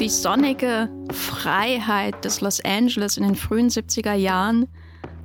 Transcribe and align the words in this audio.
Die 0.00 0.08
sonnige 0.10 0.90
Freiheit 1.12 2.24
des 2.24 2.42
Los 2.42 2.60
Angeles 2.62 3.16
in 3.16 3.22
den 3.22 3.36
frühen 3.36 3.70
70er 3.70 4.14
Jahren 4.14 4.68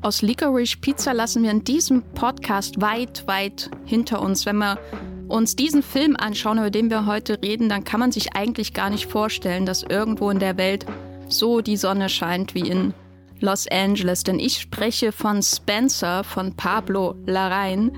aus 0.02 0.22
Licorice 0.22 0.78
Pizza 0.78 1.14
lassen 1.14 1.44
wir 1.44 1.52
in 1.52 1.66
diesem 1.66 2.02
Podcast 2.14 2.80
weit, 2.80 3.28
weit 3.28 3.70
hinter 3.84 4.22
uns. 4.22 4.46
Wenn 4.46 4.58
wir 4.58 4.80
uns 5.28 5.58
diesen 5.58 5.84
Film 5.84 6.16
anschauen, 6.16 6.60
über 6.60 6.70
den 6.70 6.90
wir 6.90 7.06
heute 7.06 7.42
reden, 7.42 7.68
dann 7.68 7.84
kann 7.84 8.00
man 8.00 8.14
sich 8.14 8.38
eigentlich 8.38 8.74
gar 8.74 8.90
nicht 8.90 9.08
vorstellen, 9.08 9.66
dass 9.66 9.84
irgendwo 9.84 10.30
in 10.30 10.40
der 10.40 10.56
Welt 10.56 10.86
so 11.28 11.60
die 11.60 11.76
Sonne 11.76 12.08
scheint 12.08 12.56
wie 12.56 12.70
in 12.70 12.94
Los 13.40 13.68
Angeles. 13.70 14.24
Denn 14.24 14.40
ich 14.40 14.60
spreche 14.60 15.12
von 15.12 15.42
Spencer, 15.42 16.24
von 16.24 16.56
Pablo 16.56 17.16
Larraín, 17.26 17.92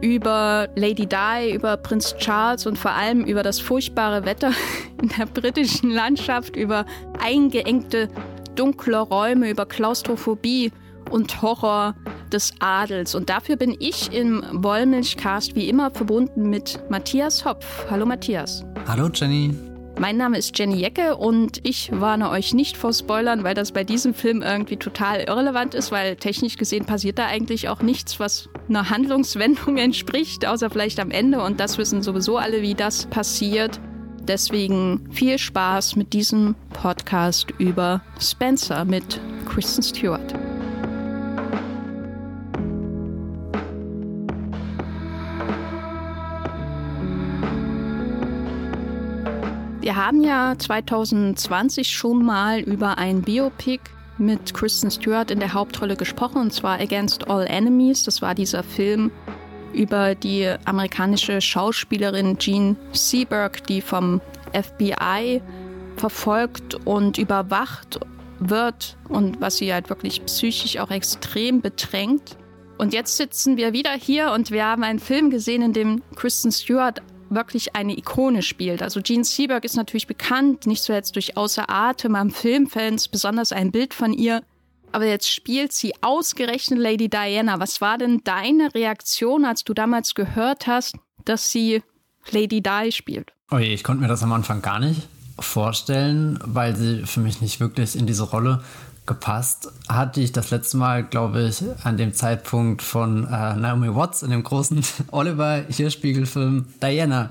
über 0.00 0.68
Lady 0.76 1.06
Di, 1.06 1.54
über 1.54 1.76
Prinz 1.78 2.14
Charles 2.18 2.66
und 2.66 2.78
vor 2.78 2.90
allem 2.90 3.24
über 3.24 3.42
das 3.42 3.58
furchtbare 3.60 4.24
Wetter 4.24 4.52
in 5.02 5.08
der 5.08 5.26
britischen 5.26 5.90
Landschaft, 5.90 6.56
über 6.56 6.84
eingeengte 7.20 8.08
dunkle 8.54 8.98
Räume, 8.98 9.50
über 9.50 9.66
Klaustrophobie 9.66 10.72
und 11.10 11.42
Horror 11.42 11.94
des 12.32 12.52
Adels. 12.60 13.14
Und 13.14 13.30
dafür 13.30 13.56
bin 13.56 13.76
ich 13.78 14.12
im 14.12 14.44
Wollmilchcast 14.52 15.54
wie 15.54 15.68
immer 15.68 15.90
verbunden 15.90 16.50
mit 16.50 16.78
Matthias 16.90 17.44
Hopf. 17.44 17.66
Hallo 17.90 18.06
Matthias. 18.06 18.64
Hallo 18.86 19.08
Jenny. 19.08 19.73
Mein 19.98 20.16
Name 20.16 20.38
ist 20.38 20.58
Jenny 20.58 20.76
Jecke 20.76 21.16
und 21.16 21.60
ich 21.62 21.90
warne 21.92 22.28
euch 22.30 22.52
nicht 22.52 22.76
vor 22.76 22.92
Spoilern, 22.92 23.44
weil 23.44 23.54
das 23.54 23.70
bei 23.70 23.84
diesem 23.84 24.12
Film 24.12 24.42
irgendwie 24.42 24.76
total 24.76 25.20
irrelevant 25.20 25.74
ist, 25.74 25.92
weil 25.92 26.16
technisch 26.16 26.56
gesehen 26.56 26.84
passiert 26.84 27.18
da 27.18 27.26
eigentlich 27.26 27.68
auch 27.68 27.80
nichts, 27.80 28.18
was 28.18 28.48
einer 28.68 28.90
Handlungswendung 28.90 29.76
entspricht, 29.78 30.46
außer 30.46 30.68
vielleicht 30.68 30.98
am 30.98 31.12
Ende. 31.12 31.40
Und 31.40 31.60
das 31.60 31.78
wissen 31.78 32.02
sowieso 32.02 32.38
alle, 32.38 32.60
wie 32.60 32.74
das 32.74 33.06
passiert. 33.06 33.80
Deswegen 34.22 35.08
viel 35.12 35.38
Spaß 35.38 35.94
mit 35.94 36.12
diesem 36.12 36.56
Podcast 36.72 37.52
über 37.58 38.02
Spencer 38.18 38.84
mit 38.84 39.20
Kristen 39.48 39.82
Stewart. 39.82 40.34
Wir 49.84 49.96
haben 49.96 50.24
ja 50.24 50.54
2020 50.56 51.90
schon 51.90 52.24
mal 52.24 52.60
über 52.60 52.96
ein 52.96 53.20
Biopic 53.20 53.82
mit 54.16 54.54
Kristen 54.54 54.90
Stewart 54.90 55.30
in 55.30 55.40
der 55.40 55.52
Hauptrolle 55.52 55.94
gesprochen, 55.94 56.38
und 56.40 56.54
zwar 56.54 56.80
Against 56.80 57.28
All 57.28 57.46
Enemies. 57.46 58.02
Das 58.02 58.22
war 58.22 58.34
dieser 58.34 58.62
Film 58.62 59.10
über 59.74 60.14
die 60.14 60.50
amerikanische 60.64 61.38
Schauspielerin 61.42 62.38
Jean 62.38 62.78
Seberg, 62.92 63.66
die 63.66 63.82
vom 63.82 64.22
FBI 64.54 65.42
verfolgt 65.96 66.76
und 66.86 67.18
überwacht 67.18 68.00
wird 68.38 68.96
und 69.10 69.42
was 69.42 69.58
sie 69.58 69.70
halt 69.70 69.90
wirklich 69.90 70.24
psychisch 70.24 70.78
auch 70.78 70.90
extrem 70.90 71.60
bedrängt. 71.60 72.38
Und 72.78 72.94
jetzt 72.94 73.18
sitzen 73.18 73.58
wir 73.58 73.74
wieder 73.74 73.92
hier 73.92 74.32
und 74.32 74.50
wir 74.50 74.64
haben 74.64 74.82
einen 74.82 74.98
Film 74.98 75.28
gesehen, 75.28 75.60
in 75.60 75.74
dem 75.74 76.02
Kristen 76.16 76.52
Stewart 76.52 77.02
wirklich 77.34 77.74
eine 77.74 77.96
Ikone 77.96 78.42
spielt. 78.42 78.82
Also 78.82 79.00
Jean 79.00 79.24
Seberg 79.24 79.64
ist 79.64 79.76
natürlich 79.76 80.06
bekannt, 80.06 80.66
nicht 80.66 80.82
zuletzt 80.82 81.14
durch 81.16 81.36
Außer 81.36 81.68
Atem 81.68 82.14
am 82.14 82.30
Filmfans, 82.30 83.08
besonders 83.08 83.52
ein 83.52 83.72
Bild 83.72 83.94
von 83.94 84.12
ihr. 84.12 84.42
Aber 84.92 85.06
jetzt 85.06 85.28
spielt 85.28 85.72
sie 85.72 85.92
ausgerechnet 86.02 86.78
Lady 86.78 87.08
Diana. 87.08 87.58
Was 87.58 87.80
war 87.80 87.98
denn 87.98 88.20
deine 88.22 88.74
Reaktion, 88.74 89.44
als 89.44 89.64
du 89.64 89.74
damals 89.74 90.14
gehört 90.14 90.66
hast, 90.66 90.94
dass 91.24 91.50
sie 91.50 91.82
Lady 92.30 92.62
Di 92.62 92.92
spielt? 92.92 93.32
Oh 93.50 93.58
je, 93.58 93.74
ich 93.74 93.82
konnte 93.82 94.02
mir 94.02 94.08
das 94.08 94.22
am 94.22 94.32
Anfang 94.32 94.62
gar 94.62 94.78
nicht 94.78 95.08
vorstellen, 95.38 96.38
weil 96.44 96.76
sie 96.76 97.04
für 97.06 97.20
mich 97.20 97.40
nicht 97.40 97.60
wirklich 97.60 97.96
in 97.96 98.06
diese 98.06 98.22
Rolle 98.22 98.62
gepasst 99.06 99.70
hat, 99.88 100.16
die 100.16 100.22
ich 100.22 100.32
das 100.32 100.50
letzte 100.50 100.78
Mal, 100.78 101.04
glaube 101.04 101.42
ich, 101.42 101.62
an 101.82 101.96
dem 101.96 102.14
Zeitpunkt 102.14 102.82
von 102.82 103.24
äh, 103.24 103.54
Naomi 103.54 103.94
Watts 103.94 104.22
in 104.22 104.30
dem 104.30 104.42
großen 104.42 104.82
Oliver 105.10 105.64
Hirschspiegel-Film 105.68 106.66
Diana 106.82 107.30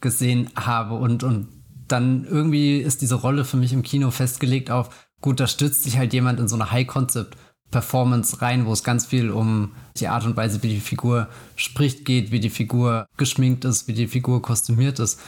gesehen 0.00 0.50
habe. 0.56 0.94
Und, 0.94 1.22
und 1.22 1.48
dann 1.88 2.24
irgendwie 2.24 2.78
ist 2.78 3.00
diese 3.00 3.14
Rolle 3.14 3.44
für 3.44 3.56
mich 3.56 3.72
im 3.72 3.82
Kino 3.82 4.10
festgelegt 4.10 4.70
auf, 4.70 4.90
gut, 5.20 5.40
da 5.40 5.46
stützt 5.46 5.84
sich 5.84 5.96
halt 5.96 6.12
jemand 6.12 6.38
in 6.38 6.48
so 6.48 6.56
eine 6.56 6.70
High-Concept-Performance 6.70 8.42
rein, 8.42 8.66
wo 8.66 8.72
es 8.72 8.84
ganz 8.84 9.06
viel 9.06 9.30
um 9.30 9.72
die 9.96 10.08
Art 10.08 10.26
und 10.26 10.36
Weise, 10.36 10.62
wie 10.62 10.68
die 10.68 10.80
Figur 10.80 11.28
spricht, 11.56 12.04
geht, 12.04 12.30
wie 12.30 12.40
die 12.40 12.50
Figur 12.50 13.06
geschminkt 13.16 13.64
ist, 13.64 13.88
wie 13.88 13.94
die 13.94 14.06
Figur 14.06 14.42
kostümiert 14.42 14.98
ist 14.98 15.18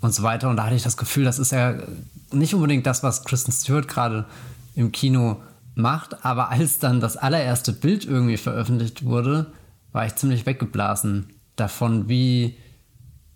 und 0.00 0.12
so 0.12 0.24
weiter. 0.24 0.48
Und 0.48 0.56
da 0.56 0.64
hatte 0.64 0.74
ich 0.74 0.82
das 0.82 0.96
Gefühl, 0.96 1.24
das 1.24 1.38
ist 1.38 1.52
ja 1.52 1.76
nicht 2.32 2.54
unbedingt 2.54 2.86
das, 2.86 3.04
was 3.04 3.24
Kristen 3.24 3.52
Stewart 3.52 3.86
gerade 3.86 4.26
im 4.78 4.92
Kino 4.92 5.42
macht. 5.74 6.24
Aber 6.24 6.50
als 6.50 6.78
dann 6.78 7.00
das 7.00 7.16
allererste 7.16 7.72
Bild 7.72 8.04
irgendwie 8.04 8.36
veröffentlicht 8.36 9.04
wurde, 9.04 9.52
war 9.92 10.06
ich 10.06 10.14
ziemlich 10.16 10.46
weggeblasen 10.46 11.26
davon, 11.56 12.08
wie, 12.08 12.56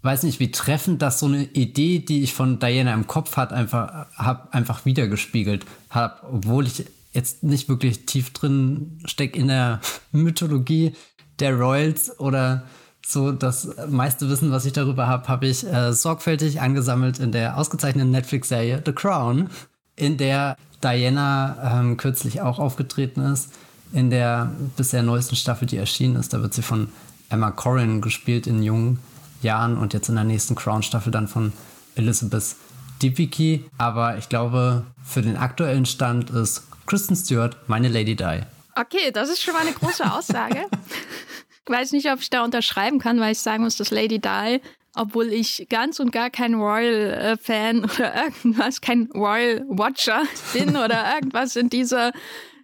weiß 0.02 0.22
nicht, 0.22 0.40
wie 0.40 0.52
treffend 0.52 1.02
das 1.02 1.18
so 1.18 1.26
eine 1.26 1.44
Idee, 1.44 1.98
die 1.98 2.22
ich 2.22 2.34
von 2.34 2.58
Diana 2.58 2.94
im 2.94 3.06
Kopf 3.06 3.36
hat, 3.36 3.52
einfach, 3.52 4.06
hab, 4.16 4.54
einfach 4.54 4.84
wiedergespiegelt 4.84 5.66
habe, 5.90 6.26
obwohl 6.30 6.66
ich 6.66 6.84
jetzt 7.12 7.42
nicht 7.42 7.68
wirklich 7.68 8.06
tief 8.06 8.32
drin 8.32 9.00
stecke 9.04 9.38
in 9.38 9.48
der 9.48 9.80
Mythologie 10.12 10.92
der 11.40 11.56
Royals 11.56 12.18
oder 12.20 12.64
so 13.04 13.32
das 13.32 13.68
meiste 13.88 14.28
Wissen, 14.28 14.52
was 14.52 14.64
ich 14.64 14.72
darüber 14.72 15.08
habe, 15.08 15.26
habe 15.26 15.46
ich 15.48 15.66
äh, 15.66 15.92
sorgfältig 15.92 16.60
angesammelt 16.60 17.18
in 17.18 17.32
der 17.32 17.58
ausgezeichneten 17.58 18.12
Netflix-Serie 18.12 18.80
The 18.86 18.92
Crown, 18.92 19.50
in 19.96 20.16
der 20.16 20.56
Diana 20.82 21.80
ähm, 21.80 21.96
kürzlich 21.96 22.40
auch 22.40 22.58
aufgetreten 22.58 23.20
ist. 23.20 23.52
In 23.92 24.10
der 24.10 24.50
bisher 24.76 25.02
neuesten 25.02 25.36
Staffel, 25.36 25.66
die 25.66 25.76
erschienen 25.76 26.16
ist, 26.16 26.32
da 26.32 26.40
wird 26.40 26.54
sie 26.54 26.62
von 26.62 26.88
Emma 27.28 27.50
Corrin 27.50 28.00
gespielt 28.00 28.46
in 28.46 28.62
jungen 28.62 28.98
Jahren 29.42 29.76
und 29.76 29.92
jetzt 29.92 30.08
in 30.08 30.14
der 30.14 30.24
nächsten 30.24 30.54
Crown-Staffel 30.54 31.10
dann 31.10 31.28
von 31.28 31.52
Elizabeth 31.94 32.56
Debicki. 33.02 33.64
Aber 33.78 34.16
ich 34.16 34.28
glaube, 34.28 34.84
für 35.04 35.22
den 35.22 35.36
aktuellen 35.36 35.86
Stand 35.86 36.30
ist 36.30 36.68
Kristen 36.86 37.16
Stewart 37.16 37.56
meine 37.66 37.88
Lady 37.88 38.16
Di. 38.16 38.40
Okay, 38.74 39.10
das 39.12 39.28
ist 39.28 39.42
schon 39.42 39.54
mal 39.54 39.60
eine 39.60 39.72
große 39.72 40.10
Aussage. 40.10 40.66
ich 41.66 41.72
weiß 41.72 41.92
nicht, 41.92 42.10
ob 42.10 42.20
ich 42.20 42.30
da 42.30 42.44
unterschreiben 42.44 42.98
kann, 42.98 43.20
weil 43.20 43.32
ich 43.32 43.38
sagen 43.38 43.64
muss, 43.64 43.76
dass 43.76 43.90
Lady 43.90 44.20
Di 44.20 44.60
obwohl 44.94 45.32
ich 45.32 45.66
ganz 45.70 46.00
und 46.00 46.12
gar 46.12 46.30
kein 46.30 46.54
Royal-Fan 46.54 47.84
oder 47.84 48.24
irgendwas, 48.24 48.80
kein 48.80 49.08
Royal-Watcher 49.14 50.22
bin 50.52 50.76
oder 50.76 51.14
irgendwas 51.14 51.56
in 51.56 51.68
dieser 51.70 52.12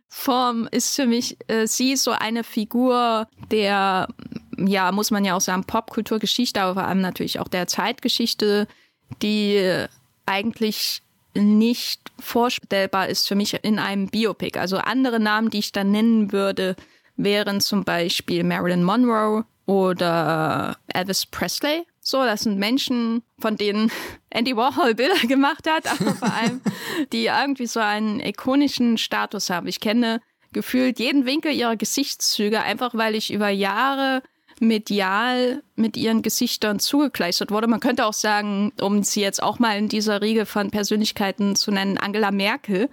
Form, 0.08 0.68
ist 0.70 0.94
für 0.94 1.06
mich 1.06 1.36
äh, 1.48 1.66
sie 1.66 1.96
so 1.96 2.12
eine 2.12 2.44
Figur 2.44 3.28
der, 3.50 4.08
ja, 4.56 4.90
muss 4.92 5.10
man 5.10 5.24
ja 5.24 5.34
auch 5.34 5.40
sagen, 5.40 5.64
Popkulturgeschichte, 5.64 6.60
aber 6.60 6.74
vor 6.74 6.84
allem 6.84 7.00
natürlich 7.00 7.40
auch 7.40 7.48
der 7.48 7.66
Zeitgeschichte, 7.66 8.66
die 9.22 9.86
eigentlich 10.26 11.02
nicht 11.34 12.00
vorstellbar 12.18 13.08
ist 13.08 13.28
für 13.28 13.34
mich 13.34 13.62
in 13.62 13.78
einem 13.78 14.08
Biopic. 14.08 14.58
Also 14.58 14.78
andere 14.78 15.20
Namen, 15.20 15.50
die 15.50 15.58
ich 15.58 15.72
da 15.72 15.84
nennen 15.84 16.32
würde, 16.32 16.74
wären 17.16 17.60
zum 17.60 17.84
Beispiel 17.84 18.44
Marilyn 18.44 18.82
Monroe 18.82 19.44
oder 19.66 20.76
Elvis 20.88 21.26
Presley. 21.26 21.86
So, 22.10 22.24
das 22.24 22.44
sind 22.44 22.58
Menschen, 22.58 23.22
von 23.38 23.58
denen 23.58 23.92
Andy 24.30 24.56
Warhol 24.56 24.94
Bilder 24.94 25.26
gemacht 25.26 25.68
hat, 25.68 25.86
aber 25.86 26.14
vor 26.14 26.32
allem, 26.32 26.62
die 27.12 27.26
irgendwie 27.26 27.66
so 27.66 27.80
einen 27.80 28.18
ikonischen 28.20 28.96
Status 28.96 29.50
haben. 29.50 29.66
Ich 29.66 29.78
kenne 29.78 30.22
gefühlt 30.54 30.98
jeden 30.98 31.26
Winkel 31.26 31.52
ihrer 31.52 31.76
Gesichtszüge, 31.76 32.62
einfach 32.62 32.94
weil 32.94 33.14
ich 33.14 33.30
über 33.30 33.50
Jahre 33.50 34.22
medial 34.58 35.62
mit 35.76 35.98
ihren 35.98 36.22
Gesichtern 36.22 36.80
zugekleistert 36.80 37.50
wurde. 37.50 37.66
Man 37.66 37.80
könnte 37.80 38.06
auch 38.06 38.14
sagen, 38.14 38.72
um 38.80 39.02
sie 39.02 39.20
jetzt 39.20 39.42
auch 39.42 39.58
mal 39.58 39.76
in 39.76 39.90
dieser 39.90 40.22
Riege 40.22 40.46
von 40.46 40.70
Persönlichkeiten 40.70 41.56
zu 41.56 41.70
nennen, 41.72 41.98
Angela 41.98 42.30
Merkel, 42.30 42.88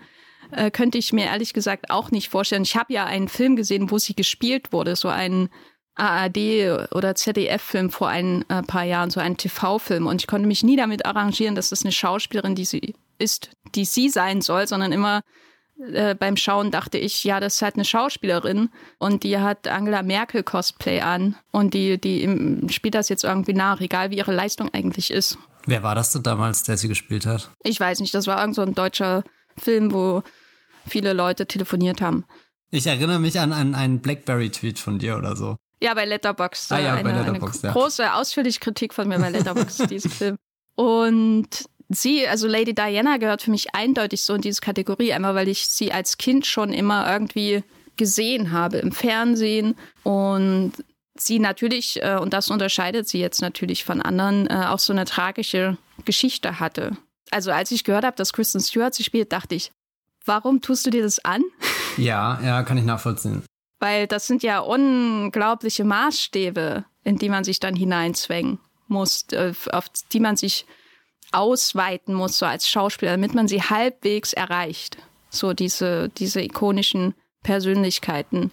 äh, 0.51 0.69
könnte 0.71 0.97
ich 0.97 1.13
mir 1.13 1.27
ehrlich 1.27 1.53
gesagt 1.53 1.89
auch 1.89 2.12
nicht 2.12 2.27
vorstellen. 2.27 2.63
Ich 2.63 2.75
habe 2.75 2.91
ja 2.91 3.06
einen 3.06 3.29
Film 3.29 3.56
gesehen, 3.56 3.91
wo 3.91 3.97
sie 3.97 4.13
gespielt 4.13 4.73
wurde, 4.73 4.97
so 4.97 5.07
einen 5.07 5.50
ARD 5.95 6.92
oder 6.92 7.15
ZDF-Film 7.15 7.89
vor 7.89 8.09
ein 8.09 8.44
äh, 8.50 8.62
paar 8.63 8.83
Jahren, 8.83 9.09
so 9.09 9.19
ein 9.19 9.38
TV-Film. 9.38 10.07
Und 10.07 10.21
ich 10.21 10.27
konnte 10.27 10.47
mich 10.47 10.63
nie 10.63 10.75
damit 10.75 11.06
arrangieren, 11.06 11.56
dass 11.56 11.69
das 11.69 11.83
eine 11.83 11.92
Schauspielerin, 11.92 12.56
die 12.56 12.65
sie 12.65 12.95
ist, 13.18 13.51
die 13.75 13.86
sie 13.86 14.09
sein 14.09 14.42
soll, 14.42 14.68
sondern 14.68 14.92
immer 14.92 15.21
äh, 15.92 16.15
beim 16.15 16.38
Schauen 16.38 16.71
dachte 16.71 16.97
ich, 16.97 17.24
ja, 17.24 17.39
das 17.39 17.56
ist 17.56 17.62
halt 17.62 17.75
eine 17.75 17.86
Schauspielerin 17.86 18.69
und 18.97 19.24
die 19.24 19.38
hat 19.38 19.68
Angela 19.68 20.03
Merkel 20.03 20.44
Cosplay 20.44 21.01
an 21.01 21.36
und 21.51 21.74
die, 21.74 22.00
die 22.00 22.24
im, 22.24 22.69
spielt 22.69 22.95
das 22.95 23.09
jetzt 23.09 23.24
irgendwie 23.24 23.53
nach, 23.53 23.81
egal 23.81 24.12
wie 24.12 24.18
ihre 24.18 24.33
Leistung 24.33 24.74
eigentlich 24.74 25.12
ist. 25.12 25.38
Wer 25.65 25.83
war 25.83 25.95
das 25.95 26.12
denn 26.12 26.24
damals, 26.24 26.63
der 26.63 26.77
sie 26.77 26.88
gespielt 26.88 27.25
hat? 27.25 27.51
Ich 27.63 27.80
weiß 27.80 28.00
nicht, 28.00 28.13
das 28.13 28.27
war 28.27 28.39
irgend 28.39 28.56
so 28.56 28.62
ein 28.62 28.75
deutscher 28.75 29.24
Film, 29.57 29.91
wo 29.91 30.24
viele 30.88 31.13
Leute 31.13 31.45
telefoniert 31.45 32.01
haben. 32.01 32.25
Ich 32.71 32.88
erinnere 32.88 33.19
mich 33.19 33.39
an, 33.39 33.51
an 33.51 33.75
einen 33.75 34.00
Blackberry-Tweet 34.00 34.80
von 34.80 35.00
dir 35.00 35.18
oder 35.18 35.36
so. 35.36 35.57
Ja, 35.81 35.94
bei 35.94 36.06
Letterboxd. 36.06 36.72
Ah, 36.72 36.80
ja, 36.80 36.94
eine, 36.94 37.04
bei 37.04 37.12
Letterboxd, 37.18 37.66
eine 37.66 37.74
ja. 37.74 37.80
große, 37.80 38.13
ausführliche 38.13 38.60
Kritik 38.60 38.94
von 38.94 39.07
mir 39.07 39.19
bei 39.19 39.30
Letterboxd, 39.30 39.89
diesen 39.89 40.12
Film. 40.12 40.38
Und 40.75 41.48
sie, 41.89 42.27
also 42.27 42.48
Lady 42.48 42.74
Diana, 42.74 43.18
gehört 43.18 43.42
für 43.42 43.51
mich 43.51 43.75
eindeutig 43.75 44.24
so 44.24 44.33
in 44.33 44.42
diese 44.42 44.62
Kategorie, 44.62 45.13
einmal 45.13 45.36
weil 45.36 45.48
ich 45.48 45.68
sie 45.68 45.92
als 45.92 46.18
Kind 46.18 46.45
schon 46.45 46.74
immer 46.74 47.10
irgendwie 47.12 47.63
gesehen 47.98 48.51
habe 48.51 48.77
im 48.77 48.92
Fernsehen 48.92 49.75
und 50.04 50.74
sie 51.18 51.39
natürlich, 51.39 52.01
äh, 52.04 52.18
und 52.19 52.33
das 52.33 52.50
unterscheidet 52.50 53.07
sie 53.07 53.19
jetzt 53.19 53.42
natürlich 53.42 53.86
von 53.86 54.01
anderen, 54.01 54.48
äh, 54.48 54.66
auch 54.68 54.80
so 54.80 54.92
eine 54.92 55.06
tragische 55.06 55.77
Geschichte 56.04 56.60
hatte. 56.60 56.98
Also 57.31 57.51
als 57.51 57.72
ich 57.72 57.83
gehört 57.83 58.06
habe, 58.06 58.18
dass 58.18 58.33
Kristen 58.33 58.60
Stewart 58.60 58.94
sie 58.94 59.04
spielt, 59.04 59.31
dachte 59.31 59.56
ich, 59.56 59.72
warum 60.25 60.62
tust 60.62 60.86
du 60.86 60.89
dir 60.89 61.04
das 61.04 61.24
an? 61.24 61.44
Ja, 61.98 62.39
ja, 62.44 62.63
kann 62.63 62.77
ich 62.77 62.83
nachvollziehen. 62.83 63.44
Weil 63.80 64.07
das 64.07 64.27
sind 64.27 64.44
ja 64.44 64.60
unglaubliche 64.60 65.83
Maßstäbe, 65.83 66.86
in 67.04 67.18
die 67.18 67.30
man 67.30 67.44
sich 67.44 67.60
dann 67.60 67.75
hineinzwängen 67.75 68.60
muss, 68.88 69.25
äh, 69.31 69.54
auf 69.72 69.86
die 70.12 70.19
man 70.19 70.38
sich 70.38 70.66
ausweiten 71.31 72.13
muss, 72.13 72.38
so 72.38 72.45
als 72.45 72.69
Schauspieler, 72.69 73.12
damit 73.12 73.33
man 73.33 73.48
sie 73.48 73.62
halbwegs 73.62 74.33
erreicht. 74.33 74.98
So 75.30 75.54
diese, 75.54 76.10
diese 76.10 76.42
ikonischen 76.42 77.13
Persönlichkeiten, 77.44 78.51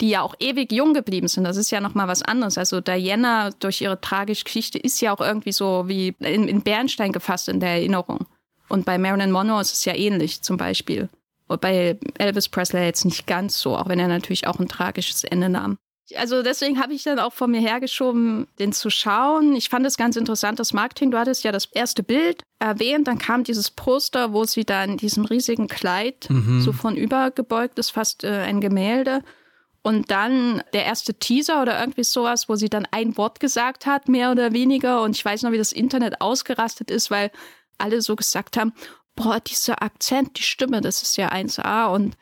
die 0.00 0.10
ja 0.10 0.22
auch 0.22 0.34
ewig 0.40 0.72
jung 0.72 0.94
geblieben 0.94 1.28
sind. 1.28 1.44
Das 1.44 1.56
ist 1.56 1.70
ja 1.70 1.80
nochmal 1.80 2.08
was 2.08 2.22
anderes. 2.22 2.58
Also 2.58 2.80
Diana 2.80 3.50
durch 3.50 3.80
ihre 3.80 4.00
tragische 4.00 4.44
Geschichte 4.44 4.78
ist 4.78 5.00
ja 5.00 5.14
auch 5.14 5.20
irgendwie 5.20 5.52
so 5.52 5.86
wie 5.86 6.14
in, 6.18 6.48
in 6.48 6.62
Bernstein 6.62 7.12
gefasst 7.12 7.48
in 7.48 7.60
der 7.60 7.70
Erinnerung. 7.70 8.26
Und 8.68 8.86
bei 8.86 8.98
Marilyn 8.98 9.30
Monroe 9.30 9.60
ist 9.60 9.72
es 9.72 9.84
ja 9.84 9.94
ähnlich 9.94 10.42
zum 10.42 10.56
Beispiel. 10.56 11.08
Bei 11.56 11.98
Elvis 12.18 12.48
Presley 12.48 12.84
jetzt 12.84 13.04
nicht 13.04 13.26
ganz 13.26 13.58
so, 13.58 13.76
auch 13.76 13.88
wenn 13.88 13.98
er 13.98 14.08
natürlich 14.08 14.46
auch 14.46 14.58
ein 14.58 14.68
tragisches 14.68 15.24
Ende 15.24 15.48
nahm. 15.48 15.78
Also 16.16 16.42
deswegen 16.42 16.78
habe 16.82 16.92
ich 16.92 17.02
dann 17.02 17.18
auch 17.18 17.32
vor 17.32 17.46
mir 17.48 17.60
hergeschoben, 17.60 18.46
den 18.58 18.72
zu 18.72 18.90
schauen. 18.90 19.56
Ich 19.56 19.70
fand 19.70 19.86
es 19.86 19.96
ganz 19.96 20.16
interessant, 20.16 20.58
das 20.58 20.74
Marketing. 20.74 21.10
Du 21.10 21.18
hattest 21.18 21.44
ja 21.44 21.52
das 21.52 21.64
erste 21.64 22.02
Bild 22.02 22.42
erwähnt, 22.58 23.08
dann 23.08 23.18
kam 23.18 23.42
dieses 23.42 23.70
Poster, 23.70 24.34
wo 24.34 24.44
sie 24.44 24.64
da 24.64 24.84
in 24.84 24.98
diesem 24.98 25.24
riesigen 25.24 25.66
Kleid 25.66 26.28
Mhm. 26.28 26.60
so 26.60 26.72
von 26.72 26.96
übergebeugt 26.96 27.78
ist, 27.78 27.90
fast 27.90 28.22
äh, 28.22 28.42
ein 28.42 28.60
Gemälde. 28.60 29.22
Und 29.82 30.10
dann 30.10 30.62
der 30.74 30.84
erste 30.84 31.14
Teaser 31.14 31.60
oder 31.62 31.80
irgendwie 31.80 32.04
sowas, 32.04 32.48
wo 32.48 32.54
sie 32.54 32.68
dann 32.68 32.86
ein 32.90 33.16
Wort 33.16 33.40
gesagt 33.40 33.86
hat, 33.86 34.08
mehr 34.08 34.30
oder 34.30 34.52
weniger. 34.52 35.02
Und 35.02 35.16
ich 35.16 35.24
weiß 35.24 35.42
noch, 35.42 35.52
wie 35.52 35.58
das 35.58 35.72
Internet 35.72 36.20
ausgerastet 36.20 36.90
ist, 36.90 37.10
weil 37.10 37.30
alle 37.78 38.02
so 38.02 38.14
gesagt 38.14 38.56
haben, 38.58 38.72
boah, 39.16 39.40
dieser 39.40 39.82
Akzent, 39.82 40.38
die 40.38 40.42
Stimme, 40.42 40.80
das 40.80 41.02
ist 41.02 41.16
ja 41.16 41.30
1A. 41.30 41.86
Und 41.86 42.16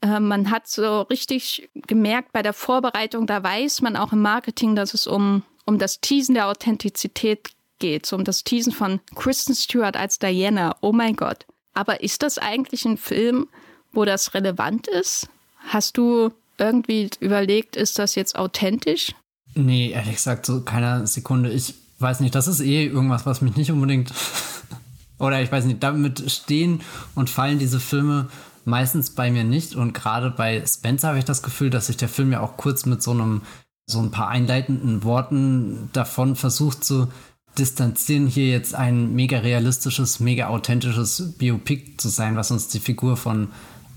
äh, 0.00 0.20
man 0.20 0.50
hat 0.50 0.68
so 0.68 1.02
richtig 1.02 1.68
gemerkt 1.86 2.32
bei 2.32 2.42
der 2.42 2.52
Vorbereitung, 2.52 3.26
da 3.26 3.42
weiß 3.42 3.82
man 3.82 3.96
auch 3.96 4.12
im 4.12 4.22
Marketing, 4.22 4.76
dass 4.76 4.94
es 4.94 5.06
um, 5.06 5.42
um 5.64 5.78
das 5.78 6.00
Teasen 6.00 6.34
der 6.34 6.48
Authentizität 6.48 7.50
geht, 7.78 8.06
so 8.06 8.16
um 8.16 8.24
das 8.24 8.44
Teasen 8.44 8.72
von 8.72 9.00
Kristen 9.14 9.54
Stewart 9.54 9.96
als 9.96 10.18
Diana. 10.18 10.76
Oh 10.80 10.92
mein 10.92 11.16
Gott. 11.16 11.46
Aber 11.72 12.02
ist 12.02 12.22
das 12.22 12.38
eigentlich 12.38 12.84
ein 12.84 12.96
Film, 12.96 13.48
wo 13.92 14.04
das 14.04 14.34
relevant 14.34 14.86
ist? 14.86 15.28
Hast 15.58 15.96
du 15.96 16.30
irgendwie 16.58 17.10
überlegt, 17.20 17.76
ist 17.76 17.98
das 17.98 18.14
jetzt 18.14 18.36
authentisch? 18.36 19.14
Nee, 19.54 19.90
ehrlich 19.90 20.16
gesagt, 20.16 20.46
so 20.46 20.62
keiner 20.62 21.06
Sekunde. 21.06 21.50
Ich 21.50 21.74
weiß 21.98 22.20
nicht, 22.20 22.34
das 22.34 22.48
ist 22.48 22.60
eh 22.60 22.86
irgendwas, 22.86 23.26
was 23.26 23.40
mich 23.40 23.56
nicht 23.56 23.70
unbedingt. 23.70 24.12
Oder 25.18 25.42
ich 25.42 25.50
weiß 25.50 25.64
nicht, 25.64 25.82
damit 25.82 26.30
stehen 26.30 26.80
und 27.14 27.30
fallen 27.30 27.58
diese 27.58 27.80
Filme 27.80 28.28
meistens 28.64 29.10
bei 29.10 29.30
mir 29.30 29.44
nicht. 29.44 29.74
Und 29.74 29.92
gerade 29.92 30.30
bei 30.30 30.64
Spencer 30.66 31.08
habe 31.08 31.18
ich 31.18 31.24
das 31.24 31.42
Gefühl, 31.42 31.70
dass 31.70 31.86
sich 31.86 31.96
der 31.96 32.08
Film 32.08 32.32
ja 32.32 32.40
auch 32.40 32.56
kurz 32.56 32.86
mit 32.86 33.02
so 33.02 33.12
einem, 33.12 33.42
so 33.86 34.00
ein 34.00 34.10
paar 34.10 34.28
einleitenden 34.28 35.04
Worten 35.04 35.90
davon 35.92 36.36
versucht 36.36 36.84
zu 36.84 37.08
distanzieren, 37.58 38.26
hier 38.26 38.48
jetzt 38.48 38.74
ein 38.74 39.14
mega 39.14 39.38
realistisches, 39.38 40.18
mega 40.18 40.48
authentisches 40.48 41.36
Biopic 41.38 41.98
zu 41.98 42.08
sein, 42.08 42.34
was 42.34 42.50
uns 42.50 42.68
die 42.68 42.80
Figur 42.80 43.16
von 43.16 43.48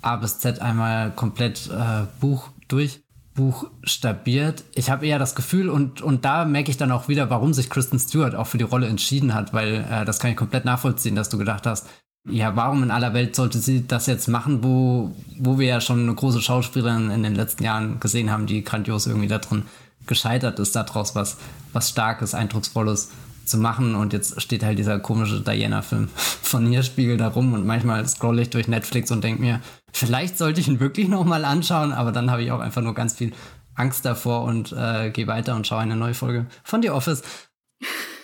A 0.02 0.16
bis 0.18 0.38
Z 0.40 0.60
einmal 0.60 1.12
komplett 1.16 1.68
äh, 1.72 2.06
Buch 2.20 2.50
durch 2.68 3.02
buchstabiert. 3.38 4.64
Ich 4.74 4.90
habe 4.90 5.06
eher 5.06 5.20
das 5.20 5.36
Gefühl, 5.36 5.70
und, 5.70 6.02
und 6.02 6.26
da 6.26 6.44
merke 6.44 6.72
ich 6.72 6.78
dann 6.78 6.92
auch 6.92 7.08
wieder, 7.08 7.30
warum 7.30 7.54
sich 7.54 7.70
Kristen 7.70 8.00
Stewart 8.00 8.36
auch 8.36 8.48
für 8.48 8.58
die 8.58 8.66
Rolle 8.66 8.88
entschieden 8.88 9.34
hat, 9.34 9.54
weil 9.54 9.86
äh, 9.90 10.04
das 10.04 10.20
kann 10.20 10.32
ich 10.32 10.38
komplett 10.38 10.66
nachvollziehen, 10.66 11.16
dass 11.16 11.30
du 11.30 11.38
gedacht 11.38 11.66
hast, 11.66 11.88
ja, 12.30 12.56
warum 12.56 12.84
in 12.84 12.92
aller 12.92 13.14
Welt 13.14 13.36
sollte 13.36 13.60
sie 13.60 13.88
das 13.88 14.08
jetzt 14.08 14.28
machen, 14.28 14.64
wo, 14.64 15.16
wo 15.38 15.60
wir 15.60 15.68
ja 15.68 15.80
schon 15.80 16.02
eine 16.02 16.14
große 16.14 16.42
Schauspielerin 16.42 17.10
in 17.10 17.24
den 17.24 17.36
letzten 17.36 17.64
Jahren 17.64 18.00
gesehen 18.00 18.32
haben, 18.32 18.48
die 18.48 18.64
grandios 18.64 19.08
irgendwie 19.08 19.30
da 19.30 19.38
drin 19.38 19.64
gescheitert 20.08 20.60
ist, 20.60 20.76
daraus 20.76 21.16
was, 21.16 21.38
was 21.74 21.90
Starkes, 21.90 22.34
Eindrucksvolles 22.34 23.12
zu 23.46 23.58
machen. 23.60 23.96
Und 23.96 24.14
jetzt 24.14 24.42
steht 24.42 24.64
halt 24.64 24.80
dieser 24.80 25.00
komische 25.00 25.42
Diana-Film 25.42 26.10
von 26.16 26.72
ihr 26.72 26.84
Spiegel 26.84 27.18
da 27.18 27.30
rum 27.30 27.54
und 27.54 27.66
manchmal 27.66 28.06
scroll 28.08 28.40
ich 28.40 28.50
durch 28.50 28.68
Netflix 28.68 29.12
und 29.12 29.24
denke 29.24 29.42
mir, 29.42 29.62
vielleicht 29.92 30.38
sollte 30.38 30.62
ich 30.62 30.68
ihn 30.68 30.80
wirklich 30.80 31.08
nochmal 31.08 31.46
anschauen, 31.46 31.92
aber 31.92 32.12
dann 32.12 32.32
habe 32.32 32.44
ich 32.44 32.52
auch 32.52 32.60
einfach 32.60 32.82
nur 32.82 32.94
ganz 32.94 33.14
viel 33.14 33.34
Angst 33.76 34.06
davor 34.06 34.44
und 34.44 34.74
äh, 34.74 35.12
gehe 35.12 35.28
weiter 35.28 35.56
und 35.56 35.68
schaue 35.68 35.80
eine 35.80 35.96
neue 35.96 36.14
Folge 36.14 36.48
von 36.64 36.82
The 36.82 36.90
Office. 36.90 37.22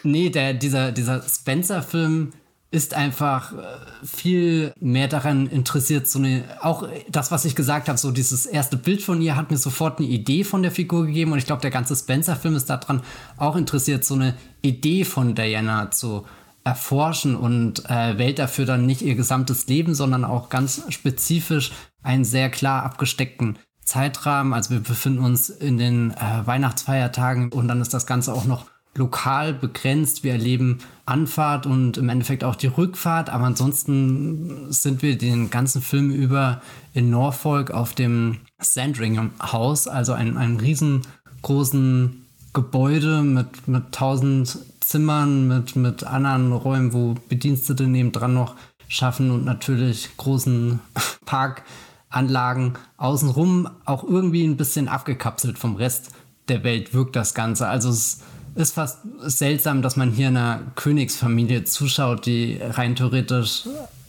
Nee, 0.03 0.29
der, 0.29 0.53
dieser, 0.53 0.91
dieser 0.91 1.21
Spencer-Film 1.21 2.33
ist 2.73 2.95
einfach 2.95 3.53
äh, 3.53 3.55
viel 4.03 4.73
mehr 4.79 5.07
daran 5.07 5.45
interessiert, 5.45 6.07
so 6.07 6.17
eine, 6.17 6.43
auch 6.61 6.87
das, 7.07 7.29
was 7.29 7.45
ich 7.45 7.55
gesagt 7.55 7.87
habe, 7.87 7.99
so 7.99 8.09
dieses 8.09 8.47
erste 8.47 8.77
Bild 8.77 9.03
von 9.03 9.21
ihr 9.21 9.35
hat 9.35 9.51
mir 9.51 9.57
sofort 9.57 9.99
eine 9.99 10.07
Idee 10.07 10.43
von 10.43 10.63
der 10.63 10.71
Figur 10.71 11.05
gegeben 11.05 11.33
und 11.33 11.37
ich 11.37 11.45
glaube, 11.45 11.61
der 11.61 11.69
ganze 11.69 11.95
Spencer-Film 11.95 12.55
ist 12.55 12.71
daran 12.71 13.03
auch 13.37 13.55
interessiert, 13.55 14.03
so 14.03 14.15
eine 14.15 14.33
Idee 14.63 15.05
von 15.05 15.35
Diana 15.35 15.91
zu 15.91 16.25
erforschen 16.63 17.35
und 17.35 17.89
äh, 17.89 18.17
wählt 18.17 18.39
dafür 18.39 18.65
dann 18.65 18.85
nicht 18.85 19.01
ihr 19.01 19.15
gesamtes 19.15 19.67
Leben, 19.67 19.95
sondern 19.95 20.23
auch 20.23 20.49
ganz 20.49 20.81
spezifisch 20.89 21.71
einen 22.01 22.25
sehr 22.25 22.49
klar 22.49 22.83
abgesteckten 22.83 23.59
Zeitrahmen. 23.83 24.53
Also 24.53 24.71
wir 24.71 24.79
befinden 24.79 25.23
uns 25.23 25.49
in 25.49 25.77
den 25.77 26.11
äh, 26.11 26.45
Weihnachtsfeiertagen 26.45 27.51
und 27.51 27.67
dann 27.67 27.81
ist 27.81 27.93
das 27.93 28.05
Ganze 28.05 28.33
auch 28.33 28.45
noch 28.45 28.65
lokal 28.95 29.53
begrenzt. 29.53 30.23
Wir 30.23 30.33
erleben 30.33 30.79
Anfahrt 31.05 31.65
und 31.65 31.97
im 31.97 32.09
Endeffekt 32.09 32.43
auch 32.43 32.55
die 32.55 32.67
Rückfahrt, 32.67 33.29
aber 33.29 33.45
ansonsten 33.45 34.71
sind 34.71 35.01
wir 35.01 35.17
den 35.17 35.49
ganzen 35.49 35.81
Film 35.81 36.11
über 36.11 36.61
in 36.93 37.09
Norfolk 37.09 37.71
auf 37.71 37.93
dem 37.93 38.39
Sandringham 38.59 39.31
Haus, 39.41 39.87
also 39.87 40.13
einem, 40.13 40.37
einem 40.37 40.57
riesengroßen 40.57 42.22
Gebäude 42.53 43.23
mit, 43.23 43.67
mit 43.67 43.91
tausend 43.91 44.59
Zimmern, 44.79 45.47
mit, 45.47 45.75
mit 45.75 46.03
anderen 46.03 46.53
Räumen, 46.53 46.93
wo 46.93 47.15
Bedienstete 47.29 47.87
nebendran 47.87 48.33
noch 48.33 48.55
schaffen 48.87 49.31
und 49.31 49.45
natürlich 49.45 50.15
großen 50.17 50.79
Parkanlagen 51.25 52.73
außenrum, 52.97 53.69
auch 53.85 54.03
irgendwie 54.03 54.45
ein 54.45 54.57
bisschen 54.57 54.87
abgekapselt 54.87 55.57
vom 55.57 55.75
Rest 55.75 56.11
der 56.47 56.63
Welt 56.63 56.93
wirkt 56.93 57.15
das 57.15 57.33
Ganze. 57.33 57.67
Also 57.67 57.89
es 57.89 58.19
ist 58.55 58.75
fast 58.75 58.99
seltsam, 59.21 59.81
dass 59.81 59.95
man 59.95 60.11
hier 60.11 60.27
einer 60.27 60.59
Königsfamilie 60.75 61.63
zuschaut, 61.63 62.25
die 62.25 62.59
rein 62.61 62.95
theoretisch 62.95 63.63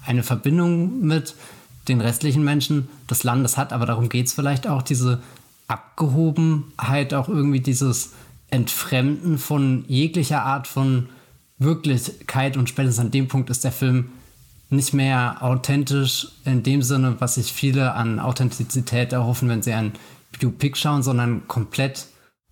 eine 0.04 0.22
Verbindung 0.22 1.00
mit 1.00 1.34
den 1.88 2.00
restlichen 2.00 2.44
Menschen 2.44 2.88
des 3.10 3.24
Landes 3.24 3.56
hat, 3.56 3.72
aber 3.72 3.86
darum 3.86 4.08
geht 4.08 4.26
es 4.26 4.32
vielleicht 4.32 4.66
auch, 4.66 4.82
diese 4.82 5.22
Abgehobenheit, 5.68 7.14
auch 7.14 7.28
irgendwie 7.28 7.60
dieses 7.60 8.12
Entfremden 8.54 9.38
von 9.38 9.84
jeglicher 9.88 10.42
Art 10.44 10.68
von 10.68 11.08
Wirklichkeit 11.58 12.56
und 12.56 12.68
spätestens 12.68 13.04
an 13.04 13.10
dem 13.10 13.26
Punkt 13.26 13.50
ist 13.50 13.64
der 13.64 13.72
Film 13.72 14.10
nicht 14.70 14.94
mehr 14.94 15.38
authentisch 15.40 16.28
in 16.44 16.62
dem 16.62 16.82
Sinne, 16.82 17.16
was 17.18 17.34
sich 17.34 17.52
viele 17.52 17.94
an 17.94 18.20
Authentizität 18.20 19.12
erhoffen, 19.12 19.48
wenn 19.48 19.62
sie 19.62 19.72
ein 19.72 19.92
Biopic 20.38 20.76
schauen, 20.76 21.02
sondern 21.02 21.46
komplett 21.48 22.06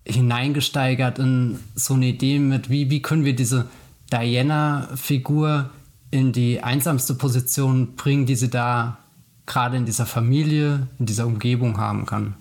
hineingesteigert 0.05 1.19
in 1.19 1.59
so 1.75 1.93
eine 1.93 2.07
Idee 2.07 2.39
mit, 2.39 2.69
wie, 2.69 2.89
wie 2.89 3.01
können 3.01 3.23
wir 3.23 3.35
diese 3.35 3.67
Diana-Figur 4.11 5.69
in 6.11 6.33
die 6.33 6.61
einsamste 6.61 7.15
Position 7.15 7.95
bringen, 7.95 8.25
die 8.25 8.35
sie 8.35 8.49
da 8.49 8.97
gerade 9.45 9.77
in 9.77 9.85
dieser 9.85 10.05
Familie, 10.05 10.87
in 10.99 11.05
dieser 11.05 11.25
Umgebung 11.25 11.77
haben 11.77 12.05
kann. 12.05 12.35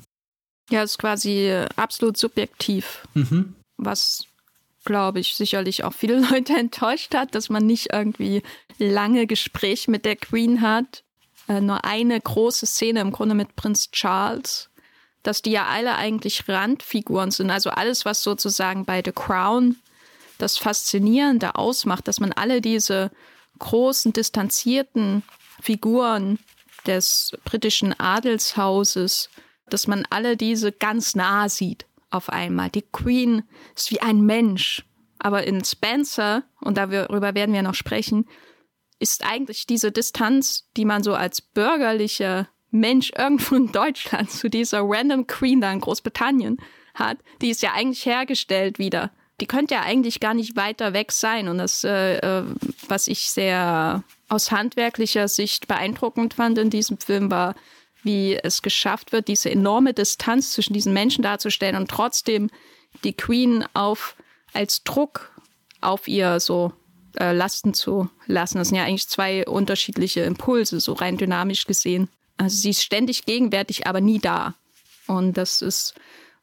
Ja, 0.71 0.83
ist 0.83 0.99
quasi 0.99 1.49
äh, 1.49 1.69
absolut 1.77 2.17
subjektiv, 2.17 3.03
Mhm. 3.15 3.55
was, 3.77 4.25
glaube 4.85 5.21
ich, 5.21 5.35
sicherlich 5.35 5.85
auch 5.85 5.93
viele 5.93 6.21
Leute 6.31 6.55
enttäuscht 6.55 7.15
hat, 7.15 7.35
dass 7.35 7.49
man 7.51 7.67
nicht 7.67 7.93
irgendwie 7.93 8.43
lange 8.79 9.27
Gespräche 9.27 9.91
mit 9.91 10.05
der 10.05 10.17
Queen 10.17 10.61
hat. 10.61 11.03
Äh, 11.49 11.61
nur 11.61 11.85
eine 11.85 12.21
große 12.21 12.67
Szene 12.67 13.01
im 13.01 13.13
Grunde 13.13 13.35
mit 13.35 13.57
Prinz 13.57 13.91
Charles, 13.91 14.71
dass 15.23 15.43
die 15.43 15.51
ja 15.53 15.67
alle 15.67 15.97
eigentlich 15.97 16.49
Randfiguren 16.49 17.31
sind. 17.31 17.51
Also 17.51 17.71
alles, 17.71 18.05
was 18.05 18.23
sozusagen 18.23 18.85
bei 18.85 19.03
The 19.05 19.13
Crown 19.13 19.77
das 20.39 20.59
Faszinierende 20.59 21.55
ausmacht, 21.57 22.09
dass 22.09 22.19
man 22.19 22.33
alle 22.33 22.61
diese 22.61 23.11
großen, 23.59 24.13
distanzierten 24.13 25.23
Figuren 25.61 26.39
des 26.87 27.33
britischen 27.45 27.99
Adelshauses 27.99 29.29
dass 29.73 29.87
man 29.87 30.05
alle 30.11 30.37
diese 30.37 30.73
ganz 30.73 31.15
nah 31.15 31.49
sieht 31.49 31.87
auf 32.11 32.29
einmal. 32.29 32.71
Die 32.71 32.83
Queen 32.83 33.43
ist 33.75 33.91
wie 33.91 34.01
ein 34.01 34.21
Mensch. 34.21 34.85
Aber 35.19 35.45
in 35.45 35.65
Spencer, 35.65 36.43
und 36.61 36.77
darüber 36.77 37.35
werden 37.35 37.55
wir 37.55 37.63
noch 37.63 37.75
sprechen, 37.75 38.27
ist 38.99 39.25
eigentlich 39.25 39.67
diese 39.67 39.93
Distanz, 39.93 40.69
die 40.77 40.85
man 40.85 41.03
so 41.03 41.15
als 41.15 41.41
bürgerlicher 41.41 42.49
Mensch 42.71 43.13
irgendwo 43.17 43.55
in 43.55 43.71
Deutschland 43.73 44.31
zu 44.31 44.51
dieser 44.51 44.83
random 44.83 45.27
Queen 45.27 45.61
da 45.61 45.73
in 45.73 45.81
Großbritannien 45.81 46.59
hat, 46.95 47.19
die 47.41 47.51
ist 47.51 47.63
ja 47.63 47.73
eigentlich 47.73 48.05
hergestellt 48.05 48.79
wieder. 48.79 49.11
Die 49.41 49.47
könnte 49.47 49.75
ja 49.75 49.83
eigentlich 49.83 50.21
gar 50.21 50.35
nicht 50.35 50.57
weiter 50.57 50.93
weg 50.93 51.11
sein. 51.11 51.49
Und 51.49 51.59
das, 51.59 51.85
äh, 51.85 52.19
äh 52.19 52.45
was 52.89 53.09
ich 53.09 53.31
sehr 53.31 54.05
aus 54.29 54.51
handwerklicher 54.51 55.29
Sicht 55.29 55.69
beeindruckend 55.69 56.35
fand 56.35 56.59
in 56.59 56.71
diesem 56.71 56.99
Film, 56.99 57.31
war, 57.31 57.55
wie 58.03 58.37
es 58.37 58.63
geschafft 58.63 59.13
wird, 59.13 59.29
diese 59.29 59.51
enorme 59.51 59.95
Distanz 59.95 60.53
zwischen 60.53 60.75
diesen 60.75 60.93
Menschen 60.93 61.23
darzustellen 61.23 61.77
und 61.77 61.91
trotzdem 61.91 62.51
die 63.05 63.13
Queen 63.13 63.65
auf 63.75 64.17
als 64.53 64.83
Druck 64.85 65.33
auf 65.81 66.09
ihr 66.09 66.41
so 66.41 66.73
äh, 67.19 67.33
lasten 67.33 67.75
zu 67.75 68.09
lassen. 68.27 68.59
Das 68.59 68.69
sind 68.69 68.77
ja 68.77 68.85
eigentlich 68.85 69.09
zwei 69.09 69.47
unterschiedliche 69.47 70.21
Impulse, 70.21 70.81
so 70.81 70.93
rein 70.93 71.17
dynamisch 71.17 71.67
gesehen. 71.67 72.09
Also 72.37 72.57
sie 72.57 72.71
ist 72.71 72.83
ständig 72.83 73.25
gegenwärtig, 73.25 73.87
aber 73.87 74.01
nie 74.01 74.19
da. 74.19 74.55
Und 75.07 75.37
das 75.37 75.63
ist 75.63 75.95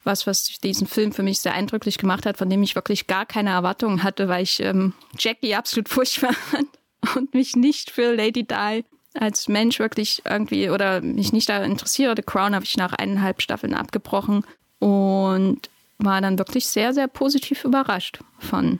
was, 0.02 0.26
was 0.26 0.44
diesen 0.44 0.86
Film 0.86 1.12
für 1.12 1.22
mich 1.22 1.40
sehr 1.40 1.54
eindrücklich 1.54 1.98
gemacht 1.98 2.24
hat, 2.24 2.38
von 2.38 2.48
dem 2.48 2.62
ich 2.62 2.74
wirklich 2.74 3.06
gar 3.06 3.26
keine 3.26 3.50
Erwartungen 3.50 4.02
hatte, 4.02 4.28
weil 4.28 4.42
ich 4.42 4.60
ähm, 4.60 4.94
Jackie 5.18 5.54
absolut 5.54 5.88
furchtbar 5.88 6.32
fand 6.32 6.68
und 7.14 7.34
mich 7.34 7.56
nicht 7.56 7.90
für 7.90 8.14
Lady 8.14 8.46
Di 8.46 8.84
als 9.14 9.48
Mensch 9.48 9.78
wirklich 9.78 10.22
irgendwie 10.24 10.70
oder 10.70 11.00
mich 11.00 11.32
nicht 11.32 11.48
da 11.48 11.62
interessiere. 11.62 12.14
The 12.16 12.22
Crown 12.22 12.54
habe 12.54 12.64
ich 12.64 12.76
nach 12.76 12.92
eineinhalb 12.92 13.42
Staffeln 13.42 13.74
abgebrochen 13.74 14.44
und 14.78 15.68
war 15.98 16.20
dann 16.20 16.38
wirklich 16.38 16.66
sehr, 16.66 16.94
sehr 16.94 17.08
positiv 17.08 17.64
überrascht 17.64 18.20
von 18.38 18.78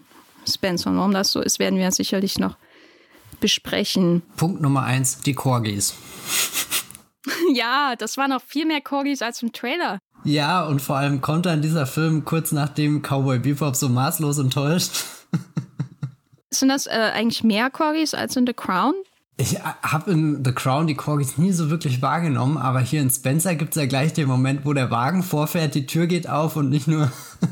Spencer. 0.49 0.91
Und 0.91 0.97
warum 0.97 1.13
das 1.13 1.33
so 1.33 1.41
ist, 1.41 1.59
werden 1.59 1.79
wir 1.79 1.91
sicherlich 1.93 2.39
noch 2.39 2.57
besprechen. 3.41 4.23
Punkt 4.37 4.61
Nummer 4.61 4.85
eins, 4.85 5.21
die 5.21 5.35
Corgis. 5.35 5.95
ja, 7.55 7.95
das 7.97 8.17
waren 8.17 8.31
noch 8.31 8.43
viel 8.43 8.67
mehr 8.67 8.81
Corgis 8.81 9.23
als 9.23 9.43
im 9.43 9.53
Trailer. 9.53 9.99
Ja, 10.25 10.65
und 10.67 10.81
vor 10.81 10.97
allem 10.97 11.21
kommt 11.21 11.47
dann 11.47 11.63
dieser 11.63 11.87
Film 11.87 12.25
kurz 12.25 12.53
nachdem 12.53 13.03
Cowboy 13.03 13.39
Bebop 13.39 13.77
so 13.77 13.89
maßlos 13.89 14.39
enttäuscht. 14.39 15.05
Sind 16.51 16.69
das 16.69 16.87
äh, 16.87 17.11
eigentlich 17.15 17.45
mehr 17.45 17.71
Corgis 17.71 18.13
als 18.13 18.37
in 18.37 18.47
The 18.47 18.53
Crown? 18.53 18.95
Ich 19.41 19.57
habe 19.59 20.11
in 20.11 20.45
The 20.45 20.53
Crown 20.53 20.87
die 20.87 20.95
Corgis 20.95 21.39
nie 21.39 21.53
so 21.53 21.71
wirklich 21.71 22.03
wahrgenommen, 22.03 22.59
aber 22.59 22.81
hier 22.81 23.01
in 23.01 23.09
Spencer 23.09 23.55
gibt 23.55 23.75
es 23.75 23.81
ja 23.81 23.89
gleich 23.89 24.13
den 24.13 24.29
Moment, 24.29 24.67
wo 24.67 24.75
der 24.75 24.91
Wagen 24.91 25.23
vorfährt, 25.23 25.75
die 25.75 25.87
Tür 25.87 26.07
geht 26.07 26.29
auf 26.29 26.57
und 26.57 26.69
nicht 26.69 26.87
nur 26.87 27.11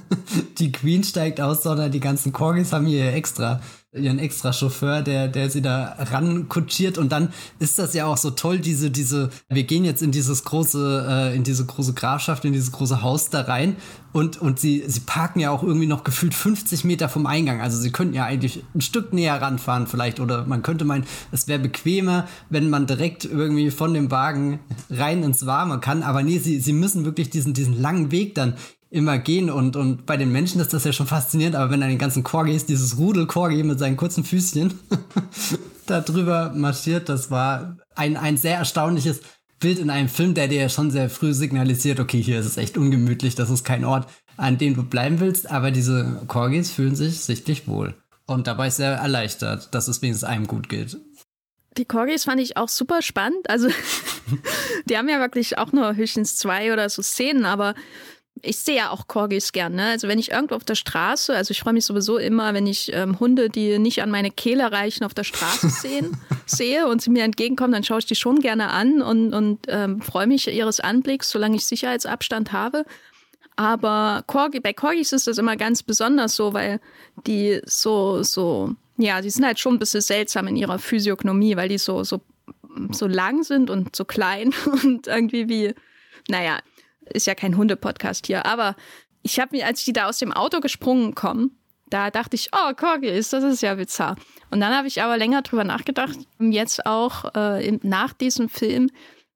die 0.59 0.71
Queen 0.71 1.03
steigt 1.03 1.41
aus, 1.41 1.63
sondern 1.63 1.91
die 1.91 2.01
ganzen 2.01 2.31
Corgis 2.31 2.75
haben 2.75 2.85
hier 2.85 3.15
extra 3.15 3.63
ihren 3.95 4.19
extra 4.19 4.53
Chauffeur, 4.53 5.01
der, 5.01 5.29
der 5.29 5.49
sie 5.49 5.63
da 5.63 5.97
rankutschiert. 5.99 6.99
Und 6.99 7.11
dann 7.11 7.33
ist 7.59 7.79
das 7.79 7.95
ja 7.95 8.05
auch 8.05 8.19
so 8.19 8.31
toll, 8.31 8.59
diese, 8.59 8.91
diese, 8.91 9.31
wir 9.49 9.65
gehen 9.65 9.85
jetzt 9.85 10.03
in 10.03 10.13
dieses 10.13 10.45
große, 10.45 11.07
äh, 11.09 11.37
in 11.37 11.43
diese 11.43 11.65
große 11.65 11.95
Grafschaft, 11.95 12.45
in 12.45 12.53
dieses 12.53 12.71
große 12.71 13.01
Haus 13.01 13.31
da 13.31 13.43
rein. 13.43 13.77
Und, 14.13 14.41
und 14.41 14.59
sie, 14.59 14.85
sie 14.87 15.01
parken 15.01 15.41
ja 15.41 15.51
auch 15.51 15.63
irgendwie 15.63 15.87
noch 15.87 16.05
gefühlt 16.05 16.35
50 16.35 16.85
Meter 16.85 17.09
vom 17.09 17.27
Eingang, 17.27 17.61
also 17.61 17.79
sie 17.79 17.93
könnten 17.93 18.15
ja 18.15 18.25
eigentlich 18.25 18.65
ein 18.75 18.81
Stück 18.81 19.13
näher 19.13 19.41
ranfahren 19.41 19.87
vielleicht. 19.87 20.21
Oder 20.21 20.45
man 20.45 20.63
könnte 20.63 20.85
meinen, 20.85 21.05
es 21.31 21.49
wäre 21.49 21.59
bequemer, 21.59 22.27
wenn 22.51 22.71
man 22.71 22.87
direkt 22.87 23.25
irgendwie 23.25 23.71
von 23.71 23.95
dem 23.95 24.11
Wagen 24.11 24.61
rein 24.91 25.23
ins 25.23 25.47
Warme 25.47 25.79
kann, 25.79 26.03
aber 26.03 26.23
nee, 26.23 26.39
sie, 26.39 26.61
sie 26.61 26.73
müssen 26.73 27.05
wirklich 27.05 27.31
diesen, 27.31 27.55
diesen 27.55 27.81
langen 27.81 28.11
Weg 28.11 28.35
dann 28.35 28.55
immer 28.91 29.19
gehen 29.19 29.51
und, 29.51 29.77
und 29.77 30.07
bei 30.07 30.17
den 30.17 30.33
Menschen 30.33 30.61
ist 30.61 30.73
das 30.73 30.85
ja 30.85 30.93
schon 30.93 31.07
faszinierend, 31.07 31.57
aber 31.57 31.71
wenn 31.71 31.81
dann 31.81 31.91
den 31.91 31.99
ganzen 31.99 32.23
Corgis, 32.23 32.65
dieses 32.65 32.97
Rudel 32.97 33.27
Corgi 33.27 33.63
mit 33.63 33.79
seinen 33.79 33.97
kurzen 33.97 34.25
Füßchen 34.25 34.79
da 35.87 36.01
drüber 36.01 36.53
marschiert, 36.55 37.09
das 37.09 37.31
war 37.31 37.77
ein, 37.95 38.17
ein 38.17 38.37
sehr 38.37 38.57
erstaunliches 38.57 39.21
Bild 39.61 39.79
in 39.79 39.91
einem 39.91 40.09
Film, 40.09 40.35
der 40.35 40.49
dir 40.49 40.61
ja 40.61 40.69
schon 40.69 40.91
sehr 40.91 41.11
früh 41.11 41.35
signalisiert, 41.35 42.01
okay, 42.01 42.23
hier 42.23 42.39
ist 42.39 42.47
es 42.47 42.57
echt 42.57 42.79
ungemütlich, 42.79 43.35
das 43.35 43.51
ist 43.51 43.65
kein 43.65 43.85
Ort, 43.85 44.09
an 44.37 44.57
dem 44.57 44.75
du 44.75 44.85
bleiben 44.85 45.21
willst, 45.21 45.51
aber 45.51 45.71
diese 45.71 46.23
Corgis 46.29 46.71
fühlen 46.71 46.97
sich 46.97 47.21
sichtlich 47.21 47.67
wohl. 47.67 47.95
Und 48.27 48.47
dabei 48.47 48.71
sehr 48.71 48.93
erleichtert, 48.93 49.75
dass 49.75 49.89
es 49.89 50.01
wenigstens 50.01 50.29
einem 50.29 50.47
gut 50.47 50.69
geht. 50.69 50.99
Die 51.77 51.85
Corgis 51.85 52.25
fand 52.25 52.41
ich 52.41 52.57
auch 52.57 52.69
super 52.69 53.03
spannend. 53.03 53.49
Also, 53.49 53.69
die 54.87 54.97
haben 54.97 55.09
ja 55.09 55.19
wirklich 55.19 55.59
auch 55.59 55.73
nur 55.73 55.97
höchstens 55.97 56.37
zwei 56.37 56.73
oder 56.73 56.89
so 56.89 57.03
Szenen, 57.03 57.45
aber 57.45 57.75
ich 58.43 58.59
sehe 58.59 58.77
ja 58.77 58.91
auch 58.91 59.07
Corgis 59.07 59.53
gern. 59.53 59.75
Ne? 59.75 59.87
Also 59.87 60.09
wenn 60.09 60.19
ich 60.19 60.31
irgendwo 60.31 60.55
auf 60.55 60.65
der 60.65 60.75
Straße, 60.75 61.35
also 61.35 61.53
ich 61.53 61.61
freue 61.61 61.73
mich 61.73 61.85
sowieso 61.85 62.19
immer, 62.19 62.55
wenn 62.55 62.67
ich 62.67 62.93
ähm, 62.93 63.19
Hunde, 63.19 63.49
die 63.49 63.79
nicht 63.79 64.03
an 64.03 64.11
meine 64.11 64.31
Kehle 64.31 64.71
reichen, 64.71 65.05
auf 65.05 65.15
der 65.15 65.25
Straße 65.25 65.69
sehen, 65.69 66.17
sehe 66.47 66.87
und 66.87 67.03
sie 67.03 67.11
mir 67.11 67.25
entgegenkommen, 67.25 67.73
dann 67.73 67.85
schaue 67.85 68.01
ich 68.01 68.07
die 68.07 68.15
schon 68.15 68.41
gerne 68.41 68.71
an 68.71 69.03
und, 69.03 69.35
und 69.35 69.61
ähm, 69.69 70.01
freue 70.01 70.27
mich 70.27 70.49
ihres 70.49 70.81
Anblicks, 70.81 71.31
solange 71.31 71.57
ich 71.57 71.67
Sicherheitsabstand 71.67 72.53
habe. 72.53 72.85
Aber 73.57 74.23
Corgi, 74.27 74.61
bei 74.61 74.73
Corgis 74.73 75.13
ist 75.13 75.27
das 75.27 75.39
immer 75.39 75.57
ganz 75.57 75.83
besonders 75.83 76.37
so, 76.37 76.55
weil 76.55 76.81
die 77.27 77.61
so, 77.65 78.23
so, 78.23 78.75
ja, 78.97 79.21
die 79.21 79.31
sind 79.31 79.45
halt 79.45 79.59
schon 79.59 79.75
ein 79.75 79.79
bisschen 79.81 80.01
seltsam 80.01 80.47
in 80.47 80.57
ihrer 80.57 80.79
Physiognomie, 80.79 81.57
weil 81.57 81.69
die 81.69 81.79
so, 81.79 82.05
so, 82.05 82.21
so 82.93 83.09
lang 83.09 83.43
sind 83.43 83.69
und 83.69 83.97
so 83.97 84.05
klein 84.05 84.55
und 84.85 85.09
irgendwie 85.09 85.49
wie, 85.49 85.75
naja, 86.29 86.59
ist 87.13 87.27
ja 87.27 87.35
kein 87.35 87.57
Hunde-Podcast 87.57 88.27
hier, 88.27 88.47
aber 88.47 88.77
ich 89.23 89.41
habe 89.41 89.57
mir, 89.57 89.67
als 89.67 89.85
die 89.85 89.93
da 89.93 90.09
aus 90.09 90.19
dem 90.19 90.33
Auto 90.33 90.61
gesprungen 90.61 91.15
kommen, 91.15 91.59
da 91.91 92.11
dachte 92.11 92.37
ich, 92.37 92.51
oh, 92.53 92.75
Corgis, 92.75 93.31
das 93.31 93.45
ist 93.45 93.63
ja 93.63 93.75
bizarr. 93.75 94.17
Und 94.51 94.61
dann 94.61 94.75
habe 94.75 94.89
ich 94.89 95.03
aber 95.03 95.17
länger 95.17 95.43
drüber 95.43 95.65
nachgedacht, 95.65 96.19
jetzt 96.39 96.87
auch 96.87 97.35
äh, 97.35 97.79
nach 97.83 98.13
diesem 98.13 98.49
Film, 98.49 98.91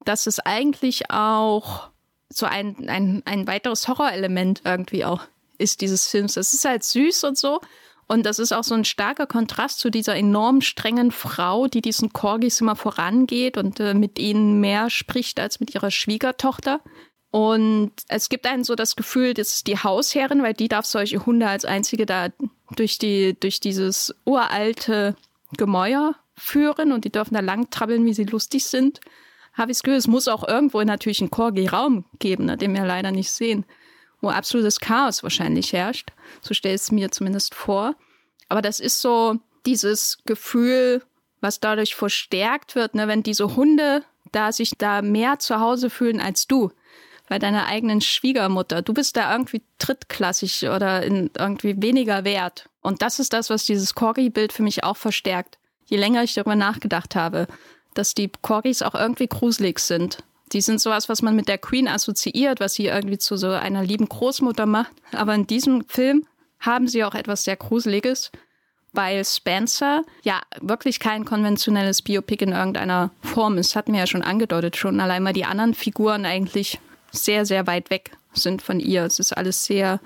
dass 0.04 0.26
es 0.26 0.38
eigentlich 0.40 1.10
auch 1.10 1.90
so 2.28 2.46
ein, 2.46 2.88
ein, 2.88 3.22
ein 3.24 3.46
weiteres 3.46 3.88
Horrorelement 3.88 4.62
irgendwie 4.64 5.04
auch 5.04 5.22
ist, 5.58 5.80
dieses 5.80 6.06
Films. 6.06 6.36
Es 6.36 6.54
ist 6.54 6.64
halt 6.64 6.82
süß 6.84 7.24
und 7.24 7.38
so. 7.38 7.60
Und 8.08 8.26
das 8.26 8.38
ist 8.38 8.52
auch 8.52 8.64
so 8.64 8.74
ein 8.74 8.84
starker 8.84 9.26
Kontrast 9.26 9.78
zu 9.78 9.88
dieser 9.88 10.16
enorm 10.16 10.60
strengen 10.60 11.12
Frau, 11.12 11.66
die 11.66 11.80
diesen 11.80 12.12
Corgis 12.12 12.60
immer 12.60 12.76
vorangeht 12.76 13.56
und 13.56 13.80
äh, 13.80 13.94
mit 13.94 14.18
ihnen 14.18 14.60
mehr 14.60 14.90
spricht 14.90 15.40
als 15.40 15.60
mit 15.60 15.74
ihrer 15.74 15.90
Schwiegertochter. 15.90 16.80
Und 17.32 17.92
es 18.08 18.28
gibt 18.28 18.46
einen 18.46 18.62
so 18.62 18.74
das 18.74 18.94
Gefühl, 18.94 19.32
das 19.32 19.54
ist 19.54 19.66
die 19.66 19.78
Hausherrin, 19.78 20.42
weil 20.42 20.52
die 20.52 20.68
darf 20.68 20.84
solche 20.84 21.24
Hunde 21.24 21.48
als 21.48 21.64
einzige 21.64 22.04
da 22.04 22.28
durch 22.76 22.98
die, 22.98 23.34
durch 23.40 23.58
dieses 23.58 24.14
uralte 24.26 25.16
Gemäuer 25.56 26.14
führen 26.36 26.92
und 26.92 27.06
die 27.06 27.10
dürfen 27.10 27.32
da 27.32 27.40
lang 27.40 27.70
trabbeln, 27.70 28.04
wie 28.04 28.12
sie 28.12 28.24
lustig 28.24 28.66
sind. 28.66 29.00
Habe 29.54 29.72
ich 29.72 29.78
das 29.78 29.82
Gefühl, 29.82 29.96
es 29.96 30.06
muss 30.06 30.28
auch 30.28 30.46
irgendwo 30.46 30.82
natürlich 30.82 31.22
einen 31.22 31.30
Corgi-Raum 31.30 32.04
geben, 32.18 32.44
ne, 32.44 32.58
den 32.58 32.74
wir 32.74 32.84
leider 32.84 33.10
nicht 33.10 33.30
sehen, 33.30 33.64
wo 34.20 34.28
absolutes 34.28 34.78
Chaos 34.78 35.22
wahrscheinlich 35.22 35.72
herrscht. 35.72 36.10
So 36.42 36.52
stelle 36.52 36.74
ich 36.74 36.82
es 36.82 36.92
mir 36.92 37.12
zumindest 37.12 37.54
vor. 37.54 37.96
Aber 38.50 38.60
das 38.60 38.78
ist 38.78 39.00
so 39.00 39.38
dieses 39.64 40.18
Gefühl, 40.26 41.02
was 41.40 41.60
dadurch 41.60 41.94
verstärkt 41.94 42.74
wird, 42.74 42.94
ne, 42.94 43.08
wenn 43.08 43.22
diese 43.22 43.56
Hunde 43.56 44.04
da 44.32 44.52
sich 44.52 44.72
da 44.76 45.00
mehr 45.00 45.38
zu 45.38 45.60
Hause 45.60 45.88
fühlen 45.88 46.20
als 46.20 46.46
du 46.46 46.70
bei 47.28 47.38
deiner 47.38 47.66
eigenen 47.66 48.00
Schwiegermutter. 48.00 48.82
Du 48.82 48.92
bist 48.92 49.16
da 49.16 49.32
irgendwie 49.32 49.62
drittklassig 49.78 50.68
oder 50.68 51.04
irgendwie 51.04 51.80
weniger 51.80 52.24
wert. 52.24 52.68
Und 52.80 53.02
das 53.02 53.18
ist 53.18 53.32
das, 53.32 53.48
was 53.48 53.64
dieses 53.64 53.94
Corgi-Bild 53.94 54.52
für 54.52 54.62
mich 54.62 54.84
auch 54.84 54.96
verstärkt. 54.96 55.58
Je 55.86 55.96
länger 55.96 56.22
ich 56.22 56.34
darüber 56.34 56.56
nachgedacht 56.56 57.14
habe, 57.14 57.46
dass 57.94 58.14
die 58.14 58.30
Corgis 58.40 58.82
auch 58.82 58.94
irgendwie 58.94 59.28
gruselig 59.28 59.78
sind. 59.78 60.18
Die 60.52 60.60
sind 60.60 60.80
sowas, 60.80 61.08
was 61.08 61.22
man 61.22 61.36
mit 61.36 61.48
der 61.48 61.58
Queen 61.58 61.88
assoziiert, 61.88 62.60
was 62.60 62.74
sie 62.74 62.86
irgendwie 62.86 63.18
zu 63.18 63.36
so 63.36 63.50
einer 63.50 63.82
lieben 63.82 64.08
Großmutter 64.08 64.66
macht. 64.66 64.92
Aber 65.12 65.34
in 65.34 65.46
diesem 65.46 65.86
Film 65.88 66.26
haben 66.60 66.88
sie 66.88 67.04
auch 67.04 67.14
etwas 67.14 67.44
sehr 67.44 67.56
Gruseliges, 67.56 68.30
weil 68.92 69.24
Spencer 69.24 70.04
ja 70.22 70.40
wirklich 70.60 71.00
kein 71.00 71.24
konventionelles 71.24 72.02
Biopic 72.02 72.44
in 72.44 72.52
irgendeiner 72.52 73.10
Form 73.22 73.56
ist. 73.56 73.76
Hatten 73.76 73.92
wir 73.92 74.00
ja 74.00 74.06
schon 74.06 74.22
angedeutet, 74.22 74.76
schon 74.76 75.00
allein 75.00 75.22
mal 75.22 75.32
die 75.32 75.46
anderen 75.46 75.74
Figuren 75.74 76.26
eigentlich 76.26 76.78
sehr, 77.12 77.46
sehr 77.46 77.66
weit 77.66 77.90
weg 77.90 78.12
sind 78.32 78.62
von 78.62 78.80
ihr. 78.80 79.04
Es 79.04 79.18
ist 79.18 79.36
alles 79.36 79.64
sehr 79.64 80.00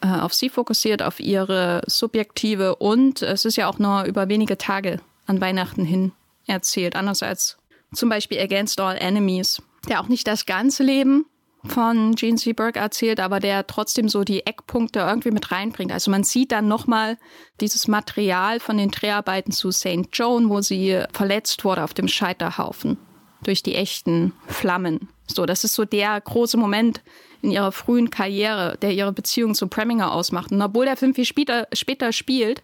äh, 0.00 0.08
auf 0.08 0.34
sie 0.34 0.48
fokussiert, 0.48 1.02
auf 1.02 1.20
ihre 1.20 1.82
subjektive 1.86 2.76
und 2.76 3.22
es 3.22 3.44
ist 3.44 3.56
ja 3.56 3.68
auch 3.68 3.78
nur 3.78 4.04
über 4.04 4.28
wenige 4.28 4.58
Tage 4.58 5.00
an 5.26 5.40
Weihnachten 5.40 5.84
hin 5.84 6.12
erzählt. 6.46 6.96
Anders 6.96 7.22
als 7.22 7.58
zum 7.92 8.08
Beispiel 8.08 8.40
Against 8.40 8.80
All 8.80 8.96
Enemies, 8.96 9.62
der 9.88 10.00
auch 10.00 10.08
nicht 10.08 10.26
das 10.26 10.46
ganze 10.46 10.82
Leben 10.82 11.26
von 11.64 12.14
Gene 12.14 12.38
Seberg 12.38 12.76
erzählt, 12.76 13.20
aber 13.20 13.40
der 13.40 13.66
trotzdem 13.66 14.08
so 14.08 14.22
die 14.22 14.46
Eckpunkte 14.46 15.00
irgendwie 15.00 15.32
mit 15.32 15.50
reinbringt. 15.50 15.92
Also 15.92 16.10
man 16.10 16.22
sieht 16.22 16.52
dann 16.52 16.68
nochmal 16.68 17.18
dieses 17.60 17.88
Material 17.88 18.60
von 18.60 18.78
den 18.78 18.90
Dreharbeiten 18.90 19.52
zu 19.52 19.70
St. 19.72 20.08
Joan, 20.12 20.48
wo 20.48 20.60
sie 20.60 21.02
verletzt 21.12 21.64
wurde 21.64 21.82
auf 21.82 21.94
dem 21.94 22.08
Scheiterhaufen 22.08 22.96
durch 23.42 23.62
die 23.62 23.74
echten 23.74 24.32
Flammen. 24.46 25.08
So, 25.26 25.46
das 25.46 25.64
ist 25.64 25.74
so 25.74 25.84
der 25.84 26.20
große 26.20 26.56
Moment 26.56 27.02
in 27.42 27.50
ihrer 27.50 27.72
frühen 27.72 28.10
Karriere, 28.10 28.76
der 28.82 28.92
ihre 28.92 29.12
Beziehung 29.12 29.54
zu 29.54 29.68
Preminger 29.68 30.12
ausmacht. 30.12 30.50
Und 30.50 30.60
obwohl 30.60 30.86
der 30.86 30.96
Film 30.96 31.14
viel 31.14 31.24
später, 31.24 31.68
später 31.72 32.12
spielt, 32.12 32.62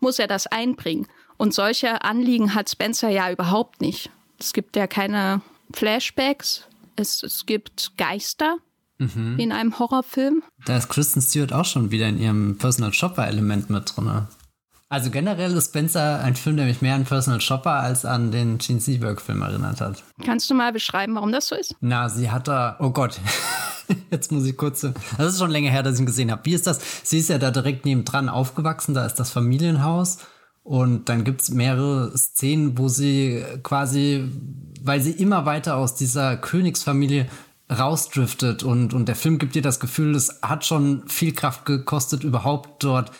muss 0.00 0.18
er 0.18 0.26
das 0.26 0.46
einbringen. 0.46 1.06
Und 1.36 1.52
solche 1.52 2.02
Anliegen 2.02 2.54
hat 2.54 2.70
Spencer 2.70 3.08
ja 3.08 3.30
überhaupt 3.30 3.80
nicht. 3.80 4.10
Es 4.38 4.52
gibt 4.52 4.76
ja 4.76 4.86
keine 4.86 5.42
Flashbacks, 5.72 6.68
es, 6.96 7.22
es 7.22 7.46
gibt 7.46 7.92
Geister 7.96 8.58
mhm. 8.98 9.38
in 9.38 9.52
einem 9.52 9.78
Horrorfilm. 9.78 10.42
Da 10.64 10.76
ist 10.76 10.88
Kristen 10.88 11.20
Stewart 11.20 11.52
auch 11.52 11.64
schon 11.64 11.90
wieder 11.90 12.08
in 12.08 12.18
ihrem 12.18 12.58
Personal 12.58 12.92
Shopper-Element 12.92 13.70
mit 13.70 13.96
drin. 13.96 14.28
Also 14.94 15.10
generell 15.10 15.52
ist 15.56 15.70
Spencer 15.70 16.20
ein 16.20 16.36
Film, 16.36 16.56
der 16.56 16.66
mich 16.66 16.80
mehr 16.80 16.94
an 16.94 17.02
Personal 17.02 17.40
Shopper 17.40 17.72
als 17.80 18.04
an 18.04 18.30
den 18.30 18.58
Gene 18.58 18.78
Seberg-Film 18.78 19.42
erinnert 19.42 19.80
hat. 19.80 20.04
Kannst 20.24 20.48
du 20.48 20.54
mal 20.54 20.72
beschreiben, 20.72 21.16
warum 21.16 21.32
das 21.32 21.48
so 21.48 21.56
ist? 21.56 21.74
Na, 21.80 22.08
sie 22.08 22.30
hat 22.30 22.46
da, 22.46 22.76
oh 22.78 22.90
Gott, 22.90 23.18
jetzt 24.12 24.30
muss 24.30 24.46
ich 24.46 24.56
kurz, 24.56 24.82
das 24.82 25.32
ist 25.32 25.40
schon 25.40 25.50
länger 25.50 25.72
her, 25.72 25.82
dass 25.82 25.94
ich 25.94 26.00
ihn 26.02 26.06
gesehen 26.06 26.30
habe. 26.30 26.44
Wie 26.44 26.54
ist 26.54 26.68
das? 26.68 26.78
Sie 27.02 27.18
ist 27.18 27.28
ja 27.28 27.38
da 27.38 27.50
direkt 27.50 27.84
nebendran 27.84 28.28
aufgewachsen, 28.28 28.94
da 28.94 29.04
ist 29.04 29.16
das 29.16 29.32
Familienhaus 29.32 30.18
und 30.62 31.08
dann 31.08 31.24
gibt 31.24 31.42
es 31.42 31.50
mehrere 31.50 32.16
Szenen, 32.16 32.78
wo 32.78 32.86
sie 32.86 33.44
quasi, 33.64 34.30
weil 34.80 35.00
sie 35.00 35.10
immer 35.10 35.44
weiter 35.44 35.74
aus 35.76 35.96
dieser 35.96 36.36
Königsfamilie 36.36 37.26
rausdriftet 37.68 38.62
und, 38.62 38.94
und 38.94 39.08
der 39.08 39.16
Film 39.16 39.40
gibt 39.40 39.56
dir 39.56 39.62
das 39.62 39.80
Gefühl, 39.80 40.14
es 40.14 40.38
hat 40.40 40.64
schon 40.64 41.02
viel 41.08 41.32
Kraft 41.32 41.66
gekostet, 41.66 42.22
überhaupt 42.22 42.84
dort 42.84 43.10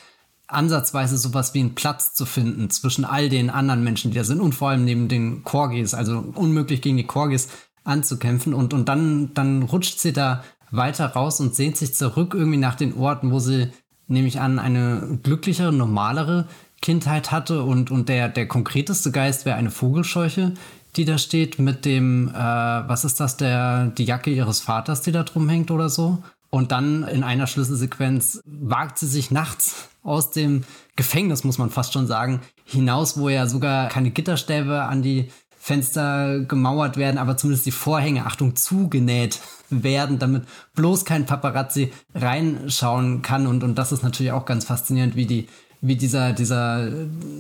ansatzweise 0.55 1.19
sowas 1.19 1.55
wie 1.55 1.61
einen 1.61 1.75
Platz 1.75 2.15
zu 2.15 2.27
finden 2.27 2.71
zwischen 2.71 3.05
all 3.05 3.29
den 3.29 3.51
anderen 3.51 3.85
Menschen, 3.85 4.11
die 4.11 4.17
da 4.17 4.25
sind 4.25 4.41
und 4.41 4.55
vor 4.55 4.71
allem 4.71 4.85
neben 4.85 5.09
den 5.09 5.45
Corgis, 5.45 5.95
also 5.95 6.19
unmöglich 6.35 6.81
gegen 6.83 6.97
die 6.97 7.07
Corgis 7.07 7.49
anzukämpfen 7.85 8.55
und, 8.55 8.73
und 8.73 8.89
dann, 8.89 9.35
dann 9.35 9.63
rutscht 9.63 9.99
sie 9.99 10.13
da 10.13 10.43
weiter 10.71 11.07
raus 11.07 11.41
und 11.41 11.55
sehnt 11.55 11.77
sich 11.77 11.95
zurück 11.95 12.35
irgendwie 12.35 12.59
nach 12.59 12.75
den 12.75 12.97
Orten, 12.97 13.31
wo 13.31 13.39
sie, 13.39 13.69
nehme 14.07 14.29
ich 14.29 14.41
an, 14.41 14.59
eine 14.59 15.19
glücklichere, 15.23 15.73
normalere 15.73 16.47
Kindheit 16.83 17.31
hatte 17.31 17.63
und, 17.63 17.91
und 17.91 18.09
der, 18.09 18.29
der 18.29 18.47
konkreteste 18.47 19.11
Geist 19.11 19.47
wäre 19.47 19.57
eine 19.57 19.71
Vogelscheuche, 19.71 20.53
die 20.97 21.05
da 21.05 21.19
steht 21.19 21.59
mit 21.59 21.85
dem, 21.85 22.29
äh, 22.29 22.35
was 22.35 23.05
ist 23.05 23.21
das, 23.21 23.37
der, 23.37 23.87
die 23.89 24.05
Jacke 24.05 24.31
ihres 24.31 24.61
Vaters, 24.61 25.03
die 25.03 25.13
da 25.13 25.23
drum 25.23 25.49
hängt 25.49 25.71
oder 25.71 25.89
so. 25.89 26.23
Und 26.55 26.71
dann 26.71 27.03
in 27.03 27.25
einer 27.25 27.49
Schlüsselsequenz 27.49 28.41
wagt 28.47 29.01
sie 29.01 29.09
sich 29.09 29.33
nachts 29.33 29.89
aus 30.05 30.31
dem 30.31 30.63
Gefängnis, 30.95 31.43
muss 31.43 31.59
man 31.59 31.69
fast 31.69 31.93
schon 31.93 32.07
sagen, 32.07 32.43
hinaus, 32.65 33.19
wo 33.19 33.29
ja 33.29 33.49
sogar 33.49 33.89
keine 33.89 34.13
Gitterstäbe 34.13 34.85
an 34.85 35.03
die 35.03 35.31
Fenster 35.59 36.39
gemauert 36.39 36.97
werden, 36.97 37.19
aber 37.19 37.37
zumindest 37.37 37.67
die 37.67 37.73
Vorhänge, 37.73 38.25
Achtung, 38.27 38.55
zugenäht 38.55 39.41
werden, 39.69 40.21
damit 40.21 40.45
bloß 40.77 41.05
kein 41.05 41.27
Paparazzi 41.27 41.91
reinschauen 42.15 43.23
kann. 43.23 43.49
Und, 43.49 43.65
und 43.65 43.75
das 43.75 43.91
ist 43.91 44.05
natürlich 44.05 44.31
auch 44.31 44.45
ganz 44.45 44.65
faszinierend, 44.65 45.17
wie 45.17 45.27
die, 45.27 45.49
wie 45.81 45.97
dieser, 45.97 46.33
dieser, 46.33 46.89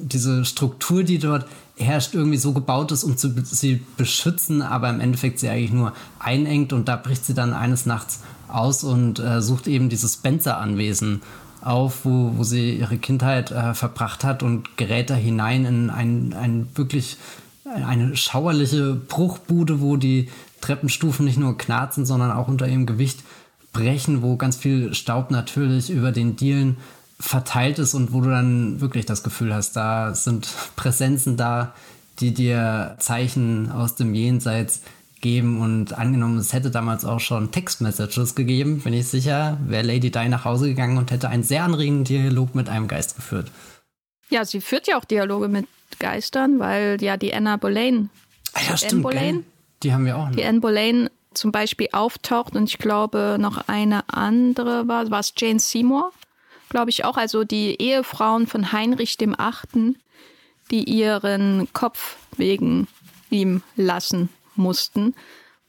diese 0.02 0.44
Struktur, 0.44 1.04
die 1.04 1.20
dort 1.20 1.46
herrscht, 1.76 2.14
irgendwie 2.14 2.38
so 2.38 2.52
gebaut 2.52 2.90
ist, 2.90 3.04
um 3.04 3.16
zu, 3.16 3.32
sie 3.44 3.80
beschützen, 3.96 4.60
aber 4.60 4.90
im 4.90 4.98
Endeffekt 4.98 5.38
sie 5.38 5.48
eigentlich 5.48 5.72
nur 5.72 5.92
einengt 6.18 6.72
und 6.72 6.88
da 6.88 6.96
bricht 6.96 7.24
sie 7.24 7.34
dann 7.34 7.54
eines 7.54 7.86
Nachts 7.86 8.18
aus 8.48 8.84
und 8.84 9.18
äh, 9.18 9.40
sucht 9.40 9.66
eben 9.66 9.88
dieses 9.88 10.14
Spencer-Anwesen 10.14 11.22
auf, 11.60 12.04
wo, 12.04 12.32
wo 12.36 12.44
sie 12.44 12.76
ihre 12.76 12.98
Kindheit 12.98 13.50
äh, 13.50 13.74
verbracht 13.74 14.24
hat 14.24 14.42
und 14.42 14.76
gerät 14.76 15.10
da 15.10 15.14
hinein 15.14 15.64
in 15.64 15.90
ein, 15.90 16.32
ein 16.34 16.68
wirklich 16.74 17.16
eine 17.64 18.16
schauerliche 18.16 18.94
Bruchbude, 18.94 19.80
wo 19.80 19.96
die 19.96 20.28
Treppenstufen 20.60 21.24
nicht 21.24 21.38
nur 21.38 21.56
knarzen, 21.56 22.06
sondern 22.06 22.30
auch 22.30 22.48
unter 22.48 22.68
ihrem 22.68 22.86
Gewicht 22.86 23.20
brechen, 23.72 24.22
wo 24.22 24.36
ganz 24.36 24.56
viel 24.56 24.94
Staub 24.94 25.30
natürlich 25.30 25.90
über 25.90 26.12
den 26.12 26.36
Dielen 26.36 26.76
verteilt 27.18 27.78
ist 27.78 27.94
und 27.94 28.12
wo 28.12 28.20
du 28.20 28.30
dann 28.30 28.80
wirklich 28.80 29.06
das 29.06 29.22
Gefühl 29.22 29.54
hast, 29.54 29.76
da 29.76 30.14
sind 30.14 30.48
Präsenzen 30.76 31.36
da, 31.36 31.74
die 32.20 32.34
dir 32.34 32.96
Zeichen 32.98 33.70
aus 33.70 33.94
dem 33.94 34.14
Jenseits 34.14 34.82
geben 35.24 35.62
und 35.62 35.94
angenommen, 35.94 36.36
es 36.36 36.52
hätte 36.52 36.70
damals 36.70 37.06
auch 37.06 37.18
schon 37.18 37.50
Textmessages 37.50 38.34
gegeben, 38.34 38.82
bin 38.82 38.92
ich 38.92 39.08
sicher, 39.08 39.56
wäre 39.66 39.82
Lady 39.82 40.10
Di 40.10 40.28
nach 40.28 40.44
Hause 40.44 40.68
gegangen 40.68 40.98
und 40.98 41.10
hätte 41.10 41.30
einen 41.30 41.42
sehr 41.42 41.64
anregenden 41.64 42.04
Dialog 42.04 42.54
mit 42.54 42.68
einem 42.68 42.88
Geist 42.88 43.16
geführt. 43.16 43.50
Ja, 44.28 44.44
sie 44.44 44.60
führt 44.60 44.86
ja 44.86 44.98
auch 44.98 45.06
Dialoge 45.06 45.48
mit 45.48 45.66
Geistern, 45.98 46.58
weil 46.58 46.98
ja 47.00 47.16
die 47.16 47.32
Anna 47.32 47.56
Boleyn, 47.56 48.10
ah, 48.52 48.60
ja, 48.68 48.76
stimmt, 48.76 49.02
Boleyn, 49.02 49.46
die 49.82 49.94
haben 49.94 50.04
wir 50.04 50.18
auch. 50.18 50.28
Noch. 50.28 50.36
Die 50.36 50.44
Anne 50.44 50.60
Boleyn 50.60 51.08
zum 51.32 51.52
Beispiel 51.52 51.88
auftaucht 51.92 52.54
und 52.54 52.68
ich 52.68 52.76
glaube 52.76 53.38
noch 53.40 53.66
eine 53.66 54.06
andere 54.10 54.86
war, 54.88 55.10
war 55.10 55.20
es 55.20 55.32
Jane 55.34 55.58
Seymour, 55.58 56.12
glaube 56.68 56.90
ich 56.90 57.06
auch, 57.06 57.16
also 57.16 57.44
die 57.44 57.80
Ehefrauen 57.80 58.46
von 58.46 58.72
Heinrich 58.72 59.16
dem 59.16 59.34
Achten, 59.40 59.96
die 60.70 60.84
ihren 60.84 61.72
Kopf 61.72 62.16
wegen 62.36 62.88
ihm 63.30 63.62
lassen 63.74 64.28
mussten. 64.56 65.14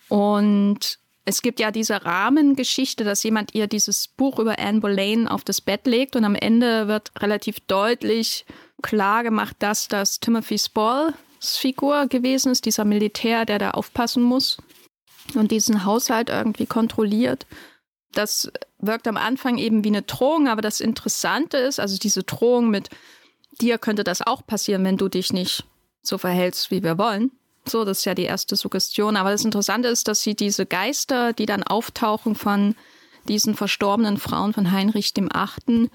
Und 0.09 0.99
es 1.25 1.41
gibt 1.41 1.59
ja 1.59 1.71
diese 1.71 2.05
Rahmengeschichte, 2.05 3.03
dass 3.03 3.23
jemand 3.23 3.55
ihr 3.55 3.67
dieses 3.67 4.07
Buch 4.07 4.39
über 4.39 4.59
Anne 4.59 4.79
Boleyn 4.79 5.27
auf 5.27 5.43
das 5.43 5.59
Bett 5.59 5.87
legt 5.87 6.15
und 6.15 6.23
am 6.23 6.35
Ende 6.35 6.87
wird 6.87 7.11
relativ 7.19 7.59
deutlich 7.61 8.45
klar 8.83 9.23
gemacht, 9.23 9.55
dass 9.59 9.87
das 9.87 10.19
Timothy 10.19 10.59
Spalls 10.59 11.15
Figur 11.57 12.07
gewesen 12.07 12.51
ist, 12.51 12.65
dieser 12.65 12.85
Militär, 12.85 13.45
der 13.45 13.59
da 13.59 13.71
aufpassen 13.71 14.21
muss 14.21 14.57
und 15.33 15.51
diesen 15.51 15.85
Haushalt 15.85 16.29
irgendwie 16.29 16.67
kontrolliert. 16.67 17.47
Das 18.13 18.51
wirkt 18.79 19.07
am 19.07 19.17
Anfang 19.17 19.57
eben 19.57 19.83
wie 19.83 19.89
eine 19.89 20.03
Drohung, 20.03 20.47
aber 20.47 20.61
das 20.61 20.79
Interessante 20.79 21.57
ist, 21.57 21.79
also 21.79 21.97
diese 21.97 22.23
Drohung 22.23 22.69
mit 22.69 22.89
dir 23.61 23.77
könnte 23.77 24.03
das 24.03 24.21
auch 24.21 24.45
passieren, 24.45 24.83
wenn 24.83 24.97
du 24.97 25.09
dich 25.09 25.33
nicht 25.33 25.65
so 26.01 26.17
verhältst, 26.17 26.71
wie 26.71 26.83
wir 26.83 26.97
wollen. 26.97 27.31
So, 27.67 27.83
das 27.83 27.99
ist 27.99 28.05
ja 28.05 28.13
die 28.13 28.23
erste 28.23 28.55
Suggestion. 28.55 29.17
Aber 29.17 29.31
das 29.31 29.45
Interessante 29.45 29.87
ist, 29.87 30.07
dass 30.07 30.21
sie 30.21 30.35
diese 30.35 30.65
Geister, 30.65 31.33
die 31.33 31.45
dann 31.45 31.63
auftauchen 31.63 32.35
von 32.35 32.75
diesen 33.27 33.55
verstorbenen 33.55 34.17
Frauen 34.17 34.53
von 34.53 34.71
Heinrich 34.71 35.13
dem 35.13 35.29
Achten, 35.31 35.89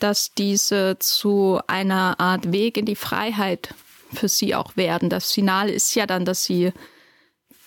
dass 0.00 0.34
diese 0.34 0.96
zu 0.98 1.60
einer 1.66 2.18
Art 2.18 2.52
Weg 2.52 2.76
in 2.76 2.84
die 2.84 2.96
Freiheit 2.96 3.74
für 4.12 4.28
sie 4.28 4.54
auch 4.54 4.76
werden. 4.76 5.08
Das 5.08 5.32
Finale 5.32 5.72
ist 5.72 5.94
ja 5.94 6.06
dann, 6.06 6.24
dass 6.24 6.44
sie 6.44 6.72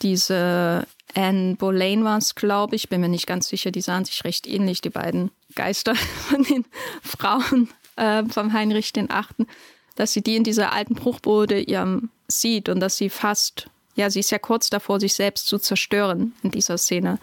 diese 0.01 0.85
Anne 1.15 1.55
Boleyn 1.55 2.03
war 2.03 2.17
es, 2.17 2.35
glaube 2.35 2.75
ich, 2.75 2.89
bin 2.89 3.01
mir 3.01 3.09
nicht 3.09 3.27
ganz 3.27 3.47
sicher, 3.47 3.71
die 3.71 3.81
sahen 3.81 4.05
sich 4.05 4.23
recht 4.23 4.45
ähnlich, 4.45 4.81
die 4.81 4.89
beiden 4.89 5.31
Geister 5.55 5.95
von 6.29 6.43
den 6.43 6.65
Frauen 7.01 7.69
äh, 7.95 8.23
von 8.25 8.53
Heinrich 8.53 8.93
den 8.93 9.09
Achten, 9.09 9.47
dass 9.95 10.13
sie 10.13 10.21
die 10.21 10.35
in 10.35 10.43
dieser 10.43 10.73
alten 10.73 10.95
Bruchbude 10.95 11.59
ihrem 11.59 12.09
sieht 12.27 12.69
und 12.69 12.79
dass 12.79 12.97
sie 12.97 13.09
fast, 13.09 13.69
ja, 13.95 14.09
sie 14.09 14.19
ist 14.19 14.31
ja 14.31 14.39
kurz 14.39 14.69
davor, 14.69 14.99
sich 14.99 15.13
selbst 15.13 15.47
zu 15.47 15.59
zerstören 15.59 16.33
in 16.43 16.51
dieser 16.51 16.77
Szene. 16.77 17.19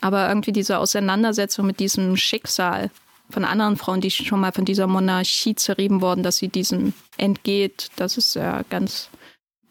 Aber 0.00 0.28
irgendwie 0.28 0.52
diese 0.52 0.78
Auseinandersetzung 0.78 1.66
mit 1.66 1.80
diesem 1.80 2.16
Schicksal 2.16 2.90
von 3.30 3.44
anderen 3.44 3.76
Frauen, 3.76 4.00
die 4.00 4.10
schon 4.10 4.40
mal 4.40 4.52
von 4.52 4.64
dieser 4.64 4.86
Monarchie 4.86 5.54
zerrieben 5.54 6.00
worden, 6.00 6.22
dass 6.22 6.36
sie 6.36 6.48
diesem 6.48 6.92
entgeht, 7.16 7.90
das 7.96 8.18
ist 8.18 8.34
ja 8.34 8.62
ganz 8.68 9.08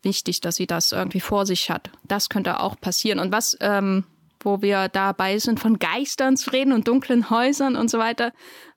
wichtig, 0.02 0.42
dass 0.42 0.56
sie 0.56 0.68
das 0.68 0.92
irgendwie 0.92 1.20
vor 1.20 1.46
sich 1.46 1.70
hat. 1.70 1.89
Das 2.04 2.30
könnte 2.30 2.60
auch 2.60 2.80
passieren. 2.80 3.20
Und 3.20 3.32
was, 3.32 3.58
ähm, 3.62 4.06
wo 4.39 4.62
wir 4.62 4.89
dabei 4.89 5.38
sind, 5.38 5.60
von 5.60 5.80
Geistern 5.80 6.36
zu 6.36 6.52
reden 6.52 6.74
und 6.74 6.88
dunklen 6.88 7.30
Häusern 7.30 7.76
und 7.76 7.89
so 7.89 8.00
weiter, 8.00 8.34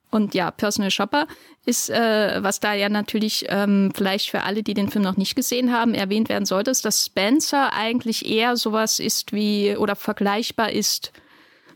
und 0.09 0.33
ja, 0.33 0.51
Personal 0.51 0.91
Shopper 0.91 1.27
ist, 1.65 1.89
äh, 1.89 2.41
was 2.41 2.59
da 2.59 2.73
ja 2.73 2.87
natürlich 2.87 3.45
ähm, 3.49 3.91
vielleicht 3.93 4.29
für 4.29 4.43
alle, 4.43 4.63
die 4.63 4.73
den 4.73 4.89
Film 4.89 5.03
noch 5.03 5.17
nicht 5.17 5.35
gesehen 5.35 5.73
haben, 5.73 5.93
erwähnt 5.93 6.29
werden 6.29 6.45
sollte, 6.45 6.71
ist, 6.71 6.85
dass 6.85 7.05
Spencer 7.05 7.73
eigentlich 7.73 8.25
eher 8.25 8.55
sowas 8.55 8.99
ist 8.99 9.33
wie 9.33 9.75
oder 9.75 9.95
vergleichbar 9.95 10.71
ist 10.71 11.11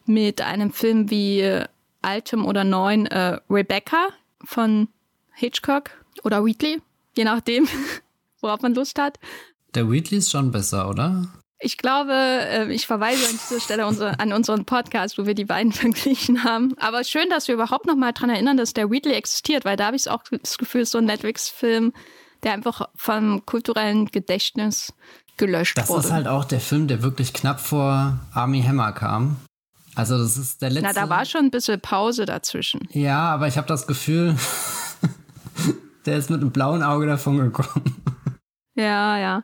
mit 0.06 0.42
einem 0.42 0.72
Film 0.72 1.10
wie 1.10 1.42
äh, 1.42 1.66
altem 2.02 2.46
oder 2.46 2.64
neuen 2.64 3.06
äh, 3.08 3.40
Rebecca 3.50 4.08
von 4.44 4.88
Hitchcock 5.34 5.92
oder 6.24 6.46
Wheatley, 6.46 6.82
je 7.16 7.26
nachdem, 7.26 7.68
worauf 8.42 8.62
man 8.62 8.74
Lust 8.74 8.98
hat. 8.98 9.20
Der 9.76 9.90
Wheatley 9.90 10.18
ist 10.18 10.32
schon 10.32 10.52
besser, 10.52 10.90
oder? 10.90 11.28
Ich 11.64 11.78
glaube, 11.78 12.14
äh, 12.14 12.74
ich 12.74 12.88
verweise 12.88 13.28
an 13.30 13.34
dieser 13.34 13.62
Stelle 13.62 13.86
an 13.86 14.34
unseren 14.34 14.66
Podcast, 14.66 15.18
wo 15.18 15.26
wir 15.26 15.36
die 15.36 15.46
beiden 15.46 15.72
verglichen 15.72 16.44
haben. 16.44 16.76
Aber 16.80 17.04
schön, 17.04 17.30
dass 17.30 17.48
wir 17.48 17.56
überhaupt 17.56 17.86
noch 17.86 17.96
mal 17.96 18.12
daran 18.12 18.32
erinnern, 18.32 18.58
dass 18.58 18.74
der 18.74 18.90
Wheatley 18.90 19.14
existiert, 19.14 19.64
weil 19.64 19.78
da 19.78 19.88
habe 19.88 19.96
ich 19.96 20.10
auch 20.10 20.24
das 20.42 20.58
Gefühl, 20.58 20.86
so 20.86 20.98
ein 20.98 21.06
Netflix-Film, 21.06 21.94
der 22.44 22.54
einfach 22.54 22.90
vom 22.96 23.46
kulturellen 23.46 24.08
Gedächtnis 24.08 24.94
gelöscht 25.38 25.78
das 25.78 25.90
wurde. 25.90 26.00
Das 26.00 26.06
ist 26.08 26.12
halt 26.12 26.28
auch 26.28 26.46
der 26.46 26.60
Film, 26.60 26.88
der 26.88 27.04
wirklich 27.04 27.34
knapp 27.34 27.60
vor 27.60 28.20
Army 28.34 28.64
Hammer 28.64 28.92
kam. 28.92 29.38
Also 29.96 30.18
das 30.18 30.38
ist 30.38 30.62
der 30.62 30.72
letzte. 30.72 30.88
Na, 30.88 30.94
da 30.94 31.10
war 31.10 31.26
schon 31.26 31.46
ein 31.46 31.52
bisschen 31.52 31.80
Pause 31.80 32.26
dazwischen. 32.26 32.88
Ja, 32.92 33.34
aber 33.34 33.48
ich 33.48 33.58
habe 33.58 33.68
das 33.68 33.88
Gefühl, 33.88 34.36
der 36.06 36.18
ist 36.18 36.30
mit 36.30 36.42
einem 36.42 36.52
blauen 36.52 36.82
Auge 36.82 37.06
davon 37.06 37.38
gekommen. 37.38 38.02
Ja, 38.74 39.18
ja. 39.18 39.44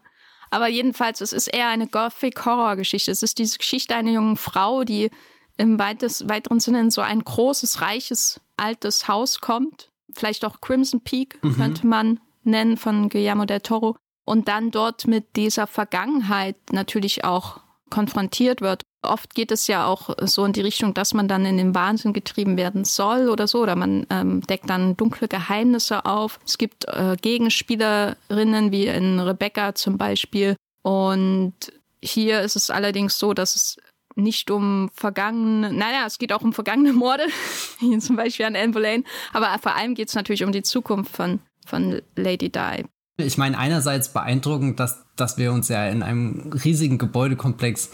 Aber 0.49 0.67
jedenfalls, 0.67 1.21
es 1.21 1.33
ist 1.33 1.47
eher 1.47 1.67
eine 1.69 1.87
Gothic-Horror-Geschichte. 1.87 3.11
Es 3.11 3.23
ist 3.23 3.37
diese 3.37 3.57
Geschichte 3.57 3.95
einer 3.95 4.11
jungen 4.11 4.37
Frau, 4.37 4.83
die 4.83 5.09
im 5.57 5.79
weites, 5.79 6.29
weiteren 6.29 6.59
Sinne 6.59 6.81
in 6.81 6.91
so 6.91 7.01
ein 7.01 7.23
großes, 7.23 7.81
reiches, 7.81 8.39
altes 8.55 9.07
Haus 9.07 9.41
kommt. 9.41 9.89
Vielleicht 10.13 10.45
auch 10.45 10.61
Crimson 10.61 11.01
Peak 11.01 11.43
mhm. 11.43 11.55
könnte 11.55 11.87
man 11.87 12.19
nennen 12.43 12.77
von 12.77 13.09
Guillermo 13.09 13.45
del 13.45 13.61
Toro. 13.61 13.97
Und 14.23 14.47
dann 14.47 14.71
dort 14.71 15.07
mit 15.07 15.35
dieser 15.35 15.67
Vergangenheit 15.67 16.57
natürlich 16.71 17.23
auch 17.23 17.61
konfrontiert 17.89 18.61
wird. 18.61 18.83
Oft 19.01 19.35
geht 19.35 19.51
es 19.51 19.67
ja 19.67 19.85
auch 19.85 20.15
so 20.21 20.43
in 20.45 20.53
die 20.53 20.61
Richtung, 20.61 20.93
dass 20.93 21.13
man 21.13 21.27
dann 21.27 21.45
in 21.45 21.57
den 21.57 21.75
Wahnsinn 21.75 22.13
getrieben 22.13 22.57
werden 22.57 22.83
soll 22.83 23.29
oder 23.29 23.47
so, 23.47 23.61
oder 23.61 23.75
man 23.75 24.05
ähm, 24.09 24.41
deckt 24.41 24.69
dann 24.69 24.97
dunkle 24.97 25.27
Geheimnisse 25.27 26.05
auf. 26.05 26.39
Es 26.45 26.57
gibt 26.57 26.85
äh, 26.85 27.15
Gegenspielerinnen 27.21 28.71
wie 28.71 28.87
in 28.87 29.19
Rebecca 29.19 29.75
zum 29.75 29.97
Beispiel. 29.97 30.55
Und 30.81 31.53
hier 32.01 32.41
ist 32.41 32.55
es 32.55 32.69
allerdings 32.69 33.19
so, 33.19 33.33
dass 33.33 33.55
es 33.55 33.77
nicht 34.15 34.49
um 34.49 34.89
vergangene, 34.93 35.71
naja, 35.71 36.05
es 36.05 36.17
geht 36.17 36.33
auch 36.33 36.41
um 36.41 36.53
vergangene 36.53 36.91
Morde, 36.91 37.27
wie 37.79 37.97
zum 37.99 38.15
Beispiel 38.15 38.45
an 38.45 38.55
Anne 38.55 38.73
Boleyn, 38.73 39.03
aber 39.31 39.55
vor 39.59 39.75
allem 39.75 39.93
geht 39.93 40.09
es 40.09 40.15
natürlich 40.15 40.43
um 40.43 40.51
die 40.51 40.63
Zukunft 40.63 41.15
von, 41.15 41.39
von 41.65 42.01
Lady 42.15 42.49
Di. 42.49 42.85
Ich 43.17 43.37
meine, 43.37 43.57
einerseits 43.57 44.09
beeindruckend, 44.09 44.79
dass, 44.79 45.03
dass 45.15 45.37
wir 45.37 45.51
uns 45.51 45.69
ja 45.69 45.87
in 45.87 46.03
einem 46.03 46.51
riesigen 46.63 46.99
Gebäudekomplex 46.99 47.89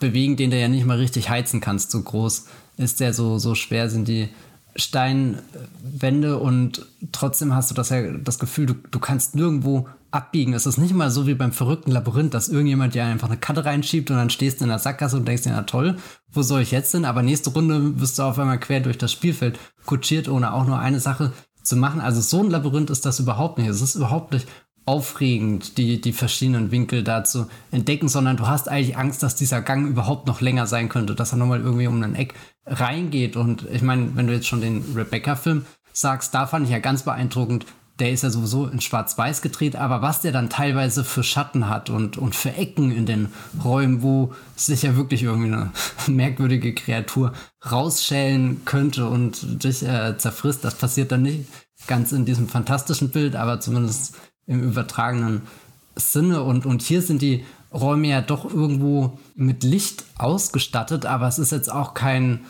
bewegen, 0.00 0.36
den 0.36 0.50
du 0.50 0.58
ja 0.58 0.68
nicht 0.68 0.86
mal 0.86 0.96
richtig 0.96 1.28
heizen 1.28 1.60
kannst. 1.60 1.90
So 1.90 2.02
groß 2.02 2.46
ist 2.78 3.00
der, 3.00 3.12
so, 3.12 3.38
so 3.38 3.54
schwer 3.54 3.90
sind 3.90 4.08
die 4.08 4.30
Steinwände 4.74 6.38
und 6.38 6.86
trotzdem 7.12 7.54
hast 7.54 7.70
du 7.70 7.74
das 7.74 7.90
ja 7.90 8.12
das 8.12 8.38
Gefühl, 8.38 8.66
du, 8.66 8.74
du 8.90 8.98
kannst 8.98 9.34
nirgendwo 9.34 9.88
abbiegen. 10.10 10.54
Es 10.54 10.64
ist 10.64 10.78
nicht 10.78 10.94
mal 10.94 11.10
so 11.10 11.26
wie 11.26 11.34
beim 11.34 11.52
verrückten 11.52 11.90
Labyrinth, 11.90 12.32
dass 12.32 12.48
irgendjemand 12.48 12.94
dir 12.94 13.04
einfach 13.04 13.28
eine 13.28 13.36
Karte 13.36 13.66
reinschiebt 13.66 14.10
und 14.10 14.16
dann 14.16 14.30
stehst 14.30 14.60
du 14.60 14.64
in 14.64 14.70
der 14.70 14.78
Sackgasse 14.78 15.16
und 15.16 15.28
denkst 15.28 15.42
dir, 15.42 15.52
na 15.52 15.62
toll, 15.62 15.96
wo 16.30 16.42
soll 16.42 16.62
ich 16.62 16.70
jetzt 16.70 16.92
hin? 16.92 17.04
Aber 17.04 17.22
nächste 17.22 17.50
Runde 17.50 18.00
wirst 18.00 18.18
du 18.18 18.22
auf 18.22 18.38
einmal 18.38 18.58
quer 18.58 18.80
durch 18.80 18.96
das 18.96 19.12
Spielfeld 19.12 19.58
kutschiert, 19.84 20.28
ohne 20.28 20.54
auch 20.54 20.66
nur 20.66 20.78
eine 20.78 21.00
Sache 21.00 21.32
zu 21.62 21.76
machen. 21.76 22.00
Also 22.00 22.20
so 22.20 22.42
ein 22.42 22.50
Labyrinth 22.50 22.90
ist 22.90 23.06
das 23.06 23.20
überhaupt 23.20 23.58
nicht. 23.58 23.68
Es 23.68 23.80
ist 23.80 23.94
überhaupt 23.94 24.32
nicht 24.32 24.46
aufregend, 24.84 25.78
die, 25.78 26.00
die 26.00 26.12
verschiedenen 26.12 26.70
Winkel 26.70 27.04
da 27.04 27.24
zu 27.24 27.46
entdecken, 27.70 28.08
sondern 28.08 28.36
du 28.36 28.46
hast 28.46 28.68
eigentlich 28.68 28.96
Angst, 28.96 29.22
dass 29.22 29.36
dieser 29.36 29.62
Gang 29.62 29.86
überhaupt 29.86 30.26
noch 30.26 30.40
länger 30.40 30.66
sein 30.66 30.88
könnte, 30.88 31.14
dass 31.14 31.32
er 31.32 31.38
nochmal 31.38 31.60
irgendwie 31.60 31.86
um 31.86 32.02
ein 32.02 32.14
Eck 32.14 32.34
reingeht. 32.66 33.36
Und 33.36 33.66
ich 33.70 33.82
meine, 33.82 34.16
wenn 34.16 34.26
du 34.26 34.32
jetzt 34.32 34.48
schon 34.48 34.60
den 34.60 34.84
Rebecca-Film 34.94 35.66
sagst, 35.92 36.34
da 36.34 36.46
fand 36.46 36.66
ich 36.66 36.72
ja 36.72 36.78
ganz 36.78 37.02
beeindruckend, 37.02 37.66
der 37.98 38.10
ist 38.10 38.22
ja 38.22 38.30
sowieso 38.30 38.66
in 38.66 38.80
Schwarz-Weiß 38.80 39.42
gedreht, 39.42 39.76
aber 39.76 40.02
was 40.02 40.22
der 40.22 40.32
dann 40.32 40.50
teilweise 40.50 41.04
für 41.04 41.22
Schatten 41.22 41.68
hat 41.68 41.90
und, 41.90 42.16
und 42.16 42.34
für 42.34 42.54
Ecken 42.54 42.90
in 42.90 43.06
den 43.06 43.28
Räumen, 43.62 44.02
wo 44.02 44.32
sich 44.56 44.82
ja 44.82 44.96
wirklich 44.96 45.22
irgendwie 45.22 45.52
eine 45.52 45.70
merkwürdige 46.08 46.74
Kreatur 46.74 47.32
rausschälen 47.70 48.64
könnte 48.64 49.06
und 49.06 49.62
dich 49.62 49.82
äh, 49.82 50.16
zerfrisst, 50.18 50.64
das 50.64 50.74
passiert 50.74 51.12
dann 51.12 51.22
nicht 51.22 51.44
ganz 51.86 52.12
in 52.12 52.24
diesem 52.24 52.48
fantastischen 52.48 53.10
Bild, 53.10 53.36
aber 53.36 53.60
zumindest 53.60 54.16
im 54.46 54.62
übertragenen 54.62 55.42
Sinne. 55.96 56.42
Und, 56.42 56.66
und 56.66 56.82
hier 56.82 57.02
sind 57.02 57.22
die 57.22 57.44
Räume 57.72 58.08
ja 58.08 58.20
doch 58.20 58.44
irgendwo 58.44 59.18
mit 59.34 59.64
Licht 59.64 60.04
ausgestattet, 60.18 61.06
aber 61.06 61.26
es 61.28 61.38
ist 61.38 61.52
jetzt 61.52 61.72
auch 61.72 61.94
kein 61.94 62.40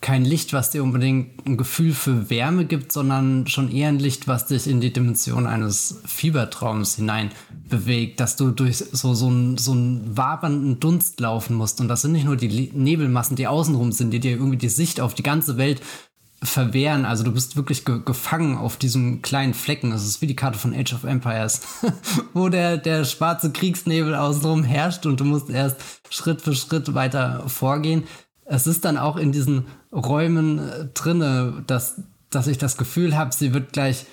kein 0.00 0.24
Licht, 0.24 0.54
was 0.54 0.70
dir 0.70 0.82
unbedingt 0.82 1.46
ein 1.46 1.58
Gefühl 1.58 1.92
für 1.92 2.30
Wärme 2.30 2.64
gibt, 2.64 2.90
sondern 2.90 3.46
schon 3.46 3.70
eher 3.70 3.88
ein 3.88 3.98
Licht, 3.98 4.28
was 4.28 4.46
dich 4.46 4.66
in 4.66 4.80
die 4.80 4.92
Dimension 4.92 5.46
eines 5.46 6.00
Fiebertraums 6.06 6.96
hinein 6.96 7.30
bewegt, 7.68 8.18
dass 8.18 8.36
du 8.36 8.50
durch 8.50 8.78
so, 8.78 9.12
so, 9.12 9.26
einen, 9.26 9.58
so 9.58 9.72
einen 9.72 10.16
wabernden 10.16 10.80
Dunst 10.80 11.20
laufen 11.20 11.54
musst. 11.54 11.80
Und 11.80 11.88
das 11.88 12.00
sind 12.00 12.12
nicht 12.12 12.24
nur 12.24 12.36
die 12.36 12.70
Nebelmassen, 12.72 13.36
die 13.36 13.46
außenrum 13.46 13.92
sind, 13.92 14.10
die 14.12 14.20
dir 14.20 14.32
irgendwie 14.32 14.56
die 14.56 14.70
Sicht 14.70 15.00
auf 15.02 15.12
die 15.12 15.22
ganze 15.22 15.58
Welt 15.58 15.82
verwehren. 16.42 17.04
Also 17.04 17.22
du 17.24 17.32
bist 17.32 17.56
wirklich 17.56 17.84
ge 17.84 18.00
gefangen 18.04 18.56
auf 18.56 18.76
diesem 18.76 19.22
kleinen 19.22 19.54
Flecken. 19.54 19.90
Das 19.90 20.04
ist 20.04 20.22
wie 20.22 20.26
die 20.26 20.36
Karte 20.36 20.58
von 20.58 20.74
Age 20.74 20.94
of 20.94 21.04
Empires, 21.04 21.60
wo 22.34 22.48
der, 22.48 22.78
der 22.78 23.04
schwarze 23.04 23.52
Kriegsnebel 23.52 24.14
außenrum 24.14 24.64
herrscht 24.64 25.06
und 25.06 25.20
du 25.20 25.24
musst 25.24 25.50
erst 25.50 25.76
Schritt 26.08 26.42
für 26.42 26.54
Schritt 26.54 26.94
weiter 26.94 27.44
vorgehen 27.46 28.04
es 28.50 28.66
ist 28.66 28.84
dann 28.84 28.98
auch 28.98 29.16
in 29.16 29.30
diesen 29.30 29.66
Räumen 29.92 30.58
äh, 30.58 30.86
drinne, 30.92 31.62
dass, 31.68 32.02
dass 32.30 32.48
ich 32.48 32.58
das 32.58 32.76
Gefühl 32.76 33.16
habe, 33.16 33.32
sie 33.32 33.54
wird 33.54 33.72
gleich 33.72 34.06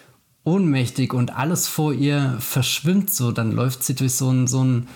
ohnmächtig 0.43 1.13
und 1.13 1.35
alles 1.35 1.67
vor 1.67 1.91
ihr 1.91 2.37
verschwimmt 2.39 3.09
so. 3.09 3.31
Dann 3.31 3.51
läuft 3.51 3.83
sie 3.83 3.95
durch 3.95 4.13
so 4.13 4.29
ein, 4.29 4.45
so 4.45 4.63
ein 4.63 4.87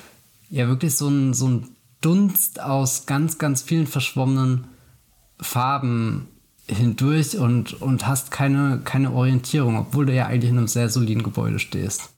ja 0.49 0.67
wirklich 0.67 0.95
so 0.95 1.07
ein, 1.07 1.33
so 1.33 1.47
ein 1.47 1.69
Dunst 2.01 2.61
aus 2.61 3.07
ganz, 3.07 3.39
ganz 3.39 3.63
vielen 3.63 3.87
verschwommenen 3.87 4.67
Farben 5.39 6.27
hindurch 6.71 7.37
und, 7.37 7.81
und 7.81 8.07
hast 8.07 8.31
keine, 8.31 8.81
keine 8.83 9.11
Orientierung, 9.11 9.77
obwohl 9.77 10.05
du 10.05 10.13
ja 10.13 10.27
eigentlich 10.27 10.51
in 10.51 10.57
einem 10.57 10.67
sehr 10.67 10.89
soliden 10.89 11.23
Gebäude 11.23 11.59
stehst. 11.59 12.09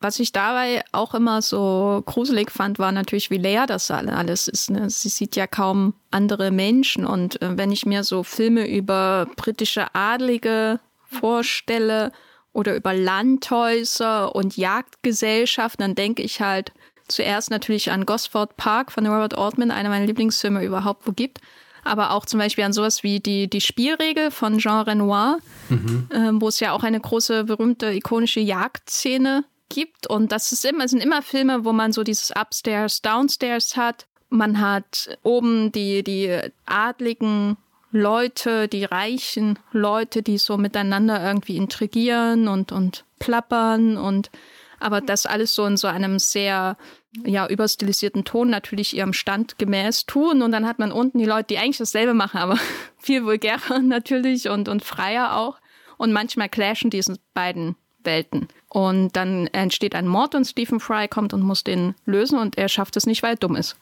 Was 0.00 0.20
ich 0.20 0.30
dabei 0.30 0.84
auch 0.92 1.14
immer 1.14 1.40
so 1.40 2.02
gruselig 2.04 2.50
fand, 2.50 2.78
war 2.78 2.92
natürlich, 2.92 3.30
wie 3.30 3.38
leer 3.38 3.66
das 3.66 3.90
alles 3.90 4.46
ist. 4.46 4.70
Ne? 4.70 4.90
Sie 4.90 5.08
sieht 5.08 5.36
ja 5.36 5.46
kaum 5.46 5.94
andere 6.10 6.50
Menschen. 6.50 7.06
Und 7.06 7.40
äh, 7.40 7.56
wenn 7.56 7.72
ich 7.72 7.86
mir 7.86 8.04
so 8.04 8.22
Filme 8.22 8.68
über 8.68 9.26
britische 9.36 9.94
Adlige 9.94 10.80
vorstelle 11.06 12.12
oder 12.52 12.76
über 12.76 12.92
Landhäuser 12.92 14.34
und 14.34 14.56
Jagdgesellschaften, 14.58 15.82
dann 15.82 15.94
denke 15.94 16.22
ich 16.22 16.42
halt 16.42 16.72
zuerst 17.08 17.50
natürlich 17.50 17.90
an 17.90 18.04
Gosford 18.04 18.56
Park 18.56 18.92
von 18.92 19.06
Robert 19.06 19.38
Altman, 19.38 19.70
einer 19.70 19.88
meiner 19.88 20.06
Lieblingsfilme 20.06 20.62
überhaupt 20.62 21.06
wo 21.06 21.12
gibt. 21.12 21.40
Aber 21.86 22.10
auch 22.10 22.26
zum 22.26 22.38
Beispiel 22.38 22.64
an 22.64 22.72
sowas 22.72 23.02
wie 23.02 23.20
die, 23.20 23.48
die 23.48 23.60
Spielregel 23.60 24.30
von 24.30 24.58
Jean 24.58 24.82
Renoir, 24.82 25.38
mhm. 25.68 26.08
äh, 26.10 26.30
wo 26.40 26.48
es 26.48 26.60
ja 26.60 26.72
auch 26.72 26.82
eine 26.82 27.00
große, 27.00 27.44
berühmte, 27.44 27.92
ikonische 27.92 28.40
Jagdszene 28.40 29.44
gibt. 29.68 30.06
Und 30.06 30.32
das 30.32 30.52
ist 30.52 30.64
immer, 30.64 30.88
sind 30.88 31.02
immer 31.02 31.22
Filme, 31.22 31.64
wo 31.64 31.72
man 31.72 31.92
so 31.92 32.02
dieses 32.02 32.32
Upstairs, 32.32 33.02
Downstairs 33.02 33.76
hat. 33.76 34.06
Man 34.28 34.60
hat 34.60 35.16
oben 35.22 35.72
die, 35.72 36.02
die 36.02 36.40
adligen 36.66 37.56
Leute, 37.92 38.68
die 38.68 38.84
reichen 38.84 39.58
Leute, 39.72 40.22
die 40.22 40.38
so 40.38 40.56
miteinander 40.56 41.24
irgendwie 41.24 41.56
intrigieren 41.56 42.48
und, 42.48 42.72
und 42.72 43.04
plappern 43.18 43.96
und 43.96 44.30
aber 44.78 45.00
das 45.00 45.24
alles 45.24 45.54
so 45.54 45.64
in 45.64 45.76
so 45.76 45.88
einem 45.88 46.18
sehr 46.18 46.76
ja 47.24 47.46
überstilisierten 47.48 48.24
Ton 48.24 48.50
natürlich 48.50 48.96
ihrem 48.96 49.12
Stand 49.12 49.58
gemäß 49.58 50.06
tun 50.06 50.42
und 50.42 50.52
dann 50.52 50.66
hat 50.66 50.78
man 50.78 50.92
unten 50.92 51.18
die 51.18 51.24
Leute, 51.24 51.48
die 51.50 51.58
eigentlich 51.58 51.78
dasselbe 51.78 52.14
machen, 52.14 52.38
aber 52.38 52.58
viel 52.98 53.24
vulgärer 53.24 53.78
natürlich 53.82 54.48
und 54.48 54.68
und 54.68 54.84
freier 54.84 55.36
auch 55.36 55.58
und 55.96 56.12
manchmal 56.12 56.48
clashen 56.48 56.90
diese 56.90 57.16
beiden 57.34 57.76
Welten. 58.04 58.48
Und 58.68 59.16
dann 59.16 59.48
entsteht 59.48 59.94
ein 59.94 60.06
Mord 60.06 60.34
und 60.34 60.44
Stephen 60.44 60.80
Fry 60.80 61.08
kommt 61.08 61.34
und 61.34 61.42
muss 61.42 61.64
den 61.64 61.94
lösen 62.04 62.38
und 62.38 62.58
er 62.58 62.68
schafft 62.68 62.96
es 62.96 63.06
nicht, 63.06 63.22
weil 63.22 63.34
er 63.34 63.36
dumm 63.36 63.56
ist. 63.56 63.76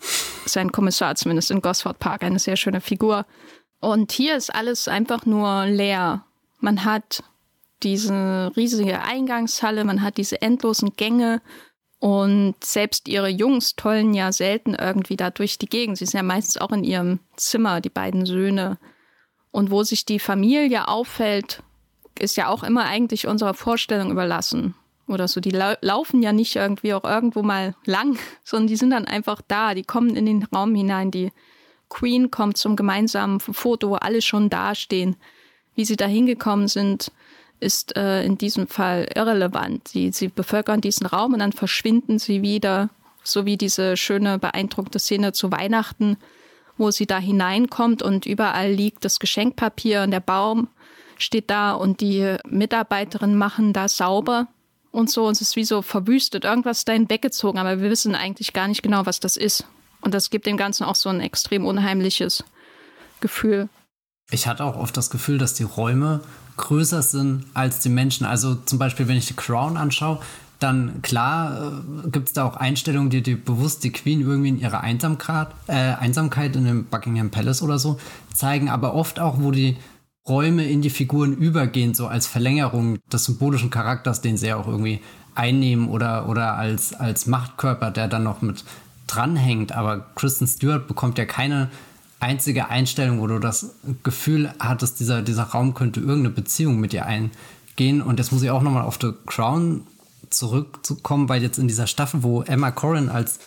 Sein 0.46 0.72
Kommissar 0.72 1.14
zumindest 1.14 1.50
in 1.50 1.62
Gosford 1.62 1.98
Park, 1.98 2.22
eine 2.22 2.38
sehr 2.38 2.56
schöne 2.56 2.80
Figur. 2.80 3.26
Und 3.80 4.12
hier 4.12 4.36
ist 4.36 4.54
alles 4.54 4.88
einfach 4.88 5.26
nur 5.26 5.66
leer. 5.66 6.24
Man 6.60 6.84
hat 6.84 7.22
diese 7.82 8.52
riesige 8.56 9.02
Eingangshalle, 9.02 9.84
man 9.84 10.02
hat 10.02 10.16
diese 10.16 10.40
endlosen 10.40 10.94
Gänge 10.96 11.42
und 12.04 12.62
selbst 12.62 13.08
ihre 13.08 13.30
Jungs 13.30 13.76
tollen 13.76 14.12
ja 14.12 14.30
selten 14.30 14.74
irgendwie 14.74 15.16
da 15.16 15.30
durch 15.30 15.56
die 15.56 15.64
Gegend. 15.64 15.96
Sie 15.96 16.04
sind 16.04 16.18
ja 16.18 16.22
meistens 16.22 16.58
auch 16.58 16.70
in 16.70 16.84
ihrem 16.84 17.20
Zimmer, 17.36 17.80
die 17.80 17.88
beiden 17.88 18.26
Söhne. 18.26 18.76
Und 19.52 19.70
wo 19.70 19.84
sich 19.84 20.04
die 20.04 20.18
Familie 20.18 20.86
auffällt, 20.86 21.62
ist 22.18 22.36
ja 22.36 22.48
auch 22.48 22.62
immer 22.62 22.84
eigentlich 22.84 23.26
unserer 23.26 23.54
Vorstellung 23.54 24.10
überlassen. 24.10 24.74
Oder 25.08 25.28
so, 25.28 25.40
die 25.40 25.48
lau 25.48 25.76
laufen 25.80 26.22
ja 26.22 26.34
nicht 26.34 26.54
irgendwie 26.56 26.92
auch 26.92 27.04
irgendwo 27.04 27.42
mal 27.42 27.74
lang, 27.86 28.18
sondern 28.44 28.66
die 28.66 28.76
sind 28.76 28.90
dann 28.90 29.06
einfach 29.06 29.40
da, 29.48 29.72
die 29.72 29.84
kommen 29.84 30.14
in 30.14 30.26
den 30.26 30.42
Raum 30.42 30.74
hinein. 30.74 31.10
Die 31.10 31.32
Queen 31.88 32.30
kommt 32.30 32.58
zum 32.58 32.76
gemeinsamen 32.76 33.40
Foto, 33.40 33.88
wo 33.88 33.94
alle 33.94 34.20
schon 34.20 34.50
dastehen. 34.50 35.16
Wie 35.74 35.86
sie 35.86 35.96
da 35.96 36.04
hingekommen 36.04 36.68
sind, 36.68 37.12
ist 37.60 37.96
äh, 37.96 38.24
in 38.24 38.38
diesem 38.38 38.66
Fall 38.66 39.08
irrelevant. 39.14 39.88
Sie, 39.88 40.10
sie 40.12 40.28
bevölkern 40.28 40.80
diesen 40.80 41.06
Raum 41.06 41.32
und 41.32 41.38
dann 41.38 41.52
verschwinden 41.52 42.18
sie 42.18 42.42
wieder, 42.42 42.90
so 43.22 43.46
wie 43.46 43.56
diese 43.56 43.96
schöne, 43.96 44.38
beeindruckte 44.38 44.98
Szene 44.98 45.32
zu 45.32 45.50
Weihnachten, 45.50 46.16
wo 46.76 46.90
sie 46.90 47.06
da 47.06 47.18
hineinkommt 47.18 48.02
und 48.02 48.26
überall 48.26 48.70
liegt 48.70 49.04
das 49.04 49.18
Geschenkpapier 49.18 50.02
und 50.02 50.10
der 50.10 50.20
Baum 50.20 50.68
steht 51.18 51.50
da 51.50 51.72
und 51.72 52.00
die 52.00 52.36
Mitarbeiterinnen 52.46 53.38
machen 53.38 53.72
da 53.72 53.88
sauber 53.88 54.48
und 54.90 55.10
so. 55.10 55.26
Und 55.26 55.32
es 55.32 55.40
ist 55.40 55.56
wie 55.56 55.64
so 55.64 55.82
verwüstet. 55.82 56.44
Irgendwas 56.44 56.84
dahin 56.84 57.08
weggezogen, 57.08 57.58
aber 57.58 57.80
wir 57.80 57.90
wissen 57.90 58.14
eigentlich 58.14 58.52
gar 58.52 58.68
nicht 58.68 58.82
genau, 58.82 59.06
was 59.06 59.20
das 59.20 59.36
ist. 59.36 59.64
Und 60.00 60.14
das 60.14 60.30
gibt 60.30 60.46
dem 60.46 60.56
Ganzen 60.56 60.84
auch 60.84 60.96
so 60.96 61.08
ein 61.08 61.20
extrem 61.20 61.64
unheimliches 61.64 62.44
Gefühl. 63.20 63.68
Ich 64.30 64.46
hatte 64.46 64.64
auch 64.64 64.76
oft 64.76 64.96
das 64.96 65.10
Gefühl, 65.10 65.38
dass 65.38 65.54
die 65.54 65.64
Räume 65.64 66.20
größer 66.56 67.02
sind 67.02 67.44
als 67.54 67.80
die 67.80 67.88
Menschen. 67.88 68.26
Also 68.26 68.54
zum 68.54 68.78
Beispiel, 68.78 69.08
wenn 69.08 69.16
ich 69.16 69.26
die 69.26 69.34
Crown 69.34 69.76
anschaue, 69.76 70.20
dann 70.60 71.02
klar 71.02 71.72
äh, 72.04 72.08
gibt 72.08 72.28
es 72.28 72.34
da 72.34 72.44
auch 72.44 72.56
Einstellungen, 72.56 73.10
die, 73.10 73.22
die 73.22 73.34
bewusst 73.34 73.84
die 73.84 73.92
Queen 73.92 74.20
irgendwie 74.20 74.48
in 74.48 74.60
ihrer 74.60 74.80
Einsamkeit, 74.80 75.48
äh, 75.66 75.72
Einsamkeit 75.72 76.56
in 76.56 76.64
dem 76.64 76.84
Buckingham 76.86 77.30
Palace 77.30 77.62
oder 77.62 77.78
so 77.78 77.98
zeigen, 78.32 78.70
aber 78.70 78.94
oft 78.94 79.20
auch, 79.20 79.36
wo 79.40 79.50
die 79.50 79.76
Räume 80.26 80.64
in 80.64 80.80
die 80.80 80.90
Figuren 80.90 81.36
übergehen, 81.36 81.92
so 81.92 82.06
als 82.06 82.26
Verlängerung 82.26 82.98
des 83.12 83.24
symbolischen 83.24 83.70
Charakters, 83.70 84.22
den 84.22 84.38
sie 84.38 84.46
ja 84.46 84.56
auch 84.56 84.66
irgendwie 84.66 85.00
einnehmen 85.34 85.88
oder, 85.88 86.28
oder 86.28 86.56
als, 86.56 86.94
als 86.94 87.26
Machtkörper, 87.26 87.90
der 87.90 88.08
dann 88.08 88.22
noch 88.22 88.40
mit 88.40 88.64
dranhängt. 89.06 89.72
Aber 89.72 90.06
Kristen 90.14 90.46
Stewart 90.46 90.86
bekommt 90.86 91.18
ja 91.18 91.26
keine 91.26 91.70
einzige 92.24 92.68
Einstellung, 92.68 93.20
wo 93.20 93.26
du 93.26 93.38
das 93.38 93.76
Gefühl 94.02 94.52
hattest, 94.58 94.98
dieser, 94.98 95.22
dieser 95.22 95.44
Raum 95.44 95.74
könnte 95.74 96.00
irgendeine 96.00 96.30
Beziehung 96.30 96.80
mit 96.80 96.92
dir 96.92 97.06
eingehen. 97.06 98.02
Und 98.02 98.18
jetzt 98.18 98.32
muss 98.32 98.42
ich 98.42 98.50
auch 98.50 98.62
nochmal 98.62 98.82
auf 98.82 98.98
The 99.00 99.12
Crown 99.26 99.86
zurückzukommen, 100.30 101.28
weil 101.28 101.42
jetzt 101.42 101.58
in 101.58 101.68
dieser 101.68 101.86
Staffel, 101.86 102.22
wo 102.22 102.42
Emma 102.42 102.70
Corrin 102.70 103.08
als 103.08 103.38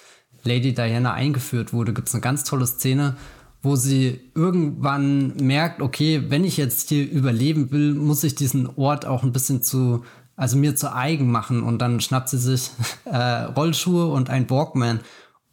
Lady 0.44 0.74
Diana 0.74 1.14
eingeführt 1.14 1.74
wurde, 1.74 1.94
gibt 1.94 2.08
es 2.08 2.14
eine 2.14 2.22
ganz 2.22 2.44
tolle 2.44 2.68
Szene, 2.68 3.18
wo 3.62 3.76
sie 3.76 4.22
irgendwann 4.36 5.36
merkt, 5.38 5.82
okay, 5.82 6.24
wenn 6.30 6.44
ich 6.44 6.58
jetzt 6.58 6.90
hier 6.90 7.10
überleben 7.10 7.72
will, 7.72 7.94
muss 7.96 8.24
ich 8.24 8.36
diesen 8.36 8.70
Ort 8.78 9.06
auch 9.06 9.24
ein 9.24 9.34
bisschen 9.34 9.62
zu, 9.62 10.06
also 10.36 10.58
mir 10.58 10.76
zu 10.76 10.94
eigen 10.94 11.32
machen. 11.32 11.64
Und 11.64 11.80
dann 11.80 12.00
schnappt 12.00 12.30
sie 12.30 12.38
sich 12.38 12.70
äh, 13.06 13.18
Rollschuhe 13.18 14.08
und 14.08 14.30
ein 14.30 14.50
Walkman 14.50 15.02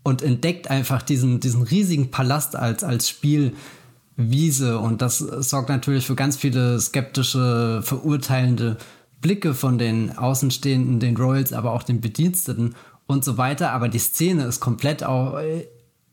und 0.04 0.22
entdeckt 0.22 0.70
einfach 0.70 1.02
diesen, 1.02 1.40
diesen 1.40 1.62
riesigen 1.62 2.12
Palast 2.12 2.54
als, 2.54 2.84
als 2.84 3.08
Spielwiese. 3.08 4.78
Und 4.78 5.02
das 5.02 5.18
sorgt 5.18 5.70
natürlich 5.70 6.06
für 6.06 6.14
ganz 6.14 6.36
viele 6.36 6.78
skeptische, 6.78 7.80
verurteilende 7.82 8.76
Blicke 9.20 9.54
von 9.54 9.78
den 9.78 10.16
Außenstehenden, 10.16 11.00
den 11.00 11.16
Royals, 11.16 11.54
aber 11.54 11.72
auch 11.72 11.82
den 11.82 12.02
Bediensteten 12.02 12.74
und 13.06 13.24
so 13.24 13.38
weiter. 13.38 13.72
Aber 13.72 13.88
die 13.88 13.98
Szene 13.98 14.44
ist 14.44 14.60
komplett 14.60 15.02
auch, 15.02 15.40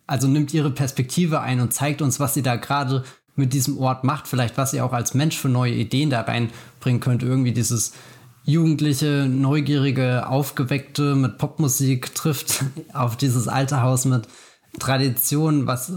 also 0.08 0.27
nimmt 0.27 0.54
ihre 0.54 0.71
Perspektive 0.71 1.41
ein 1.41 1.60
und 1.60 1.73
zeigt 1.73 2.01
uns, 2.01 2.19
was 2.19 2.34
sie 2.34 2.41
da 2.41 2.56
gerade 2.56 3.04
mit 3.36 3.51
diesem 3.51 3.77
Ort 3.77 4.06
macht. 4.06 4.30
Vielleicht, 4.30 4.58
was 4.58 4.71
sie 4.71 4.80
auch 4.80 4.93
als 4.93 5.13
Mensch 5.13 5.38
für 5.38 5.49
neue 5.49 5.73
Ideen 5.73 6.10
da 6.10 6.21
reinbringen 6.21 7.01
könnte. 7.01 7.25
Irgendwie 7.25 7.51
dieses 7.51 7.91
jugendliche, 8.43 9.27
neugierige, 9.30 10.27
aufgeweckte 10.27 11.15
mit 11.15 11.38
Popmusik 11.38 12.15
trifft 12.15 12.63
auf 12.93 13.17
dieses 13.17 13.47
alte 13.47 13.82
Haus 13.82 14.06
mit 14.06 14.27
Tradition, 14.80 15.67
was 15.67 15.89
äh, 15.89 15.93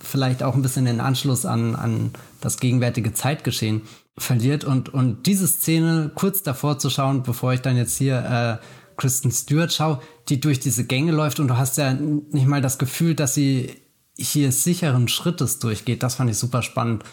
vielleicht 0.00 0.42
auch 0.42 0.54
ein 0.54 0.62
bisschen 0.62 0.86
den 0.86 1.00
Anschluss 1.00 1.44
an, 1.44 1.76
an 1.76 2.12
das 2.40 2.58
gegenwärtige 2.58 3.12
Zeitgeschehen 3.12 3.82
verliert. 4.16 4.64
Und, 4.64 4.92
und 4.92 5.26
diese 5.26 5.46
Szene 5.46 6.10
kurz 6.14 6.42
davor 6.42 6.78
zu 6.78 6.88
schauen, 6.88 7.22
bevor 7.22 7.52
ich 7.52 7.60
dann 7.60 7.76
jetzt 7.76 7.96
hier 7.96 8.60
äh, 8.62 8.64
Kristen 8.96 9.30
Stewart 9.30 9.72
schaue, 9.72 10.00
die 10.28 10.40
durch 10.40 10.58
diese 10.58 10.84
Gänge 10.84 11.12
läuft 11.12 11.38
und 11.38 11.48
du 11.48 11.58
hast 11.58 11.76
ja 11.76 11.92
nicht 11.92 12.46
mal 12.46 12.62
das 12.62 12.78
Gefühl, 12.78 13.14
dass 13.14 13.34
sie 13.34 13.76
hier 14.16 14.50
sicheren 14.50 15.08
Schrittes 15.08 15.58
durchgeht. 15.58 16.02
Das 16.02 16.14
fand 16.14 16.30
ich 16.30 16.38
super 16.38 16.62
spannend 16.62 17.04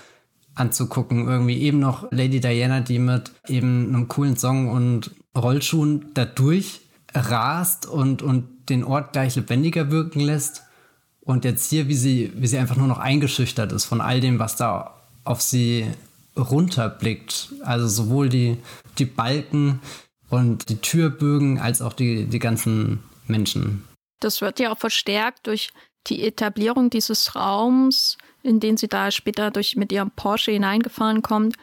anzugucken. 0.56 1.28
Irgendwie 1.28 1.62
eben 1.62 1.80
noch 1.80 2.12
Lady 2.12 2.40
Diana, 2.40 2.82
die 2.82 3.00
mit 3.00 3.32
eben 3.48 3.88
einem 3.90 4.08
coolen 4.08 4.38
Song 4.38 4.70
und 4.70 5.12
Rollschuhen 5.36 6.12
da 6.14 6.26
durch 6.26 6.82
rast 7.14 7.86
und, 7.86 8.22
und 8.22 8.70
den 8.70 8.84
Ort 8.84 9.14
gleich 9.14 9.36
lebendiger 9.36 9.92
wirken 9.92 10.20
lässt. 10.20 10.64
Und 11.22 11.46
jetzt 11.46 11.70
hier, 11.70 11.88
wie 11.88 11.96
sie, 11.96 12.32
wie 12.36 12.48
sie 12.48 12.58
einfach 12.58 12.76
nur 12.76 12.88
noch 12.88 13.00
eingeschüchtert 13.00 13.72
ist 13.72 13.86
von 13.86 14.02
all 14.02 14.20
dem, 14.20 14.40
was 14.40 14.56
da 14.56 14.96
auf 15.24 15.42
sie 15.42 15.88
runterblickt. 16.36 17.54
Also 17.64 17.88
sowohl 17.88 18.30
die, 18.30 18.58
die 18.98 19.06
Balken 19.06 19.80
und 20.30 20.70
die 20.70 20.78
Türbögen 20.78 21.60
als 21.60 21.82
auch 21.82 21.94
die, 21.94 22.26
die 22.26 22.40
ganzen 22.40 23.04
Menschen. 23.28 23.84
Das 24.20 24.42
wird 24.42 24.60
ja 24.60 24.72
auch 24.72 24.78
verstärkt 24.78 25.48
durch 25.48 25.72
die 26.08 26.24
Etablierung 26.24 26.90
dieses 26.90 27.36
Raums 27.36 28.18
in 28.44 28.60
den 28.60 28.78
sie 28.78 28.88
da 28.88 29.10
später 29.10 29.52
durch, 29.52 29.76
mit 29.76 29.92
ihrem 29.92 30.12
Porsche 30.12 30.52
hineingefahren 30.52 31.22
kommt, 31.22 31.56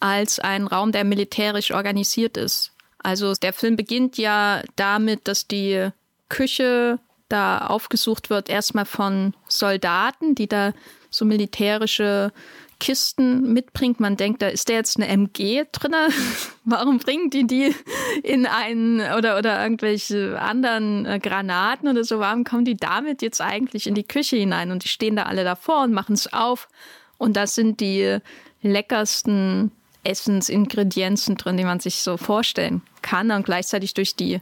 als 0.00 0.38
ein 0.38 0.66
Raum, 0.66 0.92
der 0.92 1.04
militärisch 1.04 1.72
organisiert 1.72 2.36
ist. 2.36 2.72
Also 2.98 3.34
der 3.34 3.52
Film 3.52 3.76
beginnt 3.76 4.18
ja 4.18 4.62
damit, 4.76 5.26
dass 5.26 5.48
die 5.48 5.88
Küche 6.28 6.98
da 7.28 7.58
aufgesucht 7.66 8.30
wird, 8.30 8.48
erstmal 8.48 8.84
von 8.84 9.34
Soldaten, 9.48 10.34
die 10.34 10.46
da 10.46 10.72
so 11.10 11.24
militärische 11.24 12.32
Kisten 12.80 13.52
mitbringt. 13.52 14.00
Man 14.00 14.16
denkt, 14.16 14.40
da 14.42 14.48
ist 14.48 14.68
da 14.68 14.74
jetzt 14.74 14.96
eine 14.96 15.08
MG 15.08 15.64
drin. 15.72 15.92
Warum 16.64 16.98
bringen 16.98 17.30
die 17.30 17.46
die 17.46 17.74
in 18.22 18.46
einen 18.46 19.00
oder, 19.00 19.38
oder 19.38 19.62
irgendwelche 19.62 20.40
anderen 20.40 21.04
äh, 21.06 21.18
Granaten 21.18 21.88
oder 21.88 22.04
so? 22.04 22.20
Warum 22.20 22.44
kommen 22.44 22.64
die 22.64 22.76
damit 22.76 23.22
jetzt 23.22 23.40
eigentlich 23.40 23.86
in 23.86 23.94
die 23.94 24.06
Küche 24.06 24.36
hinein? 24.36 24.70
Und 24.70 24.84
die 24.84 24.88
stehen 24.88 25.16
da 25.16 25.24
alle 25.24 25.44
davor 25.44 25.82
und 25.82 25.92
machen 25.92 26.14
es 26.14 26.32
auf. 26.32 26.68
Und 27.16 27.36
das 27.36 27.54
sind 27.54 27.80
die 27.80 28.18
leckersten 28.62 29.72
Essensingredienzen 30.04 31.36
drin, 31.36 31.56
die 31.56 31.64
man 31.64 31.80
sich 31.80 31.96
so 31.96 32.16
vorstellen 32.16 32.82
kann. 33.02 33.30
Und 33.30 33.44
gleichzeitig 33.44 33.94
durch 33.94 34.14
die 34.14 34.40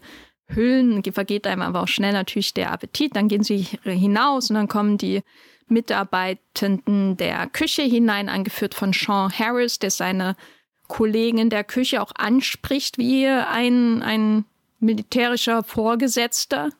Hüllen 0.49 1.03
vergeht 1.03 1.47
einem 1.47 1.63
aber 1.63 1.83
auch 1.83 1.89
schnell 1.89 2.13
natürlich 2.13 2.55
der 2.55 2.71
Appetit. 2.71 3.17
Dann 3.17 3.29
gehen 3.29 3.43
sie 3.43 3.67
hinaus 3.83 4.51
und 4.51 4.57
dann 4.57 4.69
kommen 4.69 4.99
die 4.99 5.23
Mitarbeitenden 5.69 7.17
der 7.17 7.47
Küche 7.49 7.83
hinein, 7.83 8.29
angeführt 8.29 8.75
von 8.75 8.93
Sean 8.93 9.31
Harris, 9.31 9.79
der 9.79 9.91
seine 9.91 10.37
Kollegen 10.89 11.39
in 11.39 11.51
der 11.51 11.65
Küche 11.65 12.01
auch 12.01 12.13
anspricht 12.15 12.99
wie 12.99 13.27
ein, 13.27 14.03
ein 14.03 14.45
militärischer 14.79 15.65
Vorgesetzter. 15.65 16.71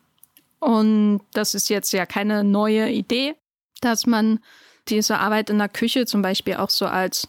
Und 0.61 1.21
das 1.33 1.55
ist 1.55 1.69
jetzt 1.69 1.93
ja 1.93 2.07
keine 2.07 2.45
neue 2.45 2.91
Idee, 2.91 3.35
dass 3.81 4.07
man 4.07 4.41
diese 4.89 5.19
Arbeit 5.19 5.51
in 5.51 5.59
der 5.59 5.69
Küche 5.69 6.07
zum 6.07 6.23
Beispiel 6.23 6.55
auch 6.55 6.71
so 6.71 6.87
als 6.87 7.29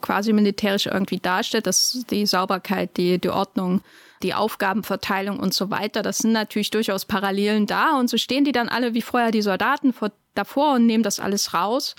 quasi 0.00 0.32
militärisch 0.32 0.86
irgendwie 0.86 1.18
darstellt, 1.18 1.66
dass 1.66 2.04
die 2.10 2.26
Sauberkeit, 2.26 2.96
die, 2.96 3.18
die 3.18 3.30
Ordnung, 3.30 3.80
die 4.22 4.34
Aufgabenverteilung 4.34 5.38
und 5.38 5.54
so 5.54 5.70
weiter, 5.70 6.02
das 6.02 6.18
sind 6.18 6.32
natürlich 6.32 6.70
durchaus 6.70 7.04
Parallelen 7.04 7.66
da. 7.66 7.98
Und 7.98 8.10
so 8.10 8.16
stehen 8.16 8.44
die 8.44 8.52
dann 8.52 8.68
alle 8.68 8.94
wie 8.94 9.02
vorher 9.02 9.30
die 9.30 9.42
Soldaten 9.42 9.92
vor 9.92 10.10
davor 10.34 10.74
und 10.74 10.86
nehme 10.86 11.02
das 11.02 11.20
alles 11.20 11.54
raus. 11.54 11.94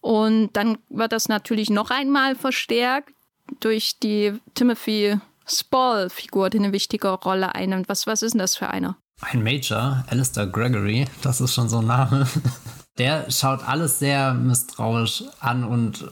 Und 0.00 0.50
dann 0.52 0.78
wird 0.88 1.12
das 1.12 1.28
natürlich 1.28 1.70
noch 1.70 1.90
einmal 1.90 2.34
verstärkt 2.34 3.14
durch 3.60 3.98
die 4.00 4.34
Timothy 4.54 5.18
Spall-Figur, 5.46 6.50
die 6.50 6.58
eine 6.58 6.72
wichtige 6.72 7.08
Rolle 7.08 7.54
einnimmt. 7.54 7.88
Was, 7.88 8.06
was 8.06 8.22
ist 8.22 8.32
denn 8.32 8.40
das 8.40 8.56
für 8.56 8.68
einer? 8.68 8.96
Ein 9.20 9.42
Major, 9.42 10.04
Alistair 10.08 10.46
Gregory, 10.46 11.06
das 11.22 11.40
ist 11.40 11.54
schon 11.54 11.68
so 11.68 11.78
ein 11.78 11.86
Name. 11.86 12.26
Der 12.98 13.30
schaut 13.30 13.66
alles 13.66 14.00
sehr 14.00 14.34
misstrauisch 14.34 15.24
an 15.40 15.64
und 15.64 16.04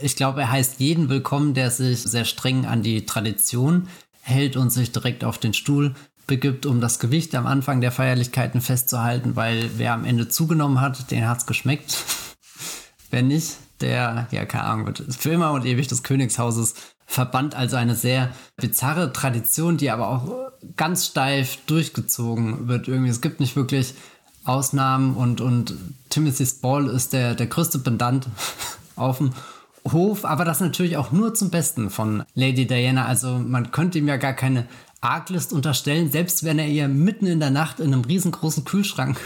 ich 0.00 0.14
glaube, 0.14 0.42
er 0.42 0.52
heißt 0.52 0.78
jeden 0.78 1.08
willkommen, 1.08 1.54
der 1.54 1.70
sich 1.72 2.02
sehr 2.02 2.24
streng 2.24 2.66
an 2.66 2.82
die 2.82 3.04
Tradition 3.04 3.88
hält 4.20 4.56
und 4.56 4.70
sich 4.70 4.92
direkt 4.92 5.24
auf 5.24 5.38
den 5.38 5.54
Stuhl 5.54 5.94
begibt, 6.26 6.64
um 6.64 6.80
das 6.80 6.98
Gewicht 6.98 7.34
am 7.34 7.46
Anfang 7.46 7.80
der 7.80 7.90
Feierlichkeiten 7.90 8.60
festzuhalten, 8.60 9.34
weil 9.34 9.70
wer 9.76 9.92
am 9.94 10.04
Ende 10.04 10.28
zugenommen 10.28 10.80
hat, 10.80 11.10
den 11.10 11.28
hat 11.28 11.38
es 11.38 11.46
geschmeckt. 11.46 11.96
wer 13.10 13.22
nicht, 13.22 13.56
der, 13.80 14.28
ja, 14.30 14.44
keine 14.44 14.64
Ahnung, 14.64 14.86
wird 14.86 15.02
für 15.14 15.30
immer 15.30 15.52
und 15.52 15.64
ewig 15.64 15.88
des 15.88 16.02
Königshauses 16.02 16.74
verbannt. 17.06 17.54
Also 17.54 17.76
eine 17.76 17.96
sehr 17.96 18.30
bizarre 18.56 19.12
Tradition, 19.12 19.76
die 19.76 19.90
aber 19.90 20.08
auch 20.08 20.52
ganz 20.76 21.06
steif 21.06 21.58
durchgezogen 21.66 22.68
wird. 22.68 22.86
Irgendwie, 22.88 23.10
es 23.10 23.20
gibt 23.20 23.40
nicht 23.40 23.56
wirklich 23.56 23.94
Ausnahmen 24.44 25.16
und, 25.16 25.40
und 25.40 25.74
Timothy 26.08 26.46
Spall 26.46 26.88
ist 26.88 27.12
der, 27.12 27.34
der 27.34 27.46
größte 27.46 27.78
Pendant 27.80 28.28
auf 28.96 29.18
dem 29.18 29.32
Hof, 29.90 30.24
aber 30.24 30.44
das 30.44 30.60
natürlich 30.60 30.96
auch 30.96 31.12
nur 31.12 31.34
zum 31.34 31.50
Besten 31.50 31.90
von 31.90 32.24
Lady 32.34 32.66
Diana. 32.66 33.06
Also 33.06 33.38
man 33.38 33.70
könnte 33.70 33.98
ihm 33.98 34.08
ja 34.08 34.16
gar 34.16 34.34
keine 34.34 34.66
Arglist 35.00 35.52
unterstellen, 35.52 36.10
selbst 36.10 36.44
wenn 36.44 36.58
er 36.58 36.68
ihr 36.68 36.88
mitten 36.88 37.26
in 37.26 37.40
der 37.40 37.50
Nacht 37.50 37.80
in 37.80 37.92
einem 37.92 38.04
riesengroßen 38.04 38.64
Kühlschrank 38.64 39.18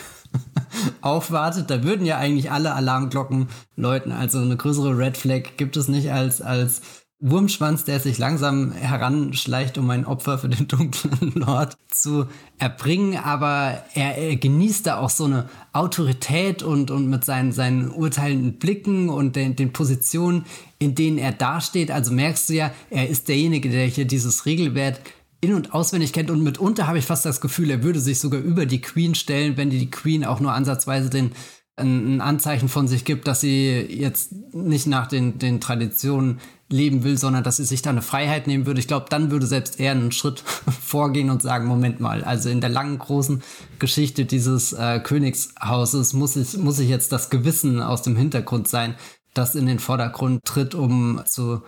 aufwartet, 1.01 1.71
da 1.71 1.83
würden 1.83 2.07
ja 2.07 2.19
eigentlich 2.19 2.51
alle 2.51 2.75
Alarmglocken 2.75 3.49
läuten. 3.77 4.13
Also 4.13 4.39
eine 4.39 4.57
größere 4.57 4.97
Red 4.97 5.17
Flag 5.17 5.57
gibt 5.57 5.77
es 5.77 5.89
nicht 5.89 6.13
als, 6.13 6.41
als 6.41 6.83
Wurmschwanz, 7.27 7.85
der 7.85 8.01
sich 8.01 8.19
langsam 8.19 8.73
heranschleicht, 8.73 9.79
um 9.79 9.89
ein 9.89 10.05
Opfer 10.05 10.37
für 10.37 10.51
den 10.51 10.69
dunklen 10.69 11.33
Lord 11.35 11.79
zu 11.89 12.27
erbringen. 12.59 13.17
Aber 13.17 13.83
er, 13.95 14.19
er 14.19 14.37
genießt 14.37 14.87
da 14.87 14.99
auch 14.99 15.09
so 15.09 15.25
eine 15.25 15.49
Autorität 15.73 16.63
und, 16.63 16.91
und 16.91 17.09
mit 17.09 17.25
seinen, 17.25 17.53
seinen 17.53 17.91
urteilenden 17.91 18.59
Blicken 18.59 19.09
und 19.09 19.37
den, 19.37 19.57
den 19.57 19.73
Positionen, 19.73 20.45
in 20.79 20.95
denen 20.95 21.17
er 21.17 21.33
dasteht. 21.33 21.91
Also 21.91 22.13
merkst 22.13 22.51
du 22.51 22.55
ja, 22.55 22.73
er 22.91 23.09
ist 23.09 23.29
derjenige, 23.29 23.71
der 23.71 23.87
hier 23.87 24.05
dieses 24.05 24.45
Regelwerk 24.45 25.01
in- 25.41 25.55
und 25.55 25.73
auswendig 25.73 26.13
kennt 26.13 26.31
und 26.31 26.43
mitunter 26.43 26.87
habe 26.87 26.99
ich 26.99 27.07
fast 27.07 27.25
das 27.25 27.41
Gefühl, 27.41 27.71
er 27.71 27.83
würde 27.83 28.01
sich 28.01 28.19
sogar 28.19 28.41
über 28.41 28.67
die 28.67 28.81
Queen 28.81 29.15
stellen, 29.15 29.57
wenn 29.57 29.71
die 29.71 29.91
Queen 29.91 30.25
auch 30.25 30.41
nur 30.41 30.53
ansatzweise 30.53 31.11
den 31.11 31.33
ein 31.77 32.21
Anzeichen 32.21 32.69
von 32.69 32.87
sich 32.87 33.05
gibt, 33.05 33.27
dass 33.27 33.41
sie 33.41 33.81
jetzt 33.81 34.33
nicht 34.55 34.87
nach 34.87 35.09
den, 35.09 35.39
den 35.39 35.61
Traditionen 35.61 36.39
leben 36.75 37.05
will, 37.05 37.17
sondern 37.17 37.45
dass 37.45 37.59
sie 37.59 37.65
sich 37.65 37.83
da 37.83 37.91
eine 37.91 38.03
Freiheit 38.03 38.47
nehmen 38.47 38.67
würde. 38.67 38.81
Ich 38.81 38.89
glaube, 38.89 39.07
dann 39.09 39.31
würde 39.31 39.47
selbst 39.47 39.79
er 39.79 39.93
einen 39.93 40.13
Schritt 40.13 40.41
vorgehen 40.83 41.31
und 41.31 41.41
sagen, 41.41 41.67
Moment 41.67 42.01
mal, 42.01 42.25
also 42.25 42.51
in 42.51 42.61
der 42.61 42.71
langen, 42.71 42.99
großen 42.99 43.43
Geschichte 43.79 44.25
dieses 44.25 44.73
äh, 44.73 45.01
Königshauses 45.01 46.13
muss 46.13 46.37
ich, 46.37 46.57
muss 46.59 46.81
ich 46.81 46.89
jetzt 46.89 47.13
das 47.13 47.31
Gewissen 47.31 47.81
aus 47.81 48.03
dem 48.03 48.17
Hintergrund 48.17 48.69
sein, 48.69 48.97
das 49.35 49.55
in 49.55 49.67
den 49.67 49.79
Vordergrund 49.79 50.45
tritt, 50.45 50.75
um 50.75 51.23
zu 51.27 51.63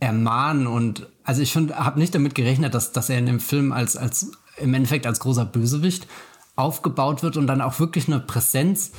ermahnen 0.00 0.66
und 0.66 1.08
also 1.24 1.42
ich 1.42 1.56
habe 1.56 1.98
nicht 1.98 2.14
damit 2.14 2.34
gerechnet, 2.34 2.72
dass, 2.72 2.92
dass 2.92 3.10
er 3.10 3.18
in 3.18 3.26
dem 3.26 3.40
Film 3.40 3.72
als, 3.72 3.96
als 3.96 4.30
im 4.56 4.72
Endeffekt 4.72 5.06
als 5.06 5.20
großer 5.20 5.44
Bösewicht 5.44 6.06
aufgebaut 6.54 7.22
wird 7.22 7.36
und 7.36 7.46
dann 7.46 7.60
auch 7.60 7.80
wirklich 7.80 8.06
eine 8.06 8.20
Präsenz 8.20 8.92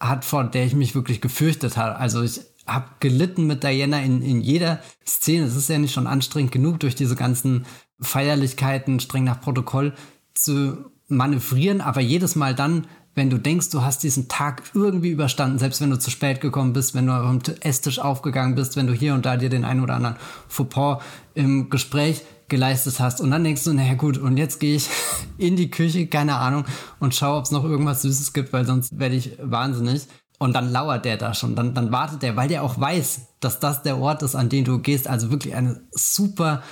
hat, 0.00 0.24
vor 0.24 0.44
der 0.44 0.64
ich 0.64 0.74
mich 0.74 0.94
wirklich 0.94 1.20
gefürchtet 1.20 1.76
habe. 1.76 1.96
Also 1.96 2.22
ich 2.22 2.40
habe 2.68 2.90
gelitten 3.00 3.46
mit 3.46 3.64
Diana 3.64 4.00
in, 4.02 4.22
in 4.22 4.40
jeder 4.40 4.80
Szene. 5.06 5.46
Es 5.46 5.56
ist 5.56 5.68
ja 5.68 5.78
nicht 5.78 5.92
schon 5.92 6.06
anstrengend 6.06 6.52
genug, 6.52 6.80
durch 6.80 6.94
diese 6.94 7.16
ganzen 7.16 7.66
Feierlichkeiten 8.00 9.00
streng 9.00 9.24
nach 9.24 9.40
Protokoll 9.40 9.94
zu 10.34 10.90
manövrieren, 11.08 11.80
aber 11.80 12.00
jedes 12.00 12.36
Mal 12.36 12.54
dann, 12.54 12.86
wenn 13.14 13.30
du 13.30 13.38
denkst, 13.38 13.70
du 13.70 13.82
hast 13.82 14.04
diesen 14.04 14.28
Tag 14.28 14.62
irgendwie 14.74 15.10
überstanden, 15.10 15.58
selbst 15.58 15.80
wenn 15.80 15.90
du 15.90 15.98
zu 15.98 16.10
spät 16.10 16.40
gekommen 16.40 16.72
bist, 16.72 16.94
wenn 16.94 17.06
du 17.06 17.12
am 17.12 17.40
Esstisch 17.60 17.98
aufgegangen 17.98 18.54
bist, 18.54 18.76
wenn 18.76 18.86
du 18.86 18.92
hier 18.92 19.14
und 19.14 19.26
da 19.26 19.36
dir 19.36 19.48
den 19.48 19.64
einen 19.64 19.82
oder 19.82 19.94
anderen 19.94 20.16
Fauxpas 20.46 21.02
im 21.34 21.68
Gespräch 21.68 22.22
geleistet 22.48 23.00
hast. 23.00 23.20
Und 23.20 23.30
dann 23.30 23.42
denkst 23.42 23.64
du, 23.64 23.72
naja 23.72 23.94
gut, 23.94 24.18
und 24.18 24.36
jetzt 24.36 24.60
gehe 24.60 24.76
ich 24.76 24.88
in 25.38 25.56
die 25.56 25.70
Küche, 25.70 26.06
keine 26.06 26.36
Ahnung, 26.36 26.64
und 27.00 27.14
schaue, 27.14 27.38
ob 27.38 27.44
es 27.44 27.50
noch 27.50 27.64
irgendwas 27.64 28.02
Süßes 28.02 28.32
gibt, 28.32 28.52
weil 28.52 28.64
sonst 28.64 28.98
werde 28.98 29.16
ich 29.16 29.36
wahnsinnig. 29.42 30.06
Und 30.38 30.52
dann 30.54 30.70
lauert 30.70 31.04
der 31.04 31.16
da 31.16 31.34
schon, 31.34 31.56
dann, 31.56 31.74
dann 31.74 31.90
wartet 31.90 32.22
der, 32.22 32.36
weil 32.36 32.48
der 32.48 32.62
auch 32.62 32.78
weiß, 32.78 33.38
dass 33.40 33.58
das 33.58 33.82
der 33.82 33.98
Ort 33.98 34.22
ist, 34.22 34.36
an 34.36 34.48
den 34.48 34.64
du 34.64 34.78
gehst. 34.78 35.08
Also 35.08 35.30
wirklich 35.30 35.54
eine 35.54 35.80
super 35.90 36.62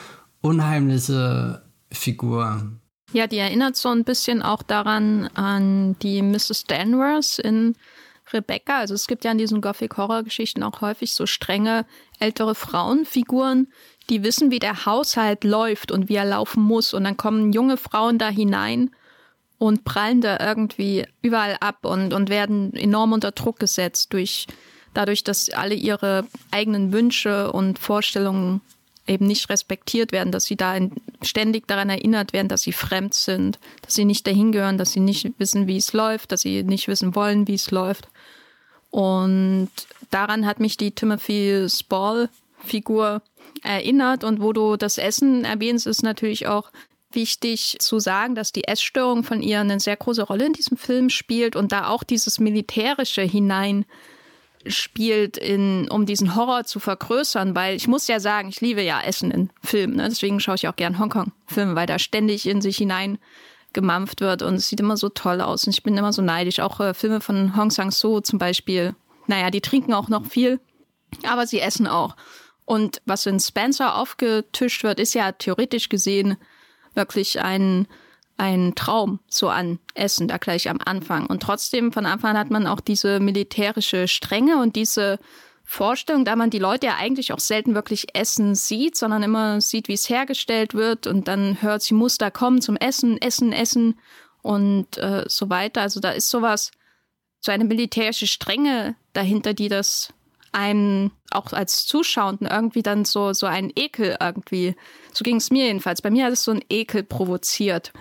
unheimliche 0.41 1.63
Figur. 1.91 2.63
Ja, 3.13 3.27
die 3.27 3.39
erinnert 3.39 3.77
so 3.77 3.89
ein 3.89 4.05
bisschen 4.05 4.43
auch 4.43 4.63
daran 4.63 5.29
an 5.35 5.99
die 6.01 6.23
Mrs. 6.23 6.65
Danvers 6.69 7.39
in 7.39 7.75
Rebecca. 8.33 8.79
Also 8.79 8.95
es 8.95 9.07
gibt 9.07 9.25
ja 9.25 9.33
in 9.33 9.39
diesen 9.39 9.61
Gothic-Horror-Geschichten 9.61 10.63
auch 10.63 10.81
häufig 10.81 11.13
so 11.13 11.27
strenge 11.27 11.87
ältere 12.19 12.55
Frauenfiguren, 12.55 13.73
die 14.11 14.23
wissen, 14.23 14.51
wie 14.51 14.59
der 14.59 14.87
Haushalt 14.87 15.45
läuft 15.45 15.91
und 15.91 16.09
wie 16.09 16.17
er 16.17 16.25
laufen 16.25 16.63
muss. 16.63 16.95
Und 16.95 17.05
dann 17.05 17.17
kommen 17.17 17.53
junge 17.53 17.77
Frauen 17.77 18.19
da 18.19 18.29
hinein 18.29 18.91
und 19.59 19.85
prallen 19.85 20.21
da 20.21 20.39
irgendwie 20.41 21.07
überall 21.23 21.57
ab 21.61 21.85
und, 21.85 22.13
und 22.13 22.29
werden 22.29 22.75
enorm 22.75 23.13
unter 23.13 23.33
Druck 23.33 23.59
gesetzt 23.59 24.13
durch 24.13 24.47
dadurch, 24.95 25.25
dass 25.25 25.51
alle 25.51 25.75
ihre 25.75 26.27
eigenen 26.51 26.93
Wünsche 26.93 27.53
und 27.53 27.79
Vorstellungen 27.79 28.61
eben 29.07 29.27
nicht 29.27 29.49
respektiert 29.51 30.11
werden, 30.13 30.33
dass 30.33 30.45
sie 30.45 30.57
da 30.57 30.77
ständig 31.23 31.69
daran 31.69 31.91
erinnert 31.91 32.33
werden, 32.33 32.49
dass 32.49 32.63
sie 32.63 32.73
fremd 32.73 33.15
sind, 33.15 33.59
dass 33.83 33.95
sie 33.95 34.05
nicht 34.05 34.27
dahin 34.27 34.53
gehören, 34.53 34.79
dass 34.79 34.93
sie 34.93 35.01
nicht 35.01 35.33
wissen, 35.39 35.67
wie 35.67 35.77
es 35.77 35.93
läuft, 35.93 36.33
dass 36.33 36.41
sie 36.41 36.63
nicht 36.63 36.89
wissen 36.89 37.15
wollen, 37.15 37.47
wie 37.47 37.55
es 37.55 37.71
läuft. 37.71 38.09
Und 38.91 39.71
daran 40.11 40.47
hat 40.47 40.59
mich 40.59 40.77
die 40.77 40.91
Timothy 40.91 41.67
Spall 41.69 42.29
Figur 42.59 43.23
erinnert. 43.63 44.25
Und 44.25 44.41
wo 44.41 44.53
du 44.53 44.77
das 44.77 44.99
Essen 44.99 45.45
erwähnst, 45.45 45.87
ist 45.87 46.03
natürlich 46.03 46.47
auch 46.47 46.71
wichtig 47.13 47.77
zu 47.81 47.99
sagen, 47.99 48.35
dass 48.35 48.53
die 48.53 48.67
Essstörung 48.69 49.25
von 49.25 49.43
ihr 49.43 49.61
eine 49.61 49.81
sehr 49.81 49.97
große 49.97 50.23
Rolle 50.23 50.47
in 50.47 50.53
diesem 50.53 50.77
Film 50.77 51.11
spielt 51.11 51.57
und 51.57 51.73
da 51.73 51.89
auch 51.89 52.03
dieses 52.03 52.39
Militärische 52.39 53.23
hinein 53.23 53.85
spielt, 54.67 55.37
in, 55.37 55.89
um 55.91 56.07
diesen 56.07 56.35
Horror 56.35 56.65
zu 56.65 56.81
vergrößern, 56.81 57.55
weil 57.55 57.77
ich 57.77 57.87
muss 57.87 58.09
ja 58.09 58.21
sagen, 58.21 58.49
ich 58.49 58.61
liebe 58.61 58.83
ja 58.83 59.01
Essen 59.01 59.31
in 59.31 59.51
Filmen, 59.63 59.97
ne? 59.97 60.09
deswegen 60.09 60.41
schaue 60.41 60.57
ich 60.57 60.69
auch 60.69 60.77
gern 60.77 60.99
Hongkong-Filme, 60.99 61.77
weil 61.77 61.87
da 61.87 61.99
ständig 61.99 62.47
in 62.49 62.61
sich 62.61 62.77
hinein 62.77 63.19
gemampft 63.73 64.21
wird 64.21 64.43
und 64.43 64.55
es 64.55 64.69
sieht 64.69 64.81
immer 64.81 64.97
so 64.97 65.09
toll 65.09 65.41
aus 65.41 65.67
und 65.67 65.73
ich 65.73 65.83
bin 65.83 65.97
immer 65.97 66.13
so 66.13 66.23
neidisch. 66.23 66.61
Auch 66.61 66.81
äh, 66.81 66.95
Filme 66.95 67.21
von 67.21 67.57
Hong 67.57 67.71
Sang-soo 67.71 68.21
zum 68.21 68.39
Beispiel, 68.39 68.95
naja, 69.27 69.51
die 69.51 69.61
trinken 69.61 69.93
auch 69.93 70.09
noch 70.09 70.27
viel, 70.27 70.61
aber 71.25 71.47
sie 71.47 71.61
essen 71.61 71.87
auch. 71.87 72.17
Und 72.65 73.01
was 73.05 73.27
in 73.27 73.39
Spencer 73.39 73.97
aufgetischt 73.97 74.83
wird, 74.83 74.99
ist 74.99 75.15
ja 75.15 75.31
theoretisch 75.33 75.89
gesehen 75.89 76.37
wirklich 76.97 77.41
ein, 77.41 77.87
ein 78.37 78.75
Traum 78.75 79.21
so 79.29 79.49
an 79.49 79.79
Essen, 79.95 80.29
da 80.29 80.39
gleich 80.39 80.69
am 80.69 80.79
Anfang. 80.85 81.27
Und 81.27 81.43
trotzdem 81.43 81.93
von 81.93 82.07
Anfang 82.07 82.33
an 82.33 82.39
hat 82.39 82.51
man 82.51 82.67
auch 82.67 82.81
diese 82.81 83.21
militärische 83.21 84.09
Strenge 84.09 84.61
und 84.61 84.77
diese 84.77 85.19
Vorstellung, 85.69 86.25
da 86.25 86.37
man 86.37 86.51
die 86.51 86.61
Leute 86.61 86.87
ja 86.87 86.97
eigentlich 86.97 87.33
auch 87.33 87.41
selten 87.41 87.75
wirklich 87.75 88.15
essen 88.15 88.55
sieht, 88.55 88.97
sondern 88.97 89.25
immer 89.25 89.61
sieht, 89.61 89.89
wie 89.89 89.95
es 89.95 90.09
hergestellt 90.09 90.75
wird 90.75 91.09
und 91.09 91.27
dann 91.27 91.61
hört, 91.61 91.83
sie 91.83 91.95
muss 91.95 92.19
da 92.19 92.31
kommen 92.31 92.61
zum 92.61 92.77
Essen, 92.77 93.21
Essen, 93.21 93.53
Essen 93.53 93.99
und 94.43 94.97
äh, 94.97 95.25
so 95.27 95.51
weiter. 95.51 95.81
Also 95.81 95.99
da 95.99 96.11
ist 96.11 96.31
sowas, 96.31 96.71
so 97.41 97.51
eine 97.51 97.65
militärische 97.65 98.29
Strenge 98.29 98.95
dahinter, 99.13 99.55
die 99.55 99.69
das 99.69 100.13
einen 100.53 101.11
auch 101.37 101.53
als 101.53 101.87
Zuschauenden 101.87 102.47
irgendwie 102.47 102.83
dann 102.83 103.05
so, 103.05 103.33
so 103.33 103.47
einen 103.47 103.73
Ekel 103.75 104.17
irgendwie, 104.21 104.75
so 105.13 105.23
ging 105.23 105.37
es 105.37 105.51
mir 105.51 105.67
jedenfalls. 105.67 106.03
Bei 106.03 106.11
mir 106.11 106.25
hat 106.27 106.33
es 106.33 106.45
so 106.45 106.51
einen 106.51 106.65
Ekel 106.69 107.03
provoziert, 107.03 107.93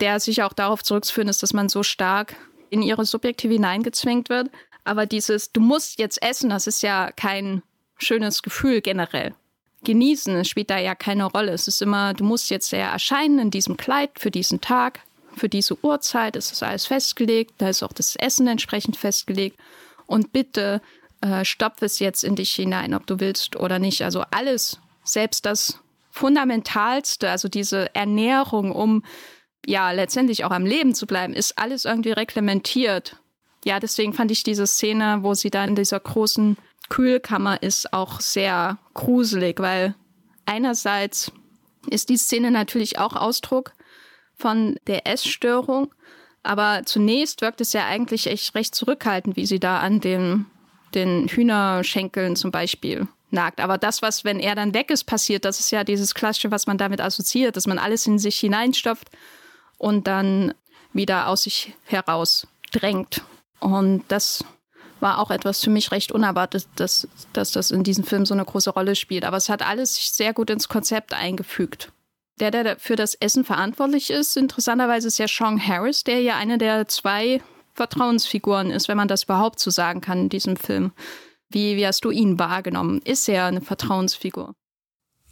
der 0.00 0.20
sich 0.20 0.42
auch 0.42 0.52
darauf 0.52 0.82
zurückzuführen 0.82 1.28
ist, 1.28 1.42
dass 1.42 1.52
man 1.52 1.68
so 1.68 1.82
stark 1.82 2.36
in 2.70 2.82
ihre 2.82 3.04
Subjektive 3.04 3.52
hineingezwängt 3.52 4.28
wird. 4.28 4.50
Aber 4.84 5.06
dieses, 5.06 5.52
du 5.52 5.60
musst 5.60 5.98
jetzt 5.98 6.22
essen, 6.22 6.50
das 6.50 6.66
ist 6.66 6.82
ja 6.82 7.10
kein 7.12 7.62
schönes 7.98 8.42
Gefühl 8.42 8.80
generell. 8.80 9.34
Genießen 9.84 10.44
spielt 10.44 10.70
da 10.70 10.78
ja 10.78 10.94
keine 10.94 11.24
Rolle. 11.24 11.52
Es 11.52 11.66
ist 11.68 11.82
immer, 11.82 12.14
du 12.14 12.24
musst 12.24 12.50
jetzt 12.50 12.72
ja 12.72 12.92
erscheinen 12.92 13.38
in 13.38 13.50
diesem 13.50 13.76
Kleid 13.76 14.10
für 14.18 14.30
diesen 14.30 14.60
Tag, 14.60 15.00
für 15.36 15.48
diese 15.48 15.76
Uhrzeit. 15.84 16.36
Es 16.36 16.52
ist 16.52 16.62
alles 16.62 16.86
festgelegt, 16.86 17.54
da 17.58 17.68
ist 17.68 17.82
auch 17.82 17.92
das 17.92 18.16
Essen 18.16 18.46
entsprechend 18.46 18.96
festgelegt. 18.96 19.58
Und 20.06 20.32
bitte 20.32 20.80
äh, 21.22 21.44
stopf 21.44 21.82
es 21.82 21.98
jetzt 21.98 22.24
in 22.24 22.36
dich 22.36 22.52
hinein, 22.52 22.94
ob 22.94 23.06
du 23.06 23.20
willst 23.20 23.56
oder 23.56 23.78
nicht. 23.78 24.02
Also 24.02 24.24
alles, 24.30 24.78
selbst 25.04 25.46
das 25.46 25.80
Fundamentalste, 26.10 27.30
also 27.30 27.48
diese 27.48 27.94
Ernährung, 27.94 28.72
um 28.72 29.02
ja 29.64 29.90
letztendlich 29.92 30.44
auch 30.44 30.50
am 30.50 30.66
Leben 30.66 30.94
zu 30.94 31.06
bleiben, 31.06 31.32
ist 31.32 31.58
alles 31.58 31.84
irgendwie 31.84 32.12
reglementiert. 32.12 33.16
Ja, 33.64 33.80
deswegen 33.80 34.12
fand 34.12 34.30
ich 34.30 34.42
diese 34.42 34.66
Szene, 34.66 35.18
wo 35.22 35.34
sie 35.34 35.50
da 35.50 35.64
in 35.64 35.76
dieser 35.76 36.00
großen 36.00 36.58
Kühlkammer 36.88 37.62
ist, 37.62 37.92
auch 37.92 38.20
sehr 38.20 38.78
gruselig, 38.92 39.60
weil 39.60 39.94
einerseits 40.44 41.32
ist 41.88 42.08
die 42.08 42.16
Szene 42.16 42.50
natürlich 42.50 42.98
auch 42.98 43.14
Ausdruck 43.14 43.72
von 44.34 44.76
der 44.88 45.06
Essstörung, 45.06 45.94
aber 46.42 46.82
zunächst 46.84 47.40
wirkt 47.40 47.60
es 47.60 47.72
ja 47.72 47.86
eigentlich 47.86 48.26
echt 48.26 48.54
recht 48.56 48.74
zurückhaltend, 48.74 49.36
wie 49.36 49.46
sie 49.46 49.60
da 49.60 49.78
an 49.78 50.00
dem 50.00 50.46
den 50.94 51.28
Hühnerschenkeln 51.28 52.36
zum 52.36 52.50
Beispiel 52.50 53.06
nagt. 53.30 53.60
Aber 53.60 53.78
das, 53.78 54.02
was, 54.02 54.24
wenn 54.24 54.38
er 54.38 54.54
dann 54.54 54.74
weg 54.74 54.90
ist, 54.90 55.04
passiert, 55.04 55.44
das 55.44 55.60
ist 55.60 55.70
ja 55.70 55.84
dieses 55.84 56.14
Klassische, 56.14 56.50
was 56.50 56.66
man 56.66 56.78
damit 56.78 57.00
assoziiert, 57.00 57.56
dass 57.56 57.66
man 57.66 57.78
alles 57.78 58.06
in 58.06 58.18
sich 58.18 58.38
hineinstopft 58.38 59.10
und 59.78 60.06
dann 60.06 60.54
wieder 60.92 61.28
aus 61.28 61.44
sich 61.44 61.74
heraus 61.84 62.46
drängt. 62.72 63.22
Und 63.60 64.04
das 64.08 64.44
war 65.00 65.18
auch 65.18 65.30
etwas 65.30 65.62
für 65.62 65.70
mich 65.70 65.90
recht 65.90 66.12
unerwartet, 66.12 66.66
dass, 66.76 67.08
dass 67.32 67.50
das 67.50 67.70
in 67.70 67.82
diesem 67.82 68.04
Film 68.04 68.24
so 68.24 68.34
eine 68.34 68.44
große 68.44 68.70
Rolle 68.70 68.94
spielt. 68.94 69.24
Aber 69.24 69.36
es 69.36 69.48
hat 69.48 69.66
alles 69.66 70.16
sehr 70.16 70.32
gut 70.32 70.50
ins 70.50 70.68
Konzept 70.68 71.12
eingefügt. 71.12 71.90
Der, 72.40 72.50
der 72.50 72.78
für 72.78 72.96
das 72.96 73.14
Essen 73.14 73.44
verantwortlich 73.44 74.10
ist, 74.10 74.36
interessanterweise 74.36 75.08
ist 75.08 75.18
ja 75.18 75.28
Sean 75.28 75.64
Harris, 75.64 76.04
der 76.04 76.20
ja 76.22 76.36
eine 76.36 76.56
der 76.56 76.88
zwei 76.88 77.42
Vertrauensfiguren 77.74 78.70
ist, 78.70 78.88
wenn 78.88 78.96
man 78.96 79.08
das 79.08 79.24
überhaupt 79.24 79.60
so 79.60 79.70
sagen 79.70 80.00
kann 80.00 80.22
in 80.22 80.28
diesem 80.28 80.56
Film. 80.56 80.92
Wie, 81.48 81.76
wie 81.76 81.86
hast 81.86 82.04
du 82.04 82.10
ihn 82.10 82.38
wahrgenommen? 82.38 83.00
Ist 83.02 83.28
er 83.28 83.46
eine 83.46 83.60
Vertrauensfigur? 83.60 84.54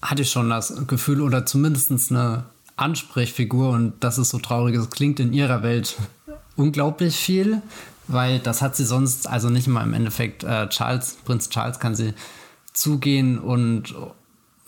Hatte 0.03 0.22
ich 0.22 0.31
schon 0.31 0.50
das 0.50 0.87
Gefühl 0.87 1.20
oder 1.20 1.44
zumindest 1.44 2.11
eine 2.11 2.46
Ansprechfigur 2.76 3.70
und 3.70 4.03
dass 4.03 4.18
es 4.18 4.31
so 4.31 4.38
traurig 4.38 4.74
ist, 4.74 4.90
klingt 4.90 5.20
in 5.20 5.33
ihrer 5.33 5.62
Welt 5.62 5.96
unglaublich 6.56 7.17
viel, 7.17 7.62
weil 8.06 8.38
das 8.38 8.62
hat 8.62 8.77
sie 8.77 8.85
sonst, 8.85 9.29
also 9.29 9.50
nicht 9.50 9.69
mal 9.69 9.85
im 9.85 9.94
Endeffekt 9.94 10.44
äh, 10.44 10.69
Charles, 10.69 11.19
Prinz 11.25 11.50
Charles 11.50 11.79
kann 11.79 11.94
sie 11.94 12.15
zugehen 12.73 13.38
und 13.38 13.94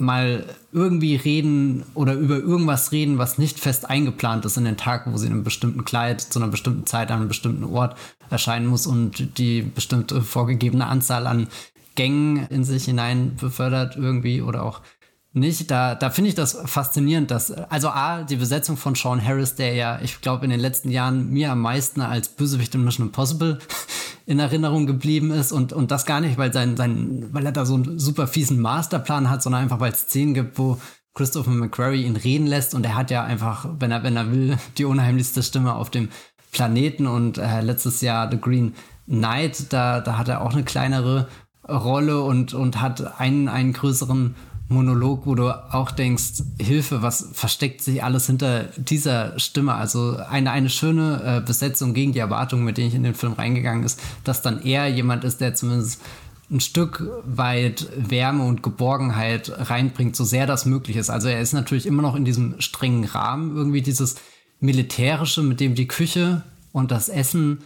mal 0.03 0.45
irgendwie 0.73 1.17
reden 1.17 1.85
oder 1.95 2.15
über 2.15 2.37
irgendwas 2.37 2.93
reden, 2.93 3.19
was 3.19 3.39
nicht 3.39 3.59
fest 3.59 3.89
eingeplant 3.89 4.45
ist 4.45 4.57
in 4.57 4.65
den 4.65 4.77
Tag, 4.77 5.05
wo 5.07 5.17
sie 5.17 5.27
in 5.27 5.33
einem 5.33 5.45
bestimmten 5.45 5.85
Kleid 5.85 6.21
zu 6.21 6.39
einer 6.39 6.49
bestimmten 6.49 6.87
Zeit 6.87 7.11
an 7.11 7.21
einem 7.21 7.29
bestimmten 7.29 7.65
Ort 7.65 7.97
erscheinen 8.31 8.67
muss 8.67 8.87
und 8.87 9.39
die 9.39 9.63
bestimmte 9.63 10.21
vorgegebene 10.23 10.87
Anzahl 10.87 11.27
an 11.27 11.49
Gängen 11.95 12.47
in 12.49 12.65
sich 12.65 12.85
hinein 12.85 13.37
befördert 13.37 13.97
irgendwie 13.97 14.43
oder 14.43 14.63
auch 14.63 14.81
nicht. 15.33 15.71
Da, 15.71 15.95
da 15.95 16.11
finde 16.11 16.29
ich 16.31 16.35
das 16.35 16.59
faszinierend, 16.65 17.31
dass, 17.31 17.51
also 17.51 17.89
A, 17.89 18.23
die 18.23 18.37
Besetzung 18.37 18.77
von 18.77 18.95
Sean 18.95 19.25
Harris, 19.25 19.55
der 19.55 19.75
ja, 19.75 20.01
ich 20.03 20.21
glaube, 20.21 20.45
in 20.45 20.51
den 20.51 20.61
letzten 20.61 20.91
Jahren 20.91 21.31
mir 21.31 21.53
am 21.53 21.61
meisten 21.61 22.01
als 22.01 22.29
Bösewicht 22.29 22.75
in 22.75 22.85
Mission 22.85 23.07
Impossible 23.07 23.59
in 24.27 24.39
Erinnerung 24.39 24.87
geblieben 24.87 25.31
ist 25.31 25.53
und, 25.53 25.73
und 25.73 25.91
das 25.91 26.07
gar 26.07 26.21
nicht, 26.21 26.39
weil 26.39 26.53
sein, 26.53 26.77
sein, 26.77 27.29
weil 27.33 27.47
er 27.47 27.53
da 27.53 27.65
so 27.65 27.75
einen 27.75 27.99
super 27.99 28.27
fiesen 28.27 28.61
Masterplan 28.61 29.31
hat, 29.31 29.43
sondern 29.43 29.63
einfach, 29.63 29.81
weil 29.81 29.93
es 29.93 30.03
Szenen 30.03 30.35
gibt, 30.35 30.59
wo 30.59 30.79
Christopher 31.15 31.51
McQuarrie 31.51 32.05
ihn 32.05 32.17
reden 32.17 32.47
lässt 32.47 32.75
und 32.75 32.87
er 32.87 32.97
hat 32.97 33.11
ja 33.11 33.25
einfach, 33.25 33.69
wenn 33.79 33.91
er, 33.91 34.03
wenn 34.03 34.17
er 34.17 34.31
will, 34.31 34.59
die 34.79 34.85
unheimlichste 34.85 35.43
Stimme 35.43 35.75
auf 35.75 35.91
dem 35.91 36.09
Planeten 36.53 37.07
und 37.07 37.39
äh, 37.39 37.63
letztes 37.63 38.03
Jahr 38.03 38.31
The 38.31 38.39
Green 38.39 38.75
Knight, 39.07 39.73
da, 39.73 40.01
da 40.01 40.19
hat 40.19 40.29
er 40.29 40.43
auch 40.43 40.53
eine 40.53 40.65
kleinere 40.65 41.29
Rolle 41.69 42.23
und, 42.23 42.55
und 42.55 42.81
hat 42.81 43.21
einen, 43.21 43.49
einen 43.49 43.73
größeren 43.73 44.35
Monolog, 44.73 45.27
wo 45.27 45.35
du 45.35 45.51
auch 45.51 45.91
denkst, 45.91 46.43
Hilfe, 46.61 47.03
was 47.03 47.29
versteckt 47.33 47.83
sich 47.83 48.03
alles 48.03 48.27
hinter 48.27 48.65
dieser 48.77 49.39
Stimme? 49.39 49.75
Also 49.75 50.17
eine, 50.17 50.51
eine 50.51 50.71
schöne 50.71 51.23
äh, 51.25 51.47
Besetzung 51.47 51.95
gegen 51.95 52.13
die 52.13 52.19
Erwartungen, 52.19 52.65
mit 52.65 52.79
denen 52.79 52.89
ich 52.89 52.95
in 52.95 53.03
den 53.03 53.15
Film 53.15 53.35
reingegangen 53.35 53.85
ist, 53.85 54.01
dass 54.25 54.43
dann 54.43 54.63
er 54.63 54.89
jemand 54.89 55.25
ist, 55.25 55.41
der 55.41 55.55
zumindest 55.55 56.01
ein 56.51 56.61
Stück 56.61 57.09
weit 57.25 57.89
Wärme 57.97 58.45
und 58.45 58.63
Geborgenheit 58.63 59.53
reinbringt, 59.71 60.15
so 60.15 60.25
sehr 60.25 60.47
das 60.47 60.67
möglich 60.67 60.97
ist. 60.97 61.09
Also 61.09 61.29
er 61.29 61.41
ist 61.41 61.55
natürlich 61.55 61.87
immer 61.87 62.03
noch 62.03 62.15
in 62.15 62.25
diesem 62.25 62.61
strengen 62.61 63.05
Rahmen, 63.05 63.57
irgendwie 63.57 63.83
dieses 63.83 64.17
Militärische, 64.61 65.43
mit 65.43 65.61
dem 65.61 65.75
die 65.75 65.89
Küche 65.89 66.43
und 66.73 66.91
das 66.91 67.09
Essen 67.09 67.59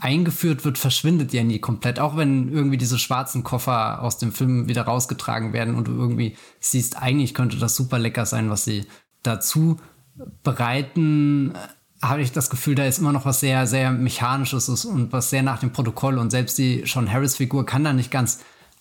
eingeführt 0.00 0.64
wird, 0.64 0.78
verschwindet 0.78 1.32
ja 1.32 1.44
nie 1.44 1.58
komplett. 1.58 2.00
Auch 2.00 2.16
wenn 2.16 2.52
irgendwie 2.52 2.78
diese 2.78 2.98
schwarzen 2.98 3.44
Koffer 3.44 4.02
aus 4.02 4.18
dem 4.18 4.32
Film 4.32 4.68
wieder 4.68 4.82
rausgetragen 4.82 5.52
werden 5.52 5.74
und 5.74 5.88
du 5.88 5.92
irgendwie 5.92 6.36
siehst, 6.58 7.00
eigentlich 7.00 7.34
könnte 7.34 7.58
das 7.58 7.76
super 7.76 7.98
lecker 7.98 8.26
sein, 8.26 8.50
was 8.50 8.64
sie 8.64 8.86
dazu 9.22 9.78
bereiten, 10.42 11.52
habe 12.02 12.22
ich 12.22 12.32
das 12.32 12.48
Gefühl, 12.48 12.74
da 12.74 12.84
ist 12.84 12.98
immer 12.98 13.12
noch 13.12 13.26
was 13.26 13.40
sehr, 13.40 13.66
sehr 13.66 13.90
Mechanisches 13.90 14.68
und 14.86 15.12
was 15.12 15.30
sehr 15.30 15.42
nach 15.42 15.60
dem 15.60 15.72
Protokoll. 15.72 16.18
Und 16.18 16.30
selbst 16.30 16.56
die 16.56 16.84
Sean 16.86 17.12
Harris-Figur 17.12 17.66
kann 17.66 17.84
da 17.84 17.92
nicht 17.92 18.10
ganz 18.10 18.40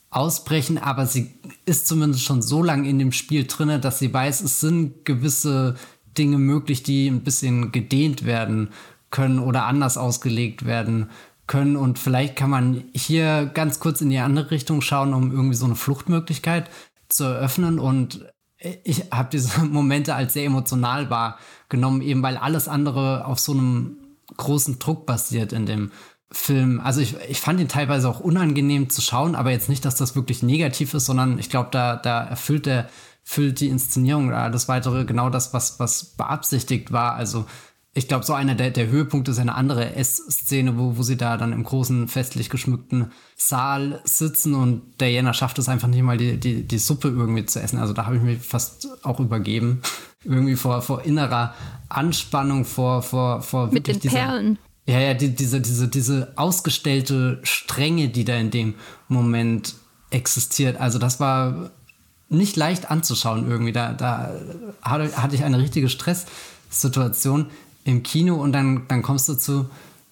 ausbrechen, 0.09 0.77
aber 0.77 1.05
sie 1.05 1.33
ist 1.65 1.87
zumindest 1.87 2.23
schon 2.23 2.41
so 2.41 2.63
lange 2.63 2.89
in 2.89 2.97
dem 2.97 3.11
Spiel 3.11 3.45
drinne, 3.45 3.79
dass 3.79 3.99
sie 3.99 4.13
weiß, 4.13 4.41
es 4.41 4.59
sind 4.59 5.05
gewisse 5.05 5.75
Dinge 6.17 6.37
möglich, 6.37 6.81
die 6.81 7.07
ein 7.07 7.23
bisschen 7.23 7.71
gedehnt 7.71 8.25
werden 8.25 8.69
können 9.11 9.39
oder 9.39 9.65
anders 9.65 9.97
ausgelegt 9.97 10.65
werden 10.65 11.09
können. 11.47 11.75
Und 11.75 11.99
vielleicht 11.99 12.35
kann 12.35 12.49
man 12.49 12.83
hier 12.93 13.49
ganz 13.53 13.79
kurz 13.79 14.01
in 14.01 14.09
die 14.09 14.19
andere 14.19 14.51
Richtung 14.51 14.81
schauen, 14.81 15.13
um 15.13 15.31
irgendwie 15.31 15.55
so 15.55 15.65
eine 15.65 15.75
Fluchtmöglichkeit 15.75 16.69
zu 17.07 17.23
eröffnen. 17.23 17.79
Und 17.79 18.25
ich 18.83 19.11
habe 19.11 19.29
diese 19.31 19.59
Momente 19.65 20.15
als 20.15 20.33
sehr 20.33 20.45
emotional 20.45 21.09
wahrgenommen, 21.09 22.01
eben 22.01 22.23
weil 22.23 22.37
alles 22.37 22.67
andere 22.67 23.25
auf 23.25 23.39
so 23.39 23.53
einem 23.53 23.97
großen 24.37 24.79
Druck 24.79 25.05
basiert 25.05 25.53
in 25.53 25.65
dem 25.65 25.91
Film. 26.31 26.79
Also 26.79 27.01
ich, 27.01 27.15
ich 27.27 27.39
fand 27.39 27.59
ihn 27.59 27.67
teilweise 27.67 28.07
auch 28.07 28.19
unangenehm 28.19 28.89
zu 28.91 29.01
schauen, 29.01 29.33
aber 29.33 29.49
jetzt 29.49 29.69
nicht, 29.69 29.83
dass 29.83 29.95
das 29.95 30.15
wirklich 30.15 30.43
negativ 30.43 30.93
ist, 30.93 31.07
sondern 31.07 31.39
ich 31.39 31.49
glaube, 31.49 31.69
da, 31.71 31.95
da 31.95 32.23
erfüllt 32.23 32.67
der 32.67 32.87
füllt 33.29 33.59
die 33.59 33.67
Inszenierung 33.67 34.29
oder 34.29 34.39
alles 34.39 34.67
weitere 34.67 35.05
genau 35.05 35.29
das, 35.29 35.53
was, 35.53 35.79
was 35.79 36.03
beabsichtigt 36.03 36.91
war. 36.91 37.13
Also 37.13 37.45
ich 37.99 38.07
glaube, 38.07 38.25
so 38.25 38.33
einer 38.33 38.55
der, 38.55 38.71
der 38.71 38.87
Höhepunkte 38.87 39.31
ist 39.31 39.39
eine 39.39 39.55
andere 39.55 39.93
Essszene, 39.95 40.77
wo, 40.77 40.97
wo 40.97 41.03
sie 41.03 41.17
da 41.17 41.35
dann 41.35 41.51
im 41.51 41.63
großen, 41.63 42.07
festlich 42.07 42.49
geschmückten 42.49 43.11
Saal 43.35 43.99
sitzen 44.05 44.55
und 44.55 44.81
Diana 45.01 45.33
schafft 45.33 45.59
es 45.59 45.67
einfach 45.67 45.89
nicht 45.89 46.01
mal, 46.01 46.17
die, 46.17 46.37
die, 46.37 46.63
die 46.63 46.77
Suppe 46.77 47.09
irgendwie 47.09 47.45
zu 47.45 47.61
essen. 47.61 47.77
Also 47.77 47.91
da 47.91 48.05
habe 48.05 48.15
ich 48.15 48.21
mich 48.21 48.39
fast 48.39 48.87
auch 49.03 49.19
übergeben. 49.19 49.81
irgendwie 50.23 50.55
vor, 50.55 50.81
vor 50.81 51.03
innerer 51.03 51.53
Anspannung, 51.89 52.63
vor, 52.63 53.01
vor, 53.01 53.41
vor 53.41 53.67
Mit 53.67 53.87
den 53.87 53.99
dieser, 53.99 54.17
Perlen. 54.17 54.59
Ja, 54.85 54.99
ja, 54.99 55.13
die, 55.13 55.35
diese, 55.35 55.59
diese, 55.59 55.89
diese 55.89 56.33
ausgestellte 56.37 57.39
Strenge, 57.43 58.07
die 58.07 58.23
da 58.23 58.35
in 58.35 58.49
dem 58.49 58.75
Moment 59.09 59.75
existiert. 60.09 60.79
Also 60.79 60.99
das 60.99 61.19
war 61.19 61.71
nicht 62.29 62.55
leicht 62.55 62.89
anzuschauen 62.89 63.49
irgendwie. 63.49 63.73
Da, 63.73 63.91
da 63.91 64.31
hatte 64.81 65.35
ich 65.35 65.43
eine 65.43 65.59
richtige 65.59 65.89
Stresssituation 65.89 67.47
im 67.83 68.03
Kino 68.03 68.35
und 68.35 68.51
dann, 68.51 68.87
dann 68.87 69.01
kommst 69.01 69.29
du 69.29 69.35
zu 69.35 69.69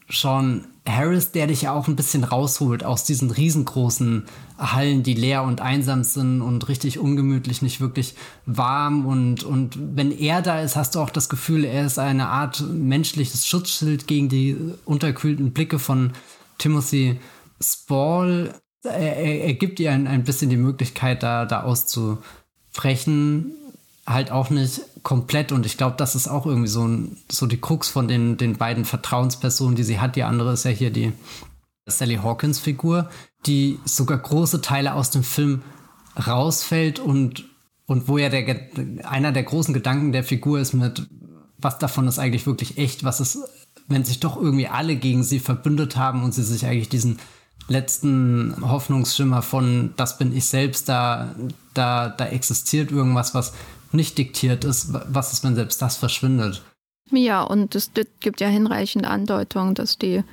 Sean 0.09 0.65
Harris, 0.87 1.31
der 1.31 1.47
dich 1.47 1.63
ja 1.63 1.73
auch 1.73 1.87
ein 1.87 1.95
bisschen 1.95 2.23
rausholt 2.23 2.83
aus 2.83 3.03
diesen 3.03 3.29
riesengroßen 3.29 4.25
Hallen, 4.57 5.03
die 5.03 5.13
leer 5.13 5.43
und 5.43 5.61
einsam 5.61 6.03
sind 6.03 6.41
und 6.41 6.67
richtig 6.69 6.97
ungemütlich, 6.97 7.61
nicht 7.61 7.81
wirklich 7.81 8.15
warm. 8.45 9.05
Und, 9.05 9.43
und 9.43 9.77
wenn 9.95 10.11
er 10.11 10.41
da 10.41 10.61
ist, 10.61 10.75
hast 10.75 10.95
du 10.95 10.99
auch 10.99 11.09
das 11.09 11.29
Gefühl, 11.29 11.65
er 11.65 11.85
ist 11.85 11.99
eine 11.99 12.29
Art 12.29 12.61
menschliches 12.61 13.45
Schutzschild 13.45 14.07
gegen 14.07 14.29
die 14.29 14.55
unterkühlten 14.85 15.51
Blicke 15.51 15.77
von 15.77 16.13
Timothy 16.57 17.19
Spall. 17.61 18.53
Er, 18.83 19.17
er, 19.17 19.45
er 19.45 19.53
gibt 19.55 19.79
ihr 19.79 19.91
ein, 19.91 20.07
ein 20.07 20.23
bisschen 20.23 20.49
die 20.49 20.57
Möglichkeit, 20.57 21.21
da, 21.21 21.45
da 21.45 21.63
auszubrechen 21.63 23.51
halt 24.07 24.31
auch 24.31 24.49
nicht 24.49 24.81
komplett 25.03 25.51
und 25.51 25.65
ich 25.65 25.77
glaube, 25.77 25.97
das 25.97 26.15
ist 26.15 26.27
auch 26.27 26.45
irgendwie 26.45 26.69
so, 26.69 26.87
ein, 26.87 27.17
so 27.29 27.45
die 27.45 27.59
Krux 27.59 27.89
von 27.89 28.07
den, 28.07 28.37
den 28.37 28.57
beiden 28.57 28.85
Vertrauenspersonen, 28.85 29.75
die 29.75 29.83
sie 29.83 29.99
hat. 29.99 30.15
Die 30.15 30.23
andere 30.23 30.53
ist 30.53 30.63
ja 30.63 30.71
hier 30.71 30.91
die 30.91 31.11
Sally 31.85 32.15
Hawkins 32.15 32.59
Figur, 32.59 33.09
die 33.45 33.79
sogar 33.85 34.17
große 34.17 34.61
Teile 34.61 34.93
aus 34.93 35.09
dem 35.09 35.23
Film 35.23 35.61
rausfällt 36.25 36.99
und, 36.99 37.45
und 37.85 38.07
wo 38.07 38.17
ja 38.17 38.29
der, 38.29 38.69
einer 39.03 39.33
der 39.33 39.43
großen 39.43 39.73
Gedanken 39.73 40.13
der 40.13 40.23
Figur 40.23 40.59
ist 40.59 40.73
mit, 40.73 41.07
was 41.57 41.77
davon 41.77 42.07
ist 42.07 42.17
eigentlich 42.17 42.47
wirklich 42.47 42.77
echt, 42.77 43.03
was 43.03 43.19
ist, 43.19 43.39
wenn 43.87 44.05
sich 44.05 44.21
doch 44.21 44.37
irgendwie 44.41 44.67
alle 44.67 44.95
gegen 44.95 45.23
sie 45.23 45.39
verbündet 45.39 45.97
haben 45.97 46.23
und 46.23 46.33
sie 46.33 46.43
sich 46.43 46.65
eigentlich 46.65 46.89
diesen 46.89 47.19
letzten 47.67 48.55
Hoffnungsschimmer 48.61 49.41
von, 49.41 49.93
das 49.97 50.17
bin 50.17 50.35
ich 50.35 50.45
selbst, 50.45 50.87
da, 50.87 51.35
da, 51.73 52.07
da 52.09 52.27
existiert 52.27 52.91
irgendwas, 52.91 53.33
was 53.33 53.53
nicht 53.91 54.17
diktiert 54.17 54.63
ist, 54.63 54.89
was 54.91 55.33
ist, 55.33 55.43
wenn 55.43 55.55
selbst 55.55 55.81
das 55.81 55.97
verschwindet? 55.97 56.63
Ja, 57.11 57.43
und 57.43 57.75
es 57.75 57.91
gibt 58.19 58.41
ja 58.41 58.47
hinreichend 58.47 59.05
Andeutungen, 59.05 59.75
dass 59.75 59.97
die 59.97 60.23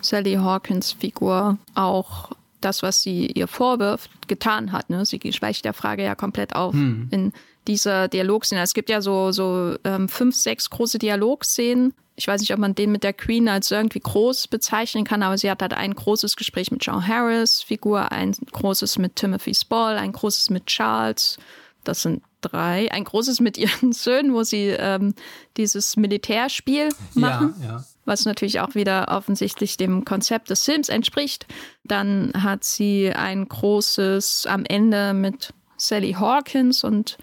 Sally 0.00 0.34
Hawkins 0.34 0.92
Figur 0.92 1.58
auch 1.74 2.30
das, 2.60 2.82
was 2.82 3.02
sie 3.02 3.26
ihr 3.26 3.46
vorwirft, 3.46 4.28
getan 4.28 4.72
hat. 4.72 4.90
Ne? 4.90 5.04
Sie 5.04 5.20
schweicht 5.32 5.64
der 5.64 5.72
Frage 5.72 6.02
ja 6.02 6.14
komplett 6.14 6.54
auf 6.54 6.74
hm. 6.74 7.08
in 7.10 7.32
dieser 7.66 8.08
Dialogszene. 8.08 8.62
Es 8.62 8.74
gibt 8.74 8.88
ja 8.88 9.00
so, 9.00 9.32
so 9.32 9.76
ähm, 9.84 10.08
fünf, 10.08 10.34
sechs 10.34 10.70
große 10.70 10.98
Dialogszenen. 10.98 11.94
Ich 12.16 12.26
weiß 12.26 12.40
nicht, 12.40 12.52
ob 12.52 12.58
man 12.58 12.74
den 12.74 12.92
mit 12.92 13.04
der 13.04 13.12
Queen 13.12 13.48
als 13.48 13.70
irgendwie 13.70 14.00
groß 14.00 14.48
bezeichnen 14.48 15.04
kann, 15.04 15.22
aber 15.22 15.36
sie 15.36 15.50
hat 15.50 15.60
halt 15.60 15.74
ein 15.74 15.94
großes 15.94 16.36
Gespräch 16.36 16.70
mit 16.70 16.84
John 16.84 17.06
Harris 17.06 17.62
Figur, 17.62 18.10
ein 18.10 18.32
großes 18.52 18.98
mit 18.98 19.16
Timothy 19.16 19.54
Spall, 19.54 19.98
ein 19.98 20.12
großes 20.12 20.50
mit 20.50 20.66
Charles. 20.66 21.38
Das 21.84 22.02
sind 22.02 22.22
drei. 22.40 22.90
Ein 22.92 23.04
großes 23.04 23.40
mit 23.40 23.58
ihren 23.58 23.92
Söhnen, 23.92 24.34
wo 24.34 24.42
sie 24.42 24.68
ähm, 24.68 25.14
dieses 25.56 25.96
Militärspiel 25.96 26.88
machen. 27.14 27.54
Ja, 27.60 27.66
ja. 27.66 27.84
Was 28.04 28.24
natürlich 28.24 28.60
auch 28.60 28.74
wieder 28.74 29.08
offensichtlich 29.08 29.76
dem 29.76 30.04
Konzept 30.04 30.50
des 30.50 30.64
Films 30.64 30.88
entspricht. 30.88 31.46
Dann 31.82 32.32
hat 32.40 32.62
sie 32.62 33.12
ein 33.12 33.48
großes 33.48 34.46
am 34.46 34.64
Ende 34.64 35.12
mit 35.12 35.52
Sally 35.76 36.12
Hawkins 36.12 36.84
und 36.84 37.18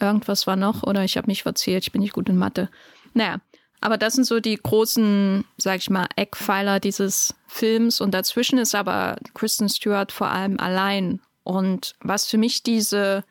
irgendwas 0.00 0.46
war 0.46 0.56
noch, 0.56 0.82
oder 0.82 1.04
ich 1.04 1.16
habe 1.16 1.26
mich 1.26 1.42
verzählt, 1.42 1.84
ich 1.84 1.92
bin 1.92 2.00
nicht 2.00 2.14
gut 2.14 2.28
in 2.28 2.36
Mathe. 2.36 2.70
Naja, 3.14 3.40
aber 3.80 3.98
das 3.98 4.14
sind 4.14 4.24
so 4.24 4.40
die 4.40 4.56
großen, 4.56 5.44
sag 5.58 5.78
ich 5.78 5.90
mal, 5.90 6.06
Eckpfeiler 6.16 6.80
dieses 6.80 7.34
Films. 7.46 8.00
Und 8.00 8.14
dazwischen 8.14 8.58
ist 8.58 8.74
aber 8.74 9.16
Kristen 9.34 9.68
Stewart 9.68 10.12
vor 10.12 10.28
allem 10.28 10.58
allein. 10.58 11.20
Und 11.44 11.94
was 12.00 12.26
für 12.26 12.38
mich 12.38 12.62
diese 12.62 13.24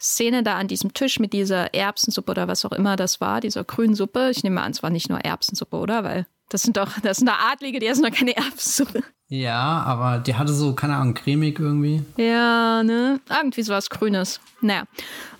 Szene 0.00 0.42
da 0.42 0.56
an 0.56 0.68
diesem 0.68 0.94
Tisch 0.94 1.18
mit 1.18 1.32
dieser 1.32 1.74
Erbsensuppe 1.74 2.30
oder 2.30 2.48
was 2.48 2.64
auch 2.64 2.72
immer 2.72 2.96
das 2.96 3.20
war, 3.20 3.40
dieser 3.40 3.64
grünen 3.64 3.94
Suppe. 3.94 4.30
Ich 4.30 4.44
nehme 4.44 4.62
an, 4.62 4.70
es 4.70 4.82
war 4.82 4.90
nicht 4.90 5.08
nur 5.08 5.20
Erbsensuppe, 5.20 5.76
oder? 5.76 6.04
Weil 6.04 6.26
das 6.48 6.62
sind 6.62 6.76
doch, 6.76 7.00
das 7.02 7.18
sind 7.18 7.26
da 7.26 7.36
Adlige, 7.52 7.78
die 7.78 7.86
essen 7.86 8.04
doch 8.04 8.12
keine 8.12 8.36
Erbsensuppe. 8.36 9.02
Ja, 9.28 9.82
aber 9.82 10.18
die 10.18 10.36
hatte 10.36 10.54
so, 10.54 10.72
keine 10.74 10.96
Ahnung, 10.96 11.14
cremig 11.14 11.58
irgendwie. 11.58 12.02
Ja, 12.16 12.82
ne? 12.82 13.20
Irgendwie 13.28 13.62
so 13.62 13.72
was 13.72 13.90
Grünes. 13.90 14.40
Naja. 14.62 14.84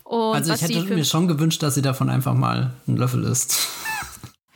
Und 0.04 0.34
also 0.34 0.52
ich 0.52 0.62
hätte 0.62 0.82
mir 0.82 1.04
schon 1.04 1.28
gewünscht, 1.28 1.62
dass 1.62 1.74
sie 1.74 1.82
davon 1.82 2.10
einfach 2.10 2.34
mal 2.34 2.72
einen 2.86 2.96
Löffel 2.96 3.24
isst 3.24 3.68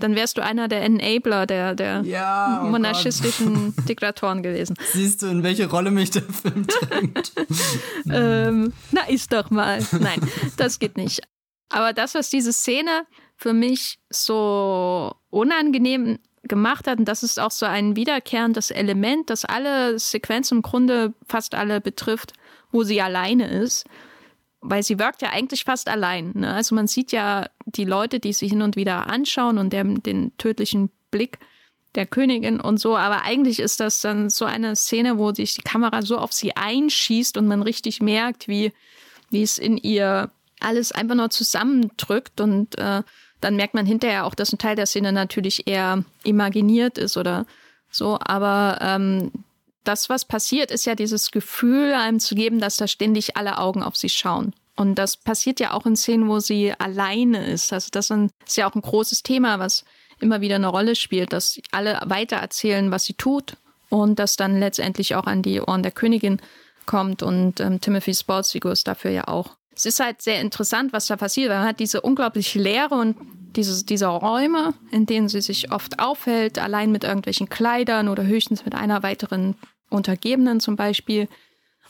dann 0.03 0.17
wärst 0.17 0.37
du 0.37 0.43
einer 0.43 0.69
der 0.69 0.83
Enabler 0.83 1.47
der, 1.47 1.75
der 1.75 2.03
ja, 2.03 2.63
oh 2.63 2.67
monarchistischen 2.67 3.75
Gott. 3.77 3.89
Diktatoren 3.89 4.43
gewesen. 4.43 4.75
Siehst 4.93 5.23
du, 5.23 5.27
in 5.27 5.43
welche 5.43 5.71
Rolle 5.71 5.91
mich 5.91 6.11
der 6.11 6.23
Film 6.23 6.67
drängt? 6.89 7.33
ähm, 8.11 8.73
na, 8.91 9.03
ist 9.09 9.33
doch 9.33 9.51
mal. 9.51 9.85
Nein, 9.93 10.21
das 10.57 10.79
geht 10.79 10.97
nicht. 10.97 11.21
Aber 11.69 11.93
das, 11.93 12.15
was 12.15 12.31
diese 12.31 12.53
Szene 12.53 13.07
für 13.37 13.53
mich 13.53 13.99
so 14.11 15.15
unangenehm 15.31 16.19
gemacht 16.43 16.87
hat, 16.87 16.99
und 16.99 17.07
das 17.07 17.23
ist 17.23 17.39
auch 17.39 17.53
so 17.53 17.67
ein 17.67 17.97
wiederkehrendes 17.97 18.71
Element, 18.71 19.31
das 19.31 19.45
alle 19.45 19.99
Sequenzen 19.99 20.59
im 20.59 20.63
Grunde 20.63 21.15
fast 21.27 21.55
alle 21.55 21.81
betrifft, 21.81 22.33
wo 22.73 22.83
sie 22.83 23.01
alleine 23.01 23.49
ist 23.49 23.85
weil 24.63 24.83
sie 24.83 24.99
wirkt 24.99 25.23
ja 25.23 25.31
eigentlich 25.31 25.65
fast 25.65 25.89
allein. 25.89 26.33
Ne? 26.35 26.55
Also 26.55 26.75
man 26.75 26.87
sieht 26.87 27.13
ja 27.13 27.49
die 27.67 27.85
Leute, 27.85 28.21
die 28.21 28.33
sie 28.33 28.49
hin 28.49 28.63
und 28.63 28.77
wieder 28.77 29.09
anschauen 29.09 29.59
und 29.59 29.73
der, 29.73 29.85
den 29.85 30.37
tödlichen 30.39 30.91
Blick 31.11 31.39
der 31.95 32.07
Königin 32.07 32.61
und 32.61 32.79
so. 32.79 32.97
Aber 32.97 33.23
eigentlich 33.23 33.59
ist 33.59 33.81
das 33.81 34.01
dann 34.01 34.31
so 34.31 34.45
eine 34.45 34.77
Szene, 34.77 35.19
wo 35.19 35.33
sich 35.35 35.55
die 35.55 35.63
Kamera 35.63 36.03
so 36.03 36.17
auf 36.17 36.33
sie 36.33 36.57
einschießt 36.57 37.37
und 37.37 37.49
man 37.49 37.63
richtig 37.63 38.01
merkt, 38.01 38.49
wie, 38.49 38.73
wie 39.31 39.43
es 39.43 39.59
in 39.59 39.77
ihr 39.77 40.31
alles 40.61 40.93
einfach 40.93 41.17
nur 41.17 41.31
zusammendrückt 41.31 42.41
und 42.41 42.79
äh, 42.79 43.03
dann 43.41 43.57
merkt 43.57 43.75
man 43.75 43.85
hinterher 43.85 44.25
auch, 44.25 44.37
dass 44.37 44.53
ein 44.53 44.59
Teil 44.59 44.77
der 44.77 44.87
Szene 44.87 45.13
natürlich 45.13 45.67
eher 45.67 46.05
imaginiert 46.23 46.97
ist 46.97 47.17
oder 47.17 47.45
so. 47.91 48.17
Aber 48.21 48.79
ähm, 48.81 49.33
das, 49.85 50.09
was 50.09 50.25
passiert, 50.25 50.71
ist 50.71 50.85
ja 50.85 50.95
dieses 50.95 51.31
Gefühl, 51.31 51.93
einem 51.95 52.21
zu 52.21 52.35
geben, 52.35 52.61
dass 52.61 52.77
da 52.77 52.87
ständig 52.87 53.37
alle 53.37 53.59
Augen 53.59 53.83
auf 53.83 53.97
sie 53.97 54.09
schauen. 54.09 54.55
Und 54.77 54.97
das 54.97 55.17
passiert 55.17 55.61
ja 55.61 55.73
auch 55.73 55.87
in 55.87 55.97
Szenen, 55.97 56.29
wo 56.29 56.41
sie 56.41 56.73
alleine 56.79 57.47
ist. 57.47 57.73
Also 57.73 57.89
das 57.91 58.11
ist 58.11 58.57
ja 58.57 58.69
auch 58.69 58.75
ein 58.75 58.83
großes 58.83 59.23
Thema, 59.23 59.59
was 59.59 59.85
immer 60.21 60.41
wieder 60.41 60.57
eine 60.57 60.69
Rolle 60.69 60.95
spielt, 60.95 61.33
dass 61.33 61.61
alle 61.73 62.01
weitererzählen, 62.05 62.91
was 62.91 63.05
sie 63.05 63.15
tut 63.15 63.57
und 63.91 64.19
das 64.19 64.37
dann 64.37 64.59
letztendlich 64.59 65.15
auch 65.15 65.27
an 65.27 65.43
die 65.43 65.61
Ohren 65.61 65.83
der 65.83 65.93
Königin 65.93 66.41
kommt. 66.87 67.23
Und 67.23 67.61
ähm, 67.61 67.81
Timothy 67.81 68.15
Sports 68.15 68.53
Figur 68.53 68.73
ist 68.73 68.89
dafür 68.89 69.11
ja 69.11 69.29
auch. 69.29 69.57
Es 69.75 69.87
ist 69.87 70.01
halt 70.01 70.23
sehr 70.23 70.41
interessant, 70.41 70.93
was 70.93 71.07
da 71.07 71.17
passiert. 71.17 71.51
Man 71.51 71.67
hat 71.67 71.81
diese 71.81 72.01
unglaubliche 72.01 72.59
Leere 72.59 72.95
und 72.95 73.17
diese, 73.57 73.85
diese 73.85 74.07
Räume, 74.07 74.75
in 74.91 75.07
denen 75.07 75.29
sie 75.29 75.41
sich 75.41 75.73
oft 75.73 75.99
aufhält, 75.99 76.59
allein 76.59 76.93
mit 76.93 77.05
irgendwelchen 77.05 77.49
Kleidern 77.49 78.09
oder 78.09 78.25
höchstens 78.25 78.65
mit 78.65 78.75
einer 78.75 79.03
weiteren 79.03 79.57
Untergebenen 79.93 80.61
zum 80.61 80.77
Beispiel. 80.77 81.29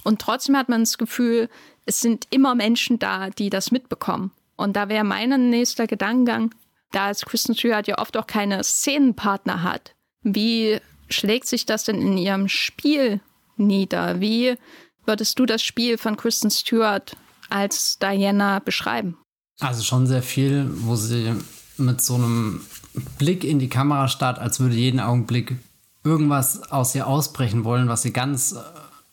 Und 0.04 0.20
trotzdem 0.20 0.56
hat 0.56 0.68
man 0.68 0.82
das 0.82 0.98
Gefühl, 0.98 1.48
es 1.86 2.00
sind 2.00 2.26
immer 2.30 2.54
Menschen 2.54 2.98
da, 2.98 3.30
die 3.30 3.50
das 3.50 3.70
mitbekommen. 3.70 4.30
Und 4.56 4.76
da 4.76 4.88
wäre 4.88 5.04
mein 5.04 5.50
nächster 5.50 5.86
Gedankengang, 5.86 6.54
da 6.92 7.10
es 7.10 7.24
Kristen 7.24 7.54
Stewart 7.54 7.86
ja 7.86 7.98
oft 7.98 8.16
auch 8.16 8.26
keine 8.26 8.62
Szenenpartner 8.62 9.62
hat, 9.62 9.94
wie 10.22 10.78
schlägt 11.08 11.46
sich 11.46 11.66
das 11.66 11.84
denn 11.84 12.00
in 12.00 12.16
ihrem 12.18 12.48
Spiel 12.48 13.20
nieder? 13.56 14.20
Wie 14.20 14.56
würdest 15.04 15.38
du 15.38 15.46
das 15.46 15.62
Spiel 15.62 15.98
von 15.98 16.16
Kristen 16.16 16.50
Stewart 16.50 17.16
als 17.48 17.98
Diana 17.98 18.60
beschreiben? 18.60 19.18
Also 19.60 19.82
schon 19.82 20.06
sehr 20.06 20.22
viel, 20.22 20.66
wo 20.70 20.96
sie 20.96 21.34
mit 21.76 22.00
so 22.00 22.14
einem 22.14 22.60
Blick 23.18 23.44
in 23.44 23.58
die 23.58 23.68
Kamera 23.68 24.08
starrt, 24.08 24.38
als 24.38 24.60
würde 24.60 24.74
jeden 24.74 25.00
Augenblick 25.00 25.56
irgendwas 26.04 26.70
aus 26.70 26.94
ihr 26.94 27.06
ausbrechen 27.06 27.64
wollen, 27.64 27.88
was 27.88 28.02
sie 28.02 28.12
ganz 28.12 28.52
äh, 28.52 28.58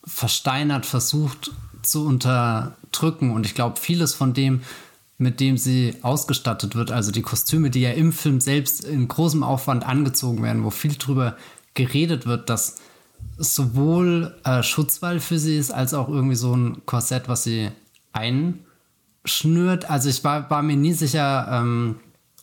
versteinert 0.03 0.85
versucht 0.85 1.51
zu 1.81 2.05
unterdrücken. 2.05 3.31
Und 3.31 3.45
ich 3.45 3.55
glaube, 3.55 3.79
vieles 3.79 4.13
von 4.13 4.33
dem, 4.33 4.61
mit 5.17 5.39
dem 5.39 5.57
sie 5.57 5.95
ausgestattet 6.01 6.75
wird, 6.75 6.91
also 6.91 7.11
die 7.11 7.21
Kostüme, 7.21 7.69
die 7.69 7.81
ja 7.81 7.91
im 7.91 8.11
Film 8.11 8.39
selbst 8.39 8.83
in 8.83 9.07
großem 9.07 9.43
Aufwand 9.43 9.85
angezogen 9.85 10.41
werden, 10.43 10.63
wo 10.63 10.69
viel 10.69 10.95
drüber 10.95 11.35
geredet 11.73 12.25
wird, 12.25 12.49
dass 12.49 12.77
sowohl 13.37 14.35
äh, 14.43 14.63
Schutzwall 14.63 15.19
für 15.19 15.37
sie 15.37 15.57
ist, 15.57 15.71
als 15.71 15.93
auch 15.93 16.09
irgendwie 16.09 16.35
so 16.35 16.55
ein 16.55 16.81
Korsett, 16.85 17.27
was 17.27 17.43
sie 17.43 17.69
einschnürt. 18.13 19.89
Also 19.89 20.09
ich 20.09 20.23
war, 20.23 20.49
war 20.49 20.61
mir 20.61 20.77
nie 20.77 20.93
sicher, 20.93 21.47
ähm, 21.51 21.97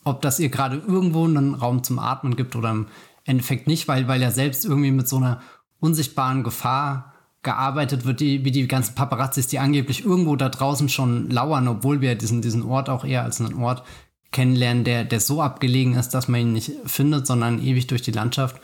ob 0.04 0.22
das 0.22 0.38
ihr 0.38 0.48
gerade 0.50 0.76
irgendwo 0.76 1.24
einen 1.24 1.54
Raum 1.54 1.82
zum 1.82 1.98
Atmen 1.98 2.36
gibt 2.36 2.56
oder 2.56 2.70
im 2.70 2.86
Endeffekt 3.26 3.66
nicht, 3.66 3.88
weil, 3.88 4.08
weil 4.08 4.22
ja 4.22 4.30
selbst 4.30 4.64
irgendwie 4.64 4.92
mit 4.92 5.08
so 5.08 5.16
einer 5.16 5.42
unsichtbaren 5.80 6.42
Gefahr 6.42 7.12
gearbeitet 7.42 8.04
wird, 8.04 8.20
die, 8.20 8.44
wie 8.44 8.50
die 8.50 8.66
ganzen 8.66 8.94
Paparazzis, 8.94 9.46
die 9.46 9.58
angeblich 9.58 10.04
irgendwo 10.04 10.34
da 10.36 10.48
draußen 10.48 10.88
schon 10.88 11.30
lauern, 11.30 11.68
obwohl 11.68 12.00
wir 12.00 12.14
diesen, 12.16 12.42
diesen 12.42 12.62
Ort 12.64 12.88
auch 12.88 13.04
eher 13.04 13.22
als 13.22 13.40
einen 13.40 13.54
Ort 13.54 13.84
kennenlernen, 14.32 14.84
der, 14.84 15.04
der 15.04 15.20
so 15.20 15.40
abgelegen 15.40 15.94
ist, 15.94 16.10
dass 16.10 16.28
man 16.28 16.40
ihn 16.40 16.52
nicht 16.52 16.72
findet, 16.84 17.26
sondern 17.26 17.62
ewig 17.62 17.86
durch 17.86 18.02
die 18.02 18.10
Landschaft 18.10 18.60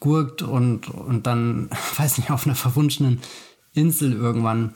gurkt 0.00 0.42
und, 0.42 0.88
und 0.88 1.26
dann, 1.26 1.68
weiß 1.96 2.18
nicht, 2.18 2.30
auf 2.30 2.46
einer 2.46 2.56
verwunschenen 2.56 3.20
Insel 3.74 4.12
irgendwann 4.12 4.74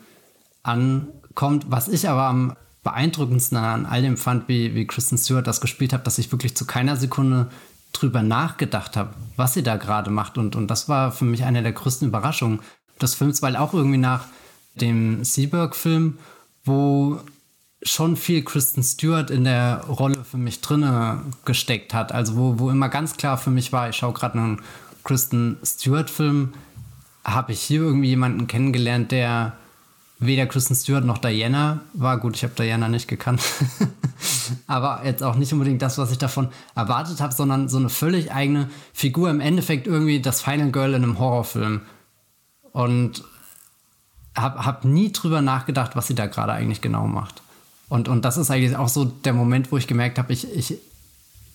ankommt. 0.62 1.66
Was 1.68 1.88
ich 1.88 2.08
aber 2.08 2.24
am 2.24 2.54
beeindruckendsten 2.82 3.58
an 3.58 3.86
all 3.86 4.02
dem 4.02 4.16
fand, 4.16 4.48
wie, 4.48 4.74
wie 4.74 4.86
Kristen 4.86 5.18
Stewart 5.18 5.46
das 5.46 5.60
gespielt 5.60 5.92
hat, 5.92 6.06
dass 6.06 6.18
ich 6.18 6.30
wirklich 6.32 6.56
zu 6.56 6.66
keiner 6.66 6.96
Sekunde 6.96 7.48
drüber 7.92 8.22
nachgedacht 8.22 8.96
habe, 8.96 9.14
was 9.36 9.54
sie 9.54 9.62
da 9.62 9.76
gerade 9.76 10.10
macht. 10.10 10.38
Und, 10.38 10.56
und 10.56 10.68
das 10.68 10.88
war 10.88 11.12
für 11.12 11.24
mich 11.24 11.44
eine 11.44 11.62
der 11.62 11.72
größten 11.72 12.08
Überraschungen, 12.08 12.60
des 13.00 13.14
Films, 13.14 13.42
weil 13.42 13.56
auch 13.56 13.74
irgendwie 13.74 13.98
nach 13.98 14.24
dem 14.74 15.24
Seaberg-Film, 15.24 16.18
wo 16.64 17.20
schon 17.82 18.16
viel 18.16 18.42
Kristen 18.42 18.82
Stewart 18.82 19.30
in 19.30 19.44
der 19.44 19.84
Rolle 19.88 20.24
für 20.24 20.36
mich 20.36 20.60
drinne 20.60 21.22
gesteckt 21.44 21.94
hat. 21.94 22.12
Also 22.12 22.36
wo, 22.36 22.58
wo 22.58 22.70
immer 22.70 22.88
ganz 22.88 23.16
klar 23.16 23.38
für 23.38 23.50
mich 23.50 23.72
war, 23.72 23.88
ich 23.88 23.96
schaue 23.96 24.12
gerade 24.12 24.38
einen 24.38 24.62
Kristen 25.04 25.58
Stewart-Film, 25.64 26.54
habe 27.24 27.52
ich 27.52 27.60
hier 27.60 27.82
irgendwie 27.82 28.08
jemanden 28.08 28.46
kennengelernt, 28.46 29.12
der 29.12 29.56
weder 30.18 30.46
Kristen 30.46 30.74
Stewart 30.74 31.04
noch 31.04 31.18
Diana 31.18 31.80
war. 31.92 32.18
Gut, 32.18 32.36
ich 32.36 32.42
habe 32.42 32.54
Diana 32.54 32.88
nicht 32.88 33.08
gekannt. 33.08 33.40
Aber 34.66 35.02
jetzt 35.04 35.22
auch 35.22 35.36
nicht 35.36 35.52
unbedingt 35.52 35.82
das, 35.82 35.98
was 35.98 36.10
ich 36.10 36.18
davon 36.18 36.48
erwartet 36.74 37.20
habe, 37.20 37.34
sondern 37.34 37.68
so 37.68 37.78
eine 37.78 37.88
völlig 37.88 38.32
eigene 38.32 38.68
Figur. 38.92 39.30
Im 39.30 39.40
Endeffekt 39.40 39.86
irgendwie 39.86 40.20
das 40.20 40.42
Final 40.42 40.70
Girl 40.70 40.94
in 40.94 41.02
einem 41.02 41.18
Horrorfilm. 41.18 41.82
Und 42.72 43.24
habe 44.36 44.64
hab 44.64 44.84
nie 44.84 45.12
drüber 45.12 45.40
nachgedacht, 45.40 45.96
was 45.96 46.06
sie 46.06 46.14
da 46.14 46.26
gerade 46.26 46.52
eigentlich 46.52 46.80
genau 46.80 47.06
macht. 47.06 47.42
Und, 47.88 48.08
und 48.08 48.24
das 48.24 48.36
ist 48.36 48.50
eigentlich 48.50 48.76
auch 48.76 48.88
so 48.88 49.04
der 49.04 49.32
Moment, 49.32 49.72
wo 49.72 49.76
ich 49.76 49.86
gemerkt 49.86 50.18
habe, 50.18 50.32
ich, 50.32 50.52
ich 50.54 50.78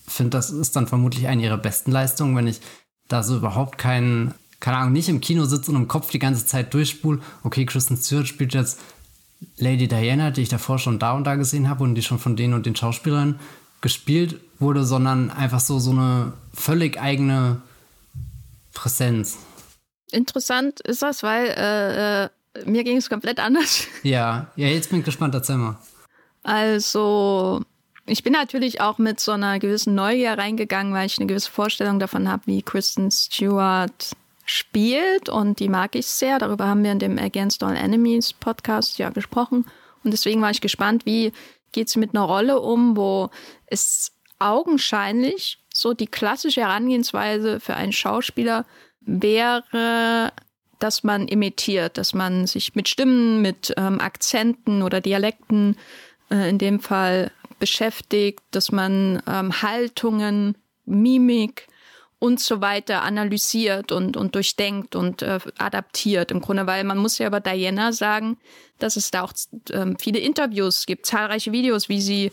finde, 0.06 0.30
das 0.30 0.50
ist 0.50 0.76
dann 0.76 0.86
vermutlich 0.86 1.28
eine 1.28 1.42
ihrer 1.42 1.56
besten 1.56 1.92
Leistungen, 1.92 2.36
wenn 2.36 2.46
ich 2.46 2.60
da 3.08 3.22
so 3.22 3.36
überhaupt 3.36 3.78
keinen, 3.78 4.34
keine 4.64 4.78
Ahnung, 4.78 4.92
nicht 4.92 5.08
im 5.08 5.20
Kino 5.20 5.44
sitze 5.44 5.70
und 5.70 5.76
im 5.76 5.88
Kopf 5.88 6.10
die 6.10 6.18
ganze 6.18 6.46
Zeit 6.46 6.72
durchspule. 6.72 7.20
Okay, 7.42 7.66
Kristen 7.66 7.96
Stewart 7.96 8.26
spielt 8.26 8.54
jetzt 8.54 8.80
Lady 9.58 9.88
Diana, 9.88 10.30
die 10.30 10.42
ich 10.42 10.48
davor 10.48 10.78
schon 10.78 10.98
da 10.98 11.12
und 11.12 11.24
da 11.24 11.34
gesehen 11.34 11.68
habe 11.68 11.84
und 11.84 11.94
die 11.94 12.02
schon 12.02 12.18
von 12.18 12.36
denen 12.36 12.54
und 12.54 12.66
den 12.66 12.74
Schauspielern 12.74 13.38
gespielt 13.80 14.40
wurde, 14.58 14.84
sondern 14.84 15.30
einfach 15.30 15.60
so, 15.60 15.78
so 15.78 15.90
eine 15.90 16.32
völlig 16.54 16.98
eigene 16.98 17.60
Präsenz 18.72 19.36
interessant 20.14 20.80
ist 20.80 21.02
das, 21.02 21.22
weil 21.22 21.46
äh, 21.48 22.24
äh, 22.24 22.28
mir 22.64 22.84
ging 22.84 22.96
es 22.96 23.10
komplett 23.10 23.40
anders. 23.40 23.86
Ja, 24.02 24.48
ja, 24.56 24.68
jetzt 24.68 24.90
bin 24.90 25.00
ich 25.00 25.04
gespannt, 25.04 25.34
erzähl 25.34 25.56
mal. 25.56 25.76
Also, 26.42 27.62
ich 28.06 28.22
bin 28.22 28.32
natürlich 28.32 28.80
auch 28.80 28.98
mit 28.98 29.18
so 29.18 29.32
einer 29.32 29.58
gewissen 29.58 29.94
Neugier 29.94 30.38
reingegangen, 30.38 30.92
weil 30.92 31.06
ich 31.06 31.18
eine 31.18 31.26
gewisse 31.26 31.50
Vorstellung 31.50 31.98
davon 31.98 32.28
habe, 32.28 32.42
wie 32.46 32.62
Kristen 32.62 33.10
Stewart 33.10 34.12
spielt 34.44 35.28
und 35.28 35.60
die 35.60 35.68
mag 35.68 35.94
ich 35.94 36.06
sehr. 36.06 36.38
Darüber 36.38 36.66
haben 36.66 36.84
wir 36.84 36.92
in 36.92 36.98
dem 36.98 37.18
Against 37.18 37.62
All 37.62 37.76
Enemies 37.76 38.32
Podcast 38.32 38.98
ja 38.98 39.10
gesprochen. 39.10 39.66
Und 40.02 40.10
deswegen 40.10 40.42
war 40.42 40.50
ich 40.50 40.60
gespannt, 40.60 41.06
wie 41.06 41.32
geht 41.72 41.88
sie 41.88 41.98
mit 41.98 42.14
einer 42.14 42.24
Rolle 42.24 42.60
um, 42.60 42.96
wo 42.96 43.30
es 43.66 44.12
augenscheinlich 44.38 45.58
so 45.72 45.94
die 45.94 46.06
klassische 46.06 46.60
Herangehensweise 46.60 47.60
für 47.60 47.74
einen 47.74 47.92
Schauspieler 47.92 48.64
wäre, 49.00 50.32
dass 50.78 51.02
man 51.02 51.28
imitiert, 51.28 51.98
dass 51.98 52.14
man 52.14 52.46
sich 52.46 52.74
mit 52.74 52.88
Stimmen, 52.88 53.42
mit 53.42 53.72
ähm, 53.76 54.00
Akzenten 54.00 54.82
oder 54.82 55.00
Dialekten 55.00 55.76
äh, 56.30 56.48
in 56.48 56.58
dem 56.58 56.80
Fall 56.80 57.30
beschäftigt, 57.58 58.42
dass 58.50 58.72
man 58.72 59.22
ähm, 59.26 59.62
Haltungen, 59.62 60.56
Mimik 60.84 61.66
und 62.24 62.40
so 62.40 62.62
weiter 62.62 63.02
analysiert 63.02 63.92
und, 63.92 64.16
und 64.16 64.34
durchdenkt 64.34 64.96
und 64.96 65.20
äh, 65.20 65.38
adaptiert 65.58 66.30
im 66.30 66.40
Grunde, 66.40 66.66
weil 66.66 66.82
man 66.82 66.96
muss 66.96 67.18
ja 67.18 67.26
über 67.26 67.40
Diana 67.40 67.92
sagen, 67.92 68.38
dass 68.78 68.96
es 68.96 69.10
da 69.10 69.22
auch 69.24 69.34
ähm, 69.70 69.98
viele 69.98 70.20
Interviews 70.20 70.86
gibt, 70.86 71.04
zahlreiche 71.04 71.52
Videos, 71.52 71.90
wie 71.90 72.00
sie 72.00 72.32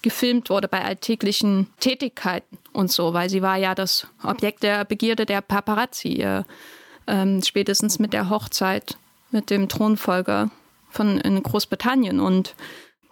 gefilmt 0.00 0.48
wurde 0.48 0.68
bei 0.68 0.84
alltäglichen 0.84 1.66
Tätigkeiten 1.80 2.56
und 2.72 2.92
so, 2.92 3.14
weil 3.14 3.28
sie 3.28 3.42
war 3.42 3.56
ja 3.56 3.74
das 3.74 4.06
Objekt 4.22 4.62
der 4.62 4.84
Begierde 4.84 5.26
der 5.26 5.40
Paparazzi, 5.40 6.22
äh, 6.22 6.44
ähm, 7.08 7.42
spätestens 7.42 7.98
mit 7.98 8.12
der 8.12 8.30
Hochzeit 8.30 8.96
mit 9.32 9.50
dem 9.50 9.68
Thronfolger 9.68 10.52
von 10.90 11.18
in 11.18 11.42
Großbritannien. 11.42 12.20
Und 12.20 12.54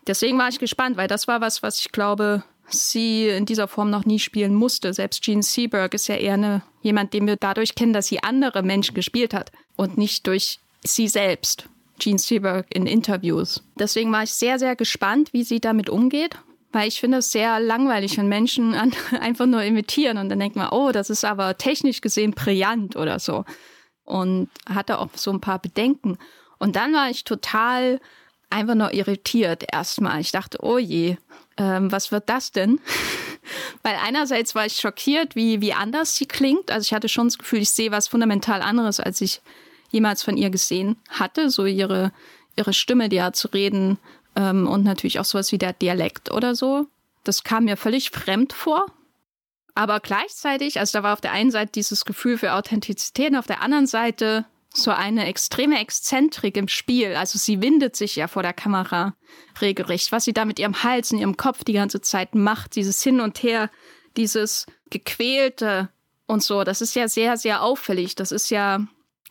deswegen 0.07 0.39
war 0.39 0.49
ich 0.49 0.61
gespannt, 0.61 0.97
weil 0.97 1.09
das 1.09 1.27
war 1.27 1.41
was, 1.41 1.65
was 1.65 1.81
ich 1.81 1.91
glaube, 1.91 2.45
sie 2.69 3.29
in 3.29 3.47
dieser 3.47 3.69
Form 3.69 3.91
noch 3.91 4.05
nie 4.05 4.19
spielen 4.19 4.55
musste. 4.55 4.93
Selbst 4.93 5.23
Gene 5.23 5.43
Seberg 5.43 5.95
ist 5.95 6.09
ja 6.09 6.17
eher 6.17 6.35
eine, 6.35 6.63
jemand, 6.83 7.13
den 7.13 7.27
wir 7.27 7.37
dadurch 7.37 7.75
kennen, 7.75 7.93
dass 7.93 8.07
sie 8.07 8.23
andere 8.23 8.63
Menschen 8.63 8.95
gespielt 8.95 9.35
hat 9.35 9.53
und 9.77 9.99
nicht 9.99 10.27
durch 10.27 10.61
sie 10.83 11.09
selbst. 11.09 11.69
Gene 11.99 12.19
Seberg 12.19 12.67
in 12.75 12.87
Interviews. 12.87 13.63
Deswegen 13.79 14.13
war 14.13 14.25
ich 14.25 14.33
sehr, 14.33 14.59
sehr 14.59 14.77
gespannt, 14.77 15.33
wie 15.33 15.45
sie 15.45 15.61
damit 15.61 15.89
umgeht 15.89 16.37
weil 16.75 16.89
ich 16.89 17.01
finde 17.01 17.19
es 17.19 17.31
sehr 17.31 17.61
langweilig, 17.61 18.19
wenn 18.19 18.29
Menschen 18.29 18.75
an, 18.75 18.93
einfach 19.21 19.47
nur 19.47 19.63
imitieren 19.63 20.19
und 20.19 20.29
dann 20.29 20.41
denkt 20.41 20.57
man, 20.57 20.71
oh, 20.71 20.91
das 20.91 21.09
ist 21.09 21.25
aber 21.25 21.57
technisch 21.57 22.01
gesehen 22.01 22.33
brillant 22.33 22.97
oder 22.97 23.19
so. 23.21 23.45
Und 24.03 24.51
hatte 24.69 24.99
auch 24.99 25.09
so 25.15 25.31
ein 25.31 25.41
paar 25.41 25.61
Bedenken. 25.61 26.19
Und 26.59 26.77
dann 26.77 26.93
war 26.93 27.09
ich 27.09 27.25
total 27.25 28.01
einfach 28.51 28.75
nur 28.75 28.93
irritiert 28.93 29.65
erstmal. 29.73 30.21
Ich 30.21 30.33
dachte, 30.33 30.59
oh 30.63 30.79
je, 30.79 31.17
ähm, 31.57 31.91
was 31.93 32.13
wird 32.13 32.29
das 32.29 32.53
denn? 32.53 32.81
Weil 33.83 33.97
einerseits 34.03 34.55
war 34.55 34.67
ich 34.67 34.77
schockiert, 34.77 35.37
wie, 35.37 35.61
wie 35.61 35.75
anders 35.75 36.17
sie 36.17 36.27
klingt. 36.27 36.71
Also 36.71 36.87
ich 36.87 36.95
hatte 36.95 37.09
schon 37.09 37.29
das 37.29 37.39
Gefühl, 37.39 37.61
ich 37.61 37.71
sehe 37.71 37.91
was 37.91 38.09
fundamental 38.09 38.63
anderes, 38.63 39.01
als 39.01 39.21
ich 39.21 39.43
jemals 39.91 40.23
von 40.23 40.37
ihr 40.37 40.51
gesehen 40.51 40.97
hatte. 41.09 41.51
So 41.51 41.67
ihre, 41.67 42.13
ihre 42.57 42.73
Stimme, 42.73 43.09
die 43.09 43.21
Art 43.21 43.37
zu 43.37 43.49
reden 43.49 43.99
ähm, 44.37 44.67
und 44.67 44.85
natürlich 44.85 45.21
auch 45.21 45.25
sowas 45.25 45.53
wie 45.53 45.59
der 45.59 45.73
Dialekt 45.73 46.31
oder 46.31 46.55
so. 46.55 46.87
Das 47.23 47.45
kam 47.45 47.65
mir 47.65 47.77
völlig 47.77 48.11
fremd 48.11 48.53
vor. 48.53 48.87
Aber 49.75 50.01
gleichzeitig, 50.01 50.79
also 50.79 50.99
da 50.99 51.03
war 51.03 51.13
auf 51.13 51.21
der 51.21 51.33
einen 51.33 51.51
Seite 51.51 51.73
dieses 51.73 52.05
Gefühl 52.05 52.39
für 52.39 52.55
Authentizität 52.55 53.31
und 53.31 53.37
auf 53.37 53.47
der 53.47 53.61
anderen 53.61 53.87
Seite 53.87 54.45
so 54.77 54.91
eine 54.91 55.27
extreme 55.27 55.81
Exzentrik 55.81 56.57
im 56.57 56.69
Spiel. 56.69 57.15
Also 57.15 57.39
sie 57.39 57.63
windet 57.63 57.97
sich 57.97 58.17
ja 58.17 58.27
vor 58.27 58.43
der 58.43 58.53
Kamera 58.53 59.15
regelrecht. 59.61 60.13
Was 60.13 60.25
sie 60.25 60.33
da 60.33 60.45
mit 60.45 60.59
ihrem 60.59 60.83
Hals 60.83 61.13
und 61.13 61.19
ihrem 61.19 61.37
Kopf 61.37 61.65
die 61.65 61.73
ganze 61.73 62.01
Zeit 62.01 62.35
macht, 62.35 62.77
dieses 62.77 63.03
Hin 63.03 63.21
und 63.21 63.43
Her, 63.43 63.71
dieses 64.17 64.67
gequälte 64.91 65.89
und 66.27 66.43
so, 66.43 66.65
das 66.65 66.81
ist 66.81 66.95
ja 66.95 67.09
sehr, 67.09 67.37
sehr 67.37 67.63
auffällig. 67.63 68.17
Das 68.17 68.33
ist 68.33 68.51
ja 68.51 68.87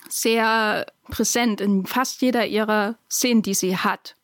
sehr 0.09 0.85
präsent 1.09 1.59
in 1.61 1.85
fast 1.85 2.21
jeder 2.21 2.45
ihrer 2.45 2.95
Szenen, 3.09 3.41
die 3.41 3.53
sie 3.53 3.77
hat. 3.77 4.15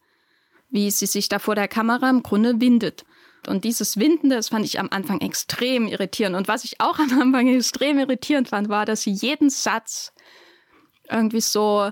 Wie 0.70 0.89
sie 0.91 1.05
sich 1.05 1.30
da 1.30 1.39
vor 1.39 1.55
der 1.55 1.67
Kamera 1.67 2.09
im 2.09 2.24
Grunde 2.24 2.61
windet. 2.61 3.05
Und 3.47 3.63
dieses 3.63 3.97
Winden, 3.97 4.30
das 4.30 4.49
fand 4.49 4.65
ich 4.65 4.80
am 4.80 4.89
Anfang 4.91 5.22
extrem 5.22 5.88
irritierend. 5.88 6.36
Und 6.36 6.47
was 6.47 6.63
ich 6.63 6.80
auch 6.80 6.99
am 6.99 7.20
Anfang 7.20 7.47
extrem 7.55 7.99
irritierend 7.99 8.49
fand, 8.49 8.70
war, 8.70 8.86
dass 8.86 9.01
sie 9.01 9.11
jeden 9.11 9.49
Satz 9.49 10.13
irgendwie 11.10 11.41
so 11.41 11.91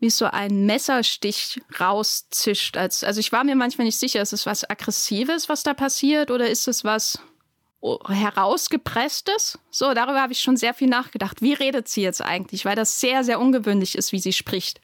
wie 0.00 0.10
so 0.10 0.24
ein 0.24 0.64
Messerstich 0.64 1.60
rauszischt. 1.78 2.76
Als, 2.76 3.04
also 3.04 3.20
ich 3.20 3.32
war 3.32 3.44
mir 3.44 3.54
manchmal 3.54 3.84
nicht 3.84 3.98
sicher, 3.98 4.22
ist 4.22 4.32
es 4.32 4.46
was 4.46 4.68
Aggressives, 4.68 5.48
was 5.48 5.62
da 5.62 5.74
passiert, 5.74 6.30
oder 6.30 6.48
ist 6.48 6.66
es 6.68 6.84
was 6.84 7.20
herausgepresstes? 8.08 9.58
So, 9.70 9.94
darüber 9.94 10.22
habe 10.22 10.32
ich 10.32 10.40
schon 10.40 10.56
sehr 10.56 10.74
viel 10.74 10.88
nachgedacht. 10.88 11.42
Wie 11.42 11.52
redet 11.52 11.88
sie 11.88 12.02
jetzt 12.02 12.22
eigentlich? 12.22 12.64
Weil 12.64 12.76
das 12.76 13.00
sehr, 13.00 13.24
sehr 13.24 13.40
ungewöhnlich 13.40 13.96
ist, 13.96 14.12
wie 14.12 14.18
sie 14.18 14.32
spricht 14.32 14.80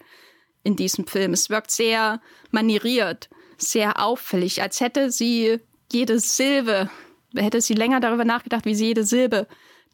in 0.63 0.77
diesem 0.77 1.07
Film. 1.07 1.33
Es 1.33 1.49
wirkt 1.49 1.71
sehr 1.71 2.21
manieriert, 2.51 3.29
sehr 3.57 4.03
auffällig, 4.03 4.63
als 4.63 4.81
hätte 4.81 5.11
sie 5.11 5.61
jede 5.93 6.19
Silbe, 6.19 6.91
hätte 7.35 7.61
sie 7.61 7.75
länger 7.75 8.01
darüber 8.01 8.25
nachgedacht, 8.25 8.65
wie 8.65 8.75
sie 8.75 8.87
jede 8.87 9.05
Silbe 9.05 9.47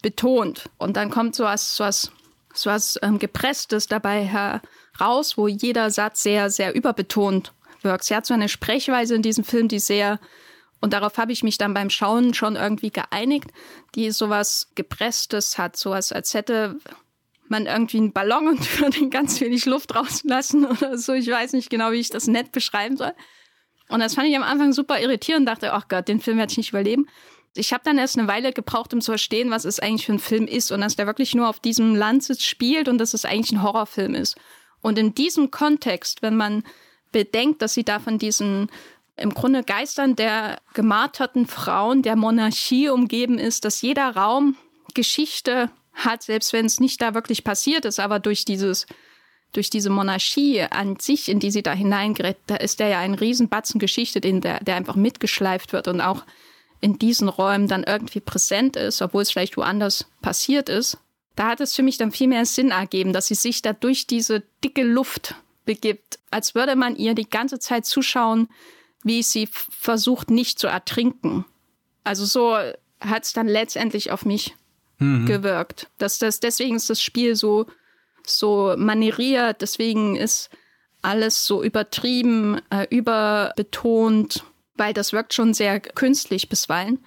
betont. 0.03 0.71
Und 0.79 0.97
dann 0.97 1.11
kommt 1.11 1.37
so 1.37 1.45
was, 1.45 1.77
so 1.77 1.85
was 1.85 2.11
so 2.53 2.71
was 2.71 2.99
ähm, 3.03 3.19
Gepresstes 3.19 3.87
dabei 3.87 4.25
heraus, 4.25 5.37
wo 5.37 5.49
jeder 5.49 5.91
Satz 5.91 6.23
sehr, 6.23 6.51
sehr 6.51 6.75
überbetont 6.75 7.53
wirkt. 7.83 8.05
Sie 8.05 8.15
hat 8.15 8.27
so 8.27 8.35
eine 8.35 8.49
Sprechweise 8.49 9.15
in 9.15 9.23
diesem 9.23 9.45
Film, 9.45 9.69
die 9.69 9.79
sehr, 9.79 10.21
und 10.81 10.93
darauf 10.93 11.19
habe 11.19 11.33
ich 11.33 11.43
mich 11.43 11.59
dann 11.59 11.75
beim 11.75 11.91
Schauen 11.91 12.35
schon 12.35 12.57
irgendwie 12.57 12.91
geeinigt, 12.91 13.51
die 13.95 14.11
sowas 14.11 14.71
Gepresstes 14.75 15.59
hat, 15.59 15.77
sowas, 15.77 16.13
als 16.13 16.35
hätte 16.35 16.79
man 17.49 17.67
irgendwie 17.67 17.99
einen 17.99 18.13
Ballon 18.13 18.49
und 18.49 18.81
würde 18.81 19.09
ganz 19.09 19.41
wenig 19.41 19.67
Luft 19.67 19.95
rauslassen 19.95 20.65
oder 20.71 20.99
so. 20.99 21.13
Ich 21.13 21.29
weiß 21.29 21.53
nicht 21.53 21.71
genau, 21.71 21.93
wie 21.93 22.01
ich 22.01 22.11
das 22.11 22.27
nett 22.27 22.53
beschreiben 22.53 22.97
soll. 22.97 23.13
Und 23.89 24.01
das 24.01 24.15
fand 24.15 24.29
ich 24.29 24.37
am 24.37 24.43
Anfang 24.43 24.73
super 24.73 25.01
irritierend, 25.01 25.47
dachte, 25.47 25.73
ach 25.75 25.87
Gott, 25.87 26.09
den 26.09 26.21
Film 26.21 26.39
werde 26.39 26.51
ich 26.51 26.57
nicht 26.57 26.71
überleben. 26.71 27.09
Ich 27.55 27.73
habe 27.73 27.85
dann 27.85 27.99
erst 27.99 28.19
eine 28.19 28.29
Weile 28.29 28.53
gebraucht, 28.53 28.95
um 28.95 29.01
zu 29.01 29.13
verstehen, 29.13 29.51
was 29.51 29.65
es 29.65 29.79
eigentlich 29.79 30.07
für 30.07 30.13
ein 30.13 30.19
Film 30.19 30.47
ist 30.47 30.73
und 30.73 30.81
dass 30.81 30.97
der 30.97 31.07
wirklich 31.07 31.35
nur 31.35 31.49
auf 31.49 31.61
diesem 31.61 31.95
Landsitz 31.95 32.43
spielt 32.45 32.89
und 32.89 32.99
dass 32.99 33.15
es 33.15 33.25
eigentlich 33.25 33.53
ein 33.53 33.63
Horrorfilm 33.63 34.15
ist. 34.15 34.37
Und 34.81 34.99
in 34.99 35.15
diesem 35.15 35.51
Kontext, 35.51 36.23
wenn 36.23 36.37
man 36.37 36.65
bedenkt, 37.13 37.61
dass 37.63 37.75
sie 37.75 37.85
da 37.85 38.01
von 38.01 38.19
diesen 38.19 38.71
im 39.17 39.35
Grunde 39.35 39.63
Geistern 39.63 40.17
der 40.17 40.61
gemarterten 40.73 41.47
Frauen 41.47 42.03
der 42.03 42.17
Monarchie 42.17 42.89
umgeben 42.89 43.39
ist, 43.39 43.65
dass 43.65 43.83
jeder 43.83 44.17
Raum 44.17 44.57
Geschichte 44.95 45.71
hat, 45.93 46.23
selbst 46.23 46.53
wenn 46.55 46.65
es 46.67 46.81
nicht 46.81 47.03
da 47.03 47.15
wirklich 47.15 47.45
passiert 47.45 47.85
ist, 47.85 48.01
aber 48.01 48.19
durch 48.19 48.45
dieses 48.45 48.87
durch 49.53 49.69
diese 49.69 49.91
Monarchie 49.91 50.63
an 50.63 50.99
sich, 50.99 51.29
in 51.29 51.39
die 51.39 51.51
sie 51.51 51.63
da 51.63 51.75
hineingerät, 51.75 52.39
da 52.47 52.57
ist 52.57 52.81
der 52.81 52.89
ja 52.89 53.01
ein 53.01 53.13
Riesenbatzen 53.13 53.79
Geschichte, 53.79 54.23
den 54.23 54.41
der, 54.41 54.65
der 54.65 54.77
einfach 54.77 54.97
mitgeschleift 54.97 55.75
wird 55.75 55.89
und 55.89 56.01
auch 56.01 56.25
in 56.83 56.99
diesen 56.99 57.29
Räumen 57.29 57.69
dann 57.69 57.85
irgendwie 57.85 58.21
präsent 58.21 58.77
ist, 58.77 59.01
obwohl 59.01 59.23
es 59.23 59.31
vielleicht 59.31 59.57
woanders 59.57 60.07
passiert 60.21 60.69
ist, 60.69 60.99
da 61.37 61.47
hat 61.47 61.61
es 61.61 61.75
für 61.75 61.83
mich 61.83 61.97
dann 61.97 62.11
viel 62.13 62.29
mehr 62.29 62.45
Sinn 62.45 62.73
ergeben, 62.73 63.15
dass 63.15 63.29
sie 63.29 63.37
sich 63.37 63.63
da 63.63 63.73
durch 63.73 64.07
diese 64.07 64.43
dicke 64.63 64.83
Luft 64.83 65.37
begibt, 65.65 66.19
als 66.31 66.55
würde 66.55 66.77
man 66.77 66.97
ihr 66.97 67.15
die 67.15 67.31
ganze 67.31 67.61
Zeit 67.61 67.87
zuschauen, 67.87 68.49
wie 69.05 69.23
sie 69.23 69.49
versucht, 69.51 70.31
nicht 70.31 70.59
zu 70.59 70.67
ertrinken. 70.67 71.45
Also 72.05 72.25
so 72.25 72.57
hat 73.01 73.25
es 73.25 73.33
dann 73.33 73.49
letztendlich 73.49 74.11
auf 74.11 74.25
mich 74.25 74.55
mhm. 74.99 75.27
gewirkt. 75.27 75.89
Dass 75.99 76.19
das, 76.19 76.41
deswegen 76.41 76.77
ist 76.77 76.91
das 76.91 77.01
Spiel 77.01 77.37
so, 77.37 77.67
so 78.27 78.75
manieriert, 78.77 79.63
deswegen 79.63 80.17
ist 80.17 80.51
alles 81.01 81.47
so 81.47 81.63
übertrieben, 81.63 82.61
äh, 82.71 82.87
überbetont 82.91 84.45
weil 84.77 84.93
das 84.95 85.13
wirkt 85.13 85.35
schon 85.35 85.55
sehr 85.55 85.81
künstlich 85.81 86.49
bisweilen. 86.49 87.05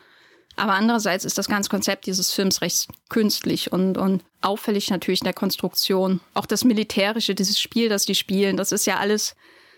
Aber 0.58 0.74
andererseits 0.74 1.26
ist 1.26 1.38
das 1.38 1.50
ganze 1.50 1.70
Konzept 1.70 2.06
dieses 2.06 2.32
Films 2.32 2.62
recht 2.62 2.88
künstlich 3.10 3.72
und, 3.74 3.98
und 3.98 4.24
auffällig 4.42 4.90
natürlich 4.90 5.22
in 5.22 5.26
der 5.26 5.34
Konstruktion. 5.34 6.22
Auch 6.34 6.46
das 6.46 6.64
Militärische, 6.64 7.36
dieses 7.36 7.60
Spiel, 7.60 7.90
das 7.90 8.06
die 8.06 8.16
spielen, 8.16 8.56
das 8.56 8.72
ist 8.72 8.86
ja 8.86 8.98
alles 8.98 9.36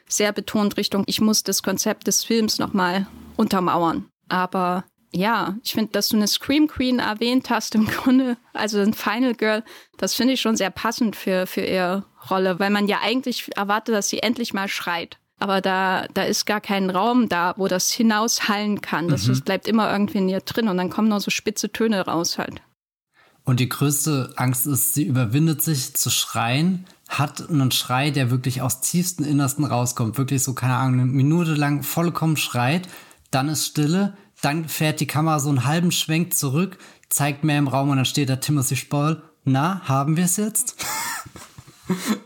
sehr 0.07 0.31
betont 0.33 0.77
Richtung, 0.77 1.03
ich 1.07 1.19
muss 1.19 1.43
das 1.43 1.63
Konzept 1.63 2.07
des 2.07 2.23
Films 2.23 2.59
nochmal 2.59 3.07
untermauern. 3.35 4.09
Aber 4.29 4.85
ja, 5.11 5.57
ich 5.63 5.73
finde, 5.73 5.91
dass 5.91 6.09
du 6.09 6.15
eine 6.15 6.27
Scream 6.27 6.67
Queen 6.67 6.99
erwähnt 6.99 7.49
hast 7.49 7.75
im 7.75 7.87
Grunde, 7.87 8.37
also 8.53 8.79
ein 8.79 8.93
Final 8.93 9.33
Girl, 9.33 9.63
das 9.97 10.13
finde 10.13 10.33
ich 10.33 10.41
schon 10.41 10.57
sehr 10.57 10.69
passend 10.69 11.15
für, 11.15 11.47
für 11.47 11.61
ihre 11.61 12.05
Rolle, 12.29 12.59
weil 12.59 12.69
man 12.69 12.87
ja 12.87 12.99
eigentlich 13.01 13.49
erwartet, 13.55 13.95
dass 13.95 14.09
sie 14.09 14.19
endlich 14.19 14.53
mal 14.53 14.67
schreit 14.67 15.17
aber 15.39 15.61
da, 15.61 16.07
da 16.13 16.23
ist 16.23 16.45
gar 16.45 16.61
kein 16.61 16.89
Raum 16.89 17.29
da, 17.29 17.53
wo 17.57 17.67
das 17.67 17.91
hinaushallen 17.91 18.81
kann. 18.81 19.07
Das, 19.07 19.25
mhm. 19.25 19.29
das 19.29 19.41
bleibt 19.41 19.67
immer 19.67 19.91
irgendwie 19.91 20.17
in 20.17 20.29
ihr 20.29 20.41
drin 20.41 20.67
und 20.67 20.77
dann 20.77 20.89
kommen 20.89 21.09
nur 21.09 21.19
so 21.19 21.29
spitze 21.29 21.71
Töne 21.71 22.05
raus 22.05 22.37
halt. 22.37 22.61
Und 23.43 23.59
die 23.59 23.69
größte 23.69 24.33
Angst 24.35 24.67
ist, 24.67 24.93
sie 24.93 25.05
überwindet 25.05 25.61
sich 25.61 25.95
zu 25.95 26.09
schreien, 26.09 26.85
hat 27.07 27.49
einen 27.49 27.71
Schrei, 27.71 28.11
der 28.11 28.29
wirklich 28.29 28.61
aus 28.61 28.81
tiefsten 28.81 29.23
Innersten 29.23 29.63
rauskommt. 29.63 30.17
Wirklich 30.17 30.43
so, 30.43 30.53
keine 30.53 30.75
Ahnung, 30.75 30.99
eine 30.99 31.05
Minute 31.05 31.53
lang 31.53 31.81
vollkommen 31.83 32.35
schreit, 32.35 32.89
dann 33.31 33.47
ist 33.47 33.65
Stille, 33.65 34.17
dann 34.41 34.67
fährt 34.67 34.99
die 34.99 35.07
Kamera 35.07 35.39
so 35.39 35.47
einen 35.49 35.65
halben 35.65 35.91
Schwenk 35.91 36.33
zurück, 36.33 36.77
zeigt 37.09 37.45
mehr 37.45 37.57
im 37.57 37.69
Raum 37.69 37.89
und 37.89 37.95
dann 37.95 38.05
steht 38.05 38.29
da 38.29 38.35
Timothy 38.35 38.75
Spoll. 38.75 39.23
Na, 39.45 39.81
haben 39.85 40.17
wir 40.17 40.25
es 40.25 40.35
jetzt? 40.35 40.75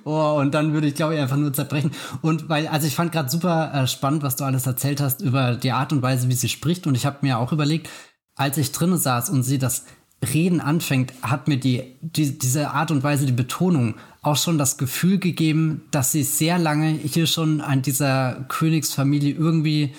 oh, 0.04 0.38
und 0.40 0.54
dann 0.54 0.74
würde 0.74 0.88
ich, 0.88 0.96
glaube 0.96 1.16
ich, 1.16 1.20
einfach 1.20 1.38
nur 1.38 1.54
zerbrechen. 1.54 1.92
Und 2.22 2.50
weil, 2.50 2.68
also 2.68 2.88
ich 2.88 2.96
fand 2.96 3.12
gerade 3.12 3.30
super 3.30 3.72
äh, 3.74 3.88
spannend, 3.88 4.24
was 4.24 4.36
du 4.36 4.44
alles 4.44 4.66
erzählt 4.66 5.02
hast 5.02 5.22
über 5.22 5.56
die 5.56 5.72
Art 5.72 5.94
und 5.94 6.02
Weise, 6.02 6.30
wie 6.30 6.34
sie 6.34 6.50
spricht. 6.50 6.88
Und 6.88 6.96
ich 6.96 7.06
habe 7.06 7.20
mir 7.22 7.38
auch 7.38 7.52
überlegt, 7.52 7.90
als 8.36 8.58
ich 8.58 8.72
drinnen 8.72 8.98
saß 8.98 9.30
und 9.30 9.44
sie 9.44 9.58
das 9.58 9.86
Reden 10.34 10.62
anfängt, 10.62 11.14
hat 11.24 11.48
mir 11.48 11.58
die, 11.58 11.98
die, 12.02 12.38
diese 12.38 12.72
Art 12.72 12.92
und 12.92 13.04
Weise, 13.04 13.26
die 13.26 13.32
Betonung 13.32 13.96
auch 14.22 14.38
schon 14.38 14.58
das 14.58 14.78
Gefühl 14.78 15.18
gegeben, 15.18 15.84
dass 15.90 16.12
sie 16.12 16.24
sehr 16.24 16.60
lange 16.60 16.90
hier 16.90 17.26
schon 17.26 17.60
an 17.60 17.82
dieser 17.82 18.46
Königsfamilie 18.48 19.34
irgendwie 19.34 19.96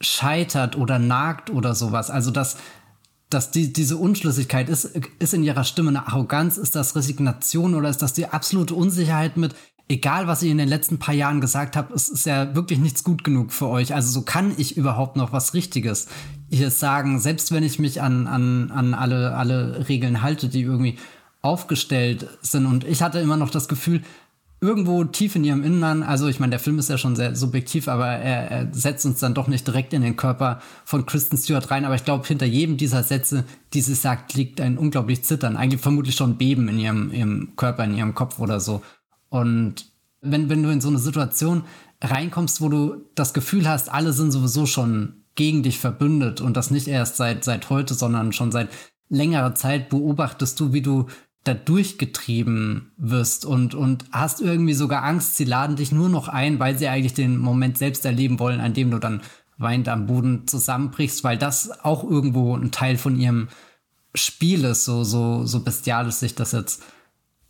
scheitert 0.00 0.76
oder 0.76 0.98
nagt 0.98 1.50
oder 1.50 1.74
sowas. 1.74 2.10
Also 2.10 2.30
dass 2.30 2.56
dass 3.30 3.52
die, 3.52 3.72
diese 3.72 3.96
Unschlüssigkeit 3.96 4.68
ist, 4.68 4.84
ist 5.18 5.34
in 5.34 5.44
ihrer 5.44 5.64
Stimme 5.64 5.90
eine 5.90 6.08
Arroganz, 6.08 6.58
ist 6.58 6.74
das 6.74 6.96
Resignation 6.96 7.74
oder 7.74 7.88
ist 7.88 8.02
das 8.02 8.12
die 8.12 8.26
absolute 8.26 8.74
Unsicherheit 8.74 9.36
mit, 9.36 9.54
egal 9.88 10.26
was 10.26 10.42
ich 10.42 10.50
in 10.50 10.58
den 10.58 10.68
letzten 10.68 10.98
paar 10.98 11.14
Jahren 11.14 11.40
gesagt 11.40 11.76
habe, 11.76 11.94
es 11.94 12.08
ist 12.08 12.26
ja 12.26 12.54
wirklich 12.54 12.80
nichts 12.80 13.04
gut 13.04 13.24
genug 13.24 13.52
für 13.52 13.68
euch. 13.68 13.94
Also 13.94 14.10
so 14.10 14.22
kann 14.22 14.52
ich 14.56 14.76
überhaupt 14.76 15.16
noch 15.16 15.32
was 15.32 15.54
Richtiges 15.54 16.08
hier 16.50 16.70
sagen, 16.70 17.20
selbst 17.20 17.52
wenn 17.52 17.62
ich 17.62 17.78
mich 17.78 18.02
an, 18.02 18.26
an, 18.26 18.70
an 18.72 18.94
alle, 18.94 19.36
alle 19.36 19.88
Regeln 19.88 20.22
halte, 20.22 20.48
die 20.48 20.62
irgendwie 20.62 20.98
aufgestellt 21.42 22.28
sind. 22.42 22.66
Und 22.66 22.84
ich 22.84 23.02
hatte 23.02 23.20
immer 23.20 23.36
noch 23.36 23.50
das 23.50 23.68
Gefühl, 23.68 24.02
irgendwo 24.60 25.02
tief 25.04 25.36
in 25.36 25.44
ihrem 25.44 25.64
Innern, 25.64 26.02
also 26.02 26.28
ich 26.28 26.38
meine, 26.38 26.50
der 26.50 26.58
Film 26.58 26.78
ist 26.78 26.90
ja 26.90 26.98
schon 26.98 27.16
sehr 27.16 27.34
subjektiv, 27.34 27.88
aber 27.88 28.06
er, 28.06 28.50
er, 28.50 28.68
setzt 28.72 29.06
uns 29.06 29.20
dann 29.20 29.32
doch 29.32 29.48
nicht 29.48 29.66
direkt 29.66 29.94
in 29.94 30.02
den 30.02 30.16
Körper 30.16 30.60
von 30.84 31.06
Kristen 31.06 31.38
Stewart 31.38 31.70
rein. 31.70 31.84
Aber 31.84 31.94
ich 31.94 32.04
glaube, 32.04 32.26
hinter 32.26 32.46
jedem 32.46 32.76
dieser 32.76 33.02
Sätze, 33.02 33.44
die 33.72 33.80
sie 33.80 33.94
sagt, 33.94 34.34
liegt 34.34 34.60
ein 34.60 34.76
unglaublich 34.76 35.24
Zittern, 35.24 35.56
eigentlich 35.56 35.80
vermutlich 35.80 36.14
schon 36.14 36.36
Beben 36.36 36.68
in 36.68 36.78
ihrem, 36.78 37.12
ihrem 37.12 37.56
Körper, 37.56 37.84
in 37.84 37.96
ihrem 37.96 38.14
Kopf 38.14 38.38
oder 38.38 38.60
so. 38.60 38.82
Und 39.30 39.86
wenn, 40.20 40.50
wenn 40.50 40.62
du 40.62 40.70
in 40.70 40.82
so 40.82 40.88
eine 40.88 40.98
Situation 40.98 41.64
reinkommst, 42.02 42.60
wo 42.60 42.68
du 42.68 42.96
das 43.14 43.32
Gefühl 43.32 43.68
hast, 43.68 43.90
alle 43.90 44.12
sind 44.12 44.30
sowieso 44.30 44.66
schon 44.66 45.24
gegen 45.36 45.62
dich 45.62 45.78
verbündet 45.78 46.42
und 46.42 46.56
das 46.56 46.70
nicht 46.70 46.88
erst 46.88 47.16
seit, 47.16 47.44
seit 47.44 47.70
heute, 47.70 47.94
sondern 47.94 48.32
schon 48.32 48.52
seit 48.52 48.68
längerer 49.08 49.54
Zeit 49.54 49.88
beobachtest 49.88 50.58
du, 50.60 50.72
wie 50.72 50.82
du 50.82 51.06
da 51.44 51.54
durchgetrieben 51.54 52.92
wirst 52.98 53.46
und, 53.46 53.74
und 53.74 54.04
hast 54.12 54.40
irgendwie 54.40 54.74
sogar 54.74 55.04
Angst, 55.04 55.36
sie 55.36 55.44
laden 55.44 55.76
dich 55.76 55.90
nur 55.90 56.08
noch 56.08 56.28
ein, 56.28 56.58
weil 56.58 56.76
sie 56.76 56.88
eigentlich 56.88 57.14
den 57.14 57.38
Moment 57.38 57.78
selbst 57.78 58.04
erleben 58.04 58.38
wollen, 58.38 58.60
an 58.60 58.74
dem 58.74 58.90
du 58.90 58.98
dann 58.98 59.22
weint 59.56 59.88
am 59.88 60.06
Boden 60.06 60.46
zusammenbrichst, 60.46 61.24
weil 61.24 61.38
das 61.38 61.84
auch 61.84 62.04
irgendwo 62.04 62.56
ein 62.56 62.72
Teil 62.72 62.96
von 62.98 63.18
ihrem 63.18 63.48
Spiel 64.14 64.64
ist, 64.64 64.84
so, 64.84 65.04
so, 65.04 65.46
so 65.46 65.60
bestialisch 65.60 66.16
sich 66.16 66.34
das 66.34 66.52
jetzt 66.52 66.82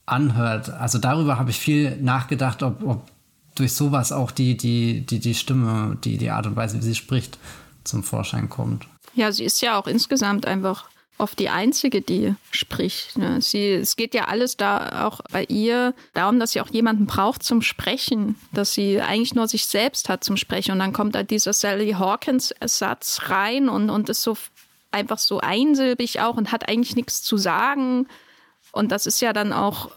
anhört. 0.06 0.70
Also 0.70 0.98
darüber 0.98 1.38
habe 1.38 1.50
ich 1.50 1.58
viel 1.58 1.96
nachgedacht, 2.00 2.62
ob, 2.62 2.82
ob 2.84 3.10
durch 3.54 3.72
sowas 3.72 4.12
auch 4.12 4.30
die, 4.30 4.56
die, 4.56 5.04
die, 5.06 5.18
die 5.18 5.34
Stimme, 5.34 5.96
die, 6.04 6.16
die 6.16 6.30
Art 6.30 6.46
und 6.46 6.56
Weise, 6.56 6.78
wie 6.78 6.82
sie 6.82 6.94
spricht, 6.94 7.38
zum 7.84 8.02
Vorschein 8.02 8.48
kommt. 8.48 8.86
Ja, 9.14 9.32
sie 9.32 9.44
ist 9.44 9.60
ja 9.62 9.78
auch 9.78 9.86
insgesamt 9.86 10.46
einfach 10.46 10.88
oft 11.18 11.38
die 11.38 11.50
Einzige, 11.50 12.00
die 12.00 12.34
spricht. 12.50 13.18
Ne? 13.18 13.40
Sie, 13.40 13.72
es 13.72 13.96
geht 13.96 14.14
ja 14.14 14.24
alles 14.24 14.56
da 14.56 15.06
auch 15.06 15.20
bei 15.30 15.44
ihr 15.44 15.94
darum, 16.14 16.40
dass 16.40 16.52
sie 16.52 16.60
auch 16.60 16.70
jemanden 16.70 17.06
braucht 17.06 17.42
zum 17.42 17.62
Sprechen, 17.62 18.36
dass 18.52 18.72
sie 18.72 19.00
eigentlich 19.00 19.34
nur 19.34 19.46
sich 19.46 19.66
selbst 19.66 20.08
hat 20.08 20.24
zum 20.24 20.36
Sprechen. 20.36 20.72
Und 20.72 20.78
dann 20.78 20.92
kommt 20.92 21.14
da 21.14 21.22
dieser 21.22 21.52
Sally 21.52 21.92
Hawkins-Ersatz 21.92 23.22
rein 23.28 23.68
und, 23.68 23.90
und 23.90 24.08
ist 24.08 24.22
so 24.22 24.36
einfach 24.90 25.18
so 25.18 25.40
einsilbig 25.40 26.20
auch 26.20 26.36
und 26.36 26.52
hat 26.52 26.68
eigentlich 26.68 26.96
nichts 26.96 27.22
zu 27.22 27.36
sagen. 27.36 28.06
Und 28.72 28.90
das 28.90 29.06
ist 29.06 29.20
ja 29.20 29.32
dann 29.32 29.52
auch 29.52 29.90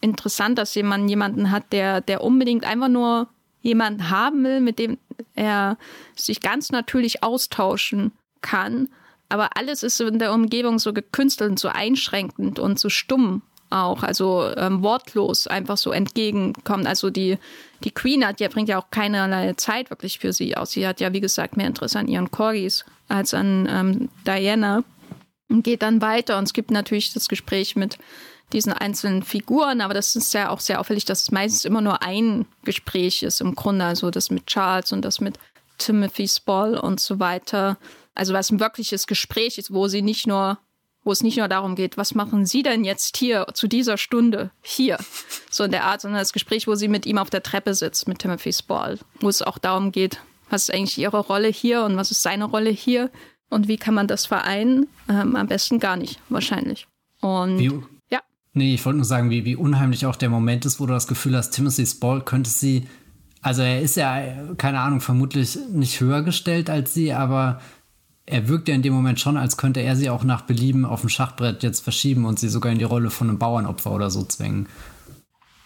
interessant, 0.00 0.58
dass 0.58 0.74
jemand 0.74 1.08
jemanden 1.08 1.50
hat, 1.50 1.72
der, 1.72 2.00
der 2.00 2.22
unbedingt 2.22 2.64
einfach 2.64 2.88
nur 2.88 3.28
jemanden 3.62 4.10
haben 4.10 4.44
will, 4.44 4.60
mit 4.60 4.78
dem 4.78 4.98
er 5.34 5.78
sich 6.14 6.40
ganz 6.40 6.70
natürlich 6.70 7.22
austauschen 7.22 8.12
kann. 8.42 8.88
Aber 9.34 9.56
alles 9.56 9.82
ist 9.82 10.00
in 10.00 10.20
der 10.20 10.32
Umgebung 10.32 10.78
so 10.78 10.92
gekünstelt 10.92 11.50
und 11.50 11.58
so 11.58 11.66
einschränkend 11.66 12.60
und 12.60 12.78
so 12.78 12.88
stumm 12.88 13.42
auch, 13.68 14.04
also 14.04 14.48
ähm, 14.56 14.84
wortlos 14.84 15.48
einfach 15.48 15.76
so 15.76 15.90
entgegenkommt. 15.90 16.86
Also 16.86 17.10
die, 17.10 17.38
die 17.82 17.90
Queen 17.90 18.24
hat 18.24 18.38
ja, 18.38 18.46
bringt 18.46 18.68
ja 18.68 18.78
auch 18.78 18.90
keinerlei 18.92 19.52
Zeit 19.54 19.90
wirklich 19.90 20.20
für 20.20 20.32
sie 20.32 20.56
aus. 20.56 20.70
Sie 20.70 20.86
hat 20.86 21.00
ja, 21.00 21.12
wie 21.12 21.20
gesagt, 21.20 21.56
mehr 21.56 21.66
Interesse 21.66 21.98
an 21.98 22.06
ihren 22.06 22.30
Corgis 22.30 22.84
als 23.08 23.34
an 23.34 23.68
ähm, 23.68 24.08
Diana 24.24 24.84
und 25.48 25.64
geht 25.64 25.82
dann 25.82 26.00
weiter. 26.00 26.38
Und 26.38 26.44
es 26.44 26.52
gibt 26.52 26.70
natürlich 26.70 27.12
das 27.12 27.28
Gespräch 27.28 27.74
mit 27.74 27.98
diesen 28.52 28.72
einzelnen 28.72 29.24
Figuren, 29.24 29.80
aber 29.80 29.94
das 29.94 30.14
ist 30.14 30.32
ja 30.32 30.50
auch 30.50 30.60
sehr 30.60 30.78
auffällig, 30.78 31.06
dass 31.06 31.22
es 31.22 31.32
meistens 31.32 31.64
immer 31.64 31.80
nur 31.80 32.04
ein 32.04 32.46
Gespräch 32.62 33.24
ist 33.24 33.40
im 33.40 33.56
Grunde, 33.56 33.84
also 33.84 34.12
das 34.12 34.30
mit 34.30 34.46
Charles 34.46 34.92
und 34.92 35.04
das 35.04 35.20
mit 35.20 35.40
Timothy 35.78 36.28
Spall 36.28 36.78
und 36.78 37.00
so 37.00 37.18
weiter. 37.18 37.78
Also 38.14 38.32
was 38.32 38.50
ein 38.50 38.60
wirkliches 38.60 39.06
Gespräch 39.06 39.58
ist, 39.58 39.72
wo 39.72 39.88
sie 39.88 40.02
nicht 40.02 40.26
nur, 40.26 40.58
wo 41.02 41.12
es 41.12 41.22
nicht 41.22 41.36
nur 41.36 41.48
darum 41.48 41.74
geht, 41.74 41.96
was 41.96 42.14
machen 42.14 42.46
Sie 42.46 42.62
denn 42.62 42.84
jetzt 42.84 43.16
hier 43.16 43.46
zu 43.54 43.68
dieser 43.68 43.98
Stunde 43.98 44.50
hier, 44.62 44.98
so 45.50 45.64
in 45.64 45.70
der 45.70 45.84
Art, 45.84 46.00
sondern 46.00 46.20
das 46.20 46.32
Gespräch, 46.32 46.66
wo 46.66 46.74
sie 46.74 46.88
mit 46.88 47.06
ihm 47.06 47.18
auf 47.18 47.30
der 47.30 47.42
Treppe 47.42 47.74
sitzt 47.74 48.08
mit 48.08 48.20
Timothy 48.20 48.52
Spall, 48.52 48.98
wo 49.20 49.28
es 49.28 49.42
auch 49.42 49.58
darum 49.58 49.92
geht, 49.92 50.20
was 50.50 50.68
ist 50.68 50.74
eigentlich 50.74 50.98
ihre 50.98 51.18
Rolle 51.18 51.48
hier 51.48 51.84
und 51.84 51.96
was 51.96 52.10
ist 52.10 52.22
seine 52.22 52.44
Rolle 52.44 52.70
hier 52.70 53.10
und 53.50 53.68
wie 53.68 53.76
kann 53.76 53.94
man 53.94 54.06
das 54.06 54.26
vereinen? 54.26 54.86
Ähm, 55.08 55.36
am 55.36 55.46
besten 55.46 55.80
gar 55.80 55.96
nicht, 55.96 56.20
wahrscheinlich. 56.28 56.86
Und 57.20 57.58
wie, 57.58 57.70
Nee, 58.56 58.74
ich 58.74 58.84
wollte 58.86 58.98
nur 58.98 59.04
sagen, 59.04 59.30
wie, 59.30 59.44
wie 59.44 59.56
unheimlich 59.56 60.06
auch 60.06 60.14
der 60.14 60.30
Moment 60.30 60.64
ist, 60.64 60.78
wo 60.78 60.86
du 60.86 60.92
das 60.92 61.08
Gefühl 61.08 61.36
hast, 61.36 61.50
Timothy 61.50 61.84
Spall 61.84 62.22
könnte 62.22 62.48
sie, 62.48 62.86
also 63.42 63.62
er 63.62 63.80
ist 63.80 63.96
ja, 63.96 64.54
keine 64.56 64.78
Ahnung, 64.78 65.00
vermutlich 65.00 65.58
nicht 65.72 66.00
höher 66.00 66.22
gestellt 66.22 66.70
als 66.70 66.94
sie, 66.94 67.12
aber 67.12 67.60
er 68.26 68.48
wirkt 68.48 68.68
ja 68.68 68.74
in 68.74 68.82
dem 68.82 68.94
Moment 68.94 69.20
schon, 69.20 69.36
als 69.36 69.56
könnte 69.56 69.80
er 69.80 69.96
sie 69.96 70.10
auch 70.10 70.24
nach 70.24 70.42
Belieben 70.42 70.84
auf 70.84 71.00
dem 71.00 71.10
Schachbrett 71.10 71.62
jetzt 71.62 71.80
verschieben 71.80 72.24
und 72.24 72.38
sie 72.38 72.48
sogar 72.48 72.72
in 72.72 72.78
die 72.78 72.84
Rolle 72.84 73.10
von 73.10 73.28
einem 73.28 73.38
Bauernopfer 73.38 73.90
oder 73.90 74.10
so 74.10 74.24
zwingen. 74.24 74.68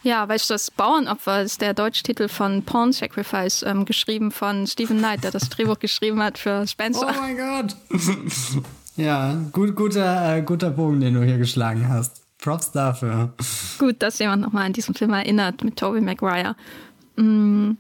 Ja, 0.03 0.29
weißt 0.29 0.49
du, 0.49 0.55
das 0.55 0.71
Bauernopfer 0.71 1.43
ist 1.43 1.61
der 1.61 1.75
Deutschtitel 1.75 2.29
von 2.29 2.63
Pawn 2.63 2.93
Sacrifice, 2.93 3.63
ähm, 3.63 3.85
geschrieben 3.85 4.31
von 4.31 4.67
Stephen 4.67 4.99
Knight, 4.99 5.25
der 5.25 5.33
das 5.33 5.49
Drehbuch 5.49 5.79
geschrieben 5.79 6.23
hat 6.23 6.39
für 6.39 6.67
Spencer. 6.67 7.09
Oh 7.09 7.21
mein 7.21 7.37
Gott! 7.37 7.77
ja, 8.97 9.37
gut, 9.53 9.75
guter, 9.75 10.37
äh, 10.37 10.43
guter 10.43 10.71
Bogen, 10.71 11.01
den 11.01 11.15
du 11.15 11.23
hier 11.23 11.39
geschlagen 11.39 11.89
hast. 11.89 12.23
Props 12.39 12.71
dafür. 12.71 13.35
Gut, 13.79 13.97
dass 14.01 14.21
jemand 14.21 14.43
nochmal 14.43 14.67
an 14.67 14.73
diesen 14.73 14.95
Film 14.95 15.13
erinnert 15.13 15.65
mit 15.65 15.77
Tobey 15.77 16.01
Maguire. 16.01 16.55
Mm, 17.17 17.73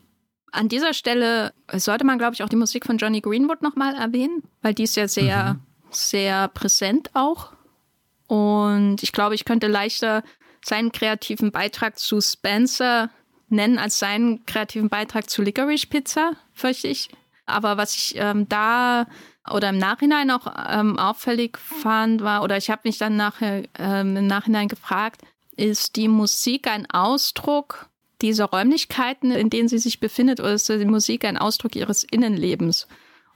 an 0.52 0.68
dieser 0.68 0.94
Stelle 0.94 1.52
sollte 1.72 2.04
man, 2.04 2.18
glaube 2.18 2.34
ich, 2.34 2.42
auch 2.42 2.48
die 2.48 2.56
Musik 2.56 2.86
von 2.86 2.98
Johnny 2.98 3.20
Greenwood 3.20 3.62
nochmal 3.62 3.94
erwähnen, 3.94 4.42
weil 4.62 4.74
die 4.74 4.84
ist 4.84 4.96
ja 4.96 5.08
sehr, 5.08 5.54
mhm. 5.54 5.60
sehr 5.90 6.48
präsent 6.48 7.10
auch. 7.14 7.52
Und 8.26 9.02
ich 9.02 9.12
glaube, 9.12 9.34
ich 9.34 9.44
könnte 9.44 9.66
leichter 9.66 10.22
seinen 10.64 10.92
kreativen 10.92 11.50
Beitrag 11.50 11.98
zu 11.98 12.20
Spencer 12.20 13.10
nennen 13.48 13.78
als 13.78 13.98
seinen 13.98 14.44
kreativen 14.44 14.88
Beitrag 14.88 15.30
zu 15.30 15.42
Licorice 15.42 15.86
Pizza, 15.86 16.32
fürchte 16.52 16.88
ich. 16.88 17.08
Aber 17.46 17.78
was 17.78 17.96
ich 17.96 18.14
ähm, 18.16 18.48
da 18.48 19.06
oder 19.50 19.70
im 19.70 19.78
Nachhinein 19.78 20.30
auch 20.30 20.46
ähm, 20.68 20.98
auffällig 20.98 21.56
fand, 21.56 22.22
war, 22.22 22.42
oder 22.42 22.58
ich 22.58 22.68
habe 22.68 22.82
mich 22.84 22.98
dann 22.98 23.16
nachher 23.16 23.62
ähm, 23.78 24.16
im 24.16 24.26
Nachhinein 24.26 24.68
gefragt, 24.68 25.22
ist 25.56 25.96
die 25.96 26.08
Musik 26.08 26.68
ein 26.68 26.88
Ausdruck 26.90 27.88
dieser 28.22 28.46
Räumlichkeiten, 28.46 29.30
in 29.30 29.50
denen 29.50 29.68
sie 29.68 29.78
sich 29.78 30.00
befindet, 30.00 30.40
oder 30.40 30.54
ist 30.54 30.68
die 30.68 30.84
Musik 30.84 31.24
ein 31.24 31.36
Ausdruck 31.38 31.76
ihres 31.76 32.04
Innenlebens? 32.04 32.86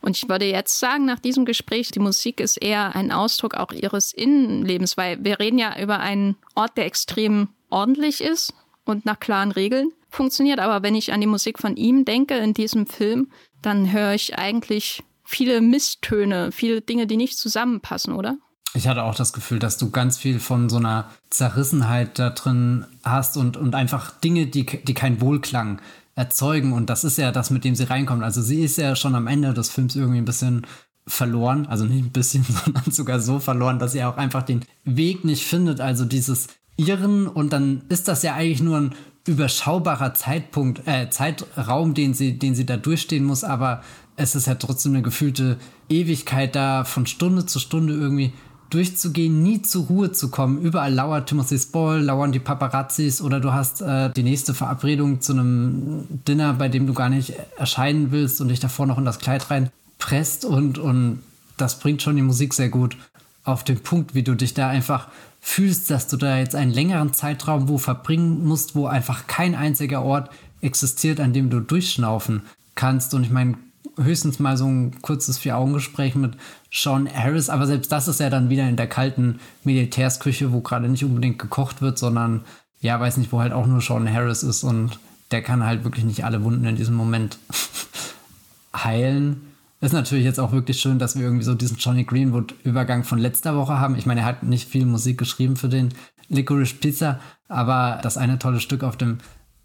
Und 0.00 0.16
ich 0.16 0.28
würde 0.28 0.46
jetzt 0.46 0.80
sagen, 0.80 1.04
nach 1.04 1.20
diesem 1.20 1.44
Gespräch, 1.44 1.92
die 1.92 2.00
Musik 2.00 2.40
ist 2.40 2.56
eher 2.56 2.96
ein 2.96 3.12
Ausdruck 3.12 3.54
auch 3.54 3.72
ihres 3.72 4.12
Innenlebens, 4.12 4.96
weil 4.96 5.24
wir 5.24 5.38
reden 5.38 5.58
ja 5.58 5.80
über 5.80 6.00
einen 6.00 6.36
Ort, 6.56 6.76
der 6.76 6.86
extrem 6.86 7.48
ordentlich 7.70 8.20
ist 8.20 8.52
und 8.84 9.06
nach 9.06 9.20
klaren 9.20 9.52
Regeln 9.52 9.92
funktioniert. 10.10 10.58
Aber 10.58 10.82
wenn 10.82 10.96
ich 10.96 11.12
an 11.12 11.20
die 11.20 11.28
Musik 11.28 11.60
von 11.60 11.76
ihm 11.76 12.04
denke 12.04 12.36
in 12.36 12.52
diesem 12.52 12.86
Film, 12.86 13.30
dann 13.62 13.92
höre 13.92 14.14
ich 14.14 14.36
eigentlich 14.36 15.04
viele 15.22 15.60
Misstöne, 15.60 16.50
viele 16.50 16.80
Dinge, 16.80 17.06
die 17.06 17.16
nicht 17.16 17.38
zusammenpassen, 17.38 18.12
oder? 18.12 18.36
Ich 18.74 18.88
hatte 18.88 19.02
auch 19.02 19.14
das 19.14 19.32
Gefühl, 19.32 19.58
dass 19.58 19.76
du 19.76 19.90
ganz 19.90 20.16
viel 20.16 20.40
von 20.40 20.70
so 20.70 20.78
einer 20.78 21.10
Zerrissenheit 21.28 22.18
da 22.18 22.30
drin 22.30 22.86
hast 23.04 23.36
und, 23.36 23.56
und 23.56 23.74
einfach 23.74 24.12
Dinge, 24.20 24.46
die, 24.46 24.64
die 24.64 24.94
keinen 24.94 25.20
Wohlklang 25.20 25.80
erzeugen. 26.14 26.72
Und 26.72 26.88
das 26.88 27.04
ist 27.04 27.18
ja 27.18 27.32
das, 27.32 27.50
mit 27.50 27.64
dem 27.64 27.74
sie 27.74 27.84
reinkommt. 27.84 28.22
Also 28.22 28.40
sie 28.40 28.62
ist 28.62 28.78
ja 28.78 28.96
schon 28.96 29.14
am 29.14 29.26
Ende 29.26 29.52
des 29.52 29.70
Films 29.70 29.94
irgendwie 29.94 30.18
ein 30.18 30.24
bisschen 30.24 30.66
verloren. 31.06 31.66
Also 31.66 31.84
nicht 31.84 32.04
ein 32.04 32.12
bisschen, 32.12 32.44
sondern 32.64 32.90
sogar 32.90 33.20
so 33.20 33.40
verloren, 33.40 33.78
dass 33.78 33.92
sie 33.92 34.04
auch 34.04 34.16
einfach 34.16 34.42
den 34.42 34.64
Weg 34.84 35.24
nicht 35.24 35.44
findet. 35.44 35.80
Also 35.80 36.06
dieses 36.06 36.48
Irren 36.76 37.26
und 37.26 37.52
dann 37.52 37.82
ist 37.90 38.08
das 38.08 38.22
ja 38.22 38.34
eigentlich 38.34 38.62
nur 38.62 38.78
ein 38.78 38.94
überschaubarer 39.26 40.14
Zeitpunkt, 40.14 40.86
äh, 40.86 41.10
Zeitraum, 41.10 41.94
den 41.94 42.14
sie, 42.14 42.38
den 42.38 42.54
sie 42.54 42.66
da 42.66 42.76
durchstehen 42.76 43.24
muss, 43.24 43.44
aber 43.44 43.82
es 44.16 44.34
ist 44.34 44.46
ja 44.46 44.56
trotzdem 44.56 44.92
eine 44.92 45.02
gefühlte 45.02 45.58
Ewigkeit 45.88 46.56
da, 46.56 46.84
von 46.84 47.06
Stunde 47.06 47.46
zu 47.46 47.60
Stunde 47.60 47.94
irgendwie 47.94 48.32
durchzugehen, 48.72 49.42
nie 49.42 49.62
zur 49.62 49.86
Ruhe 49.86 50.12
zu 50.12 50.30
kommen. 50.30 50.60
Überall 50.60 50.94
lauert 50.94 51.28
Timothy 51.28 51.58
Spall, 51.58 52.02
lauern 52.02 52.32
die 52.32 52.38
Paparazzis 52.38 53.20
oder 53.20 53.40
du 53.40 53.52
hast 53.52 53.82
äh, 53.82 54.10
die 54.10 54.22
nächste 54.22 54.54
Verabredung 54.54 55.20
zu 55.20 55.32
einem 55.32 56.06
Dinner, 56.26 56.54
bei 56.54 56.68
dem 56.68 56.86
du 56.86 56.94
gar 56.94 57.08
nicht 57.08 57.34
erscheinen 57.56 58.10
willst 58.12 58.40
und 58.40 58.48
dich 58.48 58.60
davor 58.60 58.86
noch 58.86 58.98
in 58.98 59.04
das 59.04 59.18
Kleid 59.18 59.50
reinpresst 59.50 60.44
und, 60.44 60.78
und 60.78 61.20
das 61.56 61.78
bringt 61.78 62.02
schon 62.02 62.16
die 62.16 62.22
Musik 62.22 62.54
sehr 62.54 62.70
gut 62.70 62.96
auf 63.44 63.64
den 63.64 63.80
Punkt, 63.80 64.14
wie 64.14 64.22
du 64.22 64.34
dich 64.34 64.54
da 64.54 64.68
einfach 64.68 65.08
fühlst, 65.40 65.90
dass 65.90 66.06
du 66.06 66.16
da 66.16 66.38
jetzt 66.38 66.54
einen 66.54 66.70
längeren 66.70 67.12
Zeitraum 67.12 67.68
wo 67.68 67.76
verbringen 67.76 68.46
musst, 68.46 68.74
wo 68.74 68.86
einfach 68.86 69.26
kein 69.26 69.54
einziger 69.54 70.02
Ort 70.02 70.30
existiert, 70.60 71.20
an 71.20 71.32
dem 71.32 71.50
du 71.50 71.60
durchschnaufen 71.60 72.42
kannst. 72.76 73.12
Und 73.12 73.24
ich 73.24 73.30
meine, 73.30 73.56
höchstens 73.96 74.38
mal 74.38 74.56
so 74.56 74.66
ein 74.66 75.02
kurzes 75.02 75.38
Vier-Augen-Gespräch 75.38 76.14
mit 76.14 76.34
Sean 76.72 77.06
Harris, 77.12 77.50
aber 77.50 77.66
selbst 77.66 77.92
das 77.92 78.08
ist 78.08 78.18
ja 78.18 78.30
dann 78.30 78.48
wieder 78.48 78.66
in 78.66 78.76
der 78.76 78.86
kalten 78.86 79.40
Militärsküche, 79.62 80.52
wo 80.52 80.60
gerade 80.60 80.88
nicht 80.88 81.04
unbedingt 81.04 81.38
gekocht 81.38 81.82
wird, 81.82 81.98
sondern 81.98 82.44
ja, 82.80 82.98
weiß 82.98 83.18
nicht, 83.18 83.30
wo 83.30 83.40
halt 83.40 83.52
auch 83.52 83.66
nur 83.66 83.82
Sean 83.82 84.10
Harris 84.10 84.42
ist 84.42 84.64
und 84.64 84.98
der 85.30 85.42
kann 85.42 85.64
halt 85.64 85.84
wirklich 85.84 86.04
nicht 86.04 86.24
alle 86.24 86.42
Wunden 86.42 86.64
in 86.64 86.76
diesem 86.76 86.94
Moment 86.94 87.38
heilen. 88.74 89.42
Ist 89.82 89.92
natürlich 89.92 90.24
jetzt 90.24 90.40
auch 90.40 90.52
wirklich 90.52 90.80
schön, 90.80 90.98
dass 90.98 91.16
wir 91.16 91.24
irgendwie 91.24 91.44
so 91.44 91.54
diesen 91.54 91.76
Johnny 91.76 92.04
Greenwood-Übergang 92.04 93.04
von 93.04 93.18
letzter 93.18 93.56
Woche 93.56 93.78
haben. 93.78 93.96
Ich 93.96 94.06
meine, 94.06 94.20
er 94.20 94.26
hat 94.26 94.42
nicht 94.42 94.68
viel 94.68 94.86
Musik 94.86 95.18
geschrieben 95.18 95.56
für 95.56 95.68
den 95.68 95.92
Licorice 96.28 96.74
Pizza, 96.74 97.20
aber 97.48 97.98
das 98.02 98.16
eine 98.16 98.38
tolle 98.38 98.60
Stück 98.60 98.82
auf 98.82 98.96
dem 98.96 99.18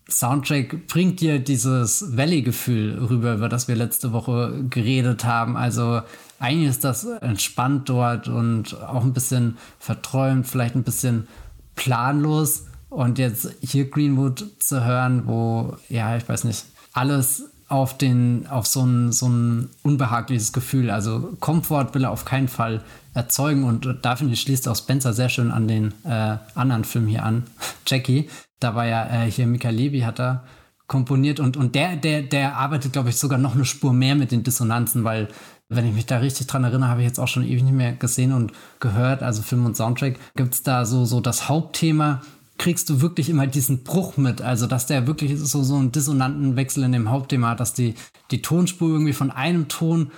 Soundtrack 0.09 0.87
bringt 0.87 1.19
dir 1.19 1.39
dieses 1.39 2.15
Valley-Gefühl 2.15 2.97
rüber, 3.09 3.33
über 3.33 3.49
das 3.49 3.67
wir 3.67 3.75
letzte 3.75 4.13
Woche 4.13 4.63
geredet 4.69 5.25
haben. 5.25 5.57
Also 5.57 6.01
eigentlich 6.39 6.69
ist 6.69 6.83
das 6.83 7.03
entspannt 7.03 7.89
dort 7.89 8.27
und 8.27 8.81
auch 8.81 9.03
ein 9.03 9.13
bisschen 9.13 9.57
verträumt, 9.79 10.47
vielleicht 10.47 10.75
ein 10.75 10.83
bisschen 10.83 11.27
planlos. 11.75 12.65
Und 12.89 13.19
jetzt 13.19 13.49
hier 13.61 13.89
Greenwood 13.89 14.45
zu 14.59 14.85
hören, 14.85 15.23
wo, 15.25 15.75
ja, 15.89 16.15
ich 16.15 16.27
weiß 16.27 16.45
nicht, 16.45 16.65
alles 16.93 17.43
auf 17.67 17.97
den, 17.97 18.47
auf 18.47 18.65
so 18.65 18.85
ein, 18.85 19.11
so 19.11 19.27
ein 19.27 19.69
unbehagliches 19.83 20.53
Gefühl. 20.53 20.89
Also 20.89 21.35
Komfort 21.41 21.89
will 21.93 22.05
er 22.05 22.11
auf 22.11 22.23
keinen 22.23 22.47
Fall 22.47 22.81
erzeugen 23.13 23.65
und 23.65 23.97
da 24.03 24.15
finde 24.15 24.33
ich, 24.33 24.41
schließt 24.41 24.69
auch 24.69 24.75
Spencer 24.75 25.11
sehr 25.11 25.27
schön 25.27 25.51
an 25.51 25.67
den 25.67 25.93
äh, 26.05 26.37
anderen 26.55 26.85
Film 26.85 27.07
hier 27.07 27.23
an, 27.23 27.43
Jackie. 27.85 28.29
Da 28.59 28.75
war 28.75 28.85
ja 28.85 29.23
äh, 29.23 29.31
hier 29.31 29.47
Mika 29.47 29.69
Levy 29.69 30.01
hat 30.01 30.19
da 30.19 30.43
komponiert 30.87 31.39
und, 31.39 31.57
und 31.57 31.75
der, 31.75 31.97
der, 31.97 32.21
der 32.21 32.55
arbeitet, 32.55 32.93
glaube 32.93 33.09
ich, 33.09 33.17
sogar 33.17 33.37
noch 33.37 33.55
eine 33.55 33.65
Spur 33.65 33.93
mehr 33.93 34.15
mit 34.15 34.31
den 34.31 34.43
Dissonanzen, 34.43 35.03
weil, 35.03 35.27
wenn 35.69 35.85
ich 35.85 35.93
mich 35.93 36.05
da 36.05 36.19
richtig 36.19 36.47
dran 36.47 36.63
erinnere, 36.63 36.89
habe 36.89 37.01
ich 37.01 37.07
jetzt 37.07 37.19
auch 37.19 37.27
schon 37.27 37.43
ewig 37.43 37.63
nicht 37.63 37.73
mehr 37.73 37.91
gesehen 37.91 38.31
und 38.31 38.53
gehört, 38.79 39.21
also 39.21 39.41
Film 39.41 39.65
und 39.65 39.75
Soundtrack, 39.75 40.17
gibt 40.37 40.53
es 40.53 40.63
da 40.63 40.85
so, 40.85 41.03
so 41.03 41.19
das 41.19 41.49
Hauptthema, 41.49 42.21
kriegst 42.57 42.89
du 42.89 43.01
wirklich 43.01 43.29
immer 43.29 43.47
diesen 43.47 43.83
Bruch 43.83 44.15
mit, 44.15 44.41
also 44.41 44.65
dass 44.65 44.87
der 44.87 45.07
wirklich 45.07 45.37
so, 45.37 45.61
so 45.61 45.75
einen 45.75 45.91
dissonanten 45.91 46.55
Wechsel 46.55 46.83
in 46.83 46.93
dem 46.93 47.09
Hauptthema 47.09 47.49
hat, 47.49 47.59
dass 47.59 47.73
die, 47.73 47.95
die 48.31 48.41
Tonspur 48.41 48.89
irgendwie 48.89 49.13
von 49.13 49.29
einem 49.29 49.67
Ton 49.67 50.11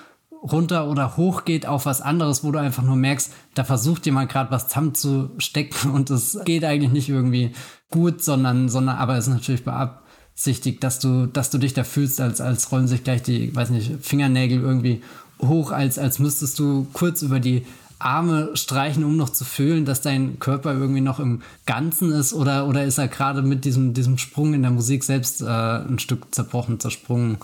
runter 0.43 0.87
oder 0.87 1.17
hoch 1.17 1.45
geht 1.45 1.65
auf 1.65 1.85
was 1.85 2.01
anderes, 2.01 2.43
wo 2.43 2.51
du 2.51 2.59
einfach 2.59 2.83
nur 2.83 2.95
merkst, 2.95 3.31
da 3.55 3.63
versucht 3.63 4.05
jemand 4.05 4.31
gerade 4.31 4.51
was 4.51 4.67
zusammenzustecken 4.67 5.91
und 5.91 6.09
es 6.09 6.39
geht 6.45 6.63
eigentlich 6.63 6.91
nicht 6.91 7.09
irgendwie 7.09 7.51
gut, 7.89 8.23
sondern, 8.23 8.69
sondern 8.69 8.97
aber 8.97 9.17
es 9.17 9.27
ist 9.27 9.33
natürlich 9.33 9.63
beabsichtigt, 9.63 10.83
dass 10.83 10.99
du, 10.99 11.25
dass 11.25 11.49
du 11.49 11.57
dich 11.57 11.73
da 11.73 11.83
fühlst, 11.83 12.21
als, 12.21 12.41
als 12.41 12.71
rollen 12.71 12.87
sich 12.87 13.03
gleich 13.03 13.23
die, 13.23 13.55
weiß 13.55 13.69
nicht, 13.71 13.91
Fingernägel 14.01 14.61
irgendwie 14.61 15.01
hoch, 15.41 15.71
als, 15.71 15.97
als 15.97 16.19
müsstest 16.19 16.59
du 16.59 16.87
kurz 16.93 17.21
über 17.21 17.39
die 17.39 17.65
Arme 17.97 18.51
streichen, 18.53 19.03
um 19.03 19.17
noch 19.17 19.29
zu 19.29 19.43
fühlen, 19.43 19.83
dass 19.83 20.01
dein 20.01 20.39
Körper 20.39 20.73
irgendwie 20.73 21.01
noch 21.01 21.19
im 21.19 21.41
Ganzen 21.65 22.11
ist 22.13 22.33
oder, 22.33 22.65
oder 22.65 22.85
ist 22.85 22.97
er 22.97 23.09
gerade 23.09 23.41
mit 23.41 23.65
diesem, 23.65 23.93
diesem 23.93 24.17
Sprung 24.17 24.53
in 24.53 24.61
der 24.61 24.71
Musik 24.71 25.03
selbst 25.03 25.41
äh, 25.41 25.45
ein 25.45 25.99
Stück 25.99 26.33
zerbrochen, 26.33 26.79
zersprungen? 26.79 27.39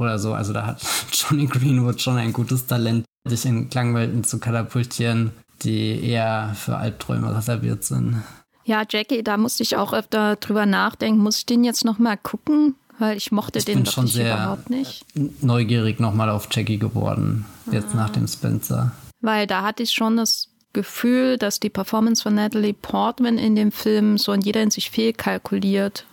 Oder 0.00 0.18
so. 0.18 0.34
Also 0.34 0.52
da 0.52 0.66
hat 0.66 0.82
Johnny 1.12 1.46
Greenwood 1.46 2.00
schon 2.00 2.16
ein 2.16 2.32
gutes 2.32 2.66
Talent, 2.66 3.04
sich 3.28 3.44
in 3.44 3.70
Klangwelten 3.70 4.24
zu 4.24 4.38
katapultieren, 4.38 5.32
die 5.62 6.02
eher 6.02 6.54
für 6.54 6.76
Albträume 6.76 7.36
reserviert 7.36 7.84
sind. 7.84 8.22
Ja, 8.64 8.84
Jackie, 8.88 9.22
da 9.22 9.36
musste 9.36 9.62
ich 9.62 9.76
auch 9.76 9.92
öfter 9.92 10.36
drüber 10.36 10.66
nachdenken. 10.66 11.20
Muss 11.20 11.38
ich 11.38 11.46
den 11.46 11.64
jetzt 11.64 11.84
nochmal 11.84 12.16
gucken? 12.16 12.76
Weil 12.98 13.16
ich 13.16 13.32
mochte 13.32 13.58
ich 13.58 13.64
den 13.64 13.86
schon 13.86 14.06
sehr 14.06 14.34
überhaupt 14.34 14.68
nicht. 14.68 15.04
Neugierig 15.40 16.00
nochmal 16.00 16.28
auf 16.28 16.48
Jackie 16.50 16.78
geworden, 16.78 17.46
jetzt 17.72 17.94
ah. 17.94 17.96
nach 17.96 18.10
dem 18.10 18.28
Spencer. 18.28 18.92
Weil 19.22 19.46
da 19.46 19.62
hatte 19.62 19.82
ich 19.82 19.92
schon 19.92 20.18
das 20.18 20.48
Gefühl, 20.72 21.38
dass 21.38 21.60
die 21.60 21.70
Performance 21.70 22.22
von 22.22 22.34
Natalie 22.34 22.74
Portman 22.74 23.38
in 23.38 23.56
dem 23.56 23.72
Film 23.72 24.18
so 24.18 24.32
in 24.32 24.42
jeder 24.42 24.60
Hinsicht 24.60 24.90
fehlkalkuliert 24.90 26.04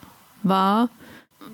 war. 0.44 0.90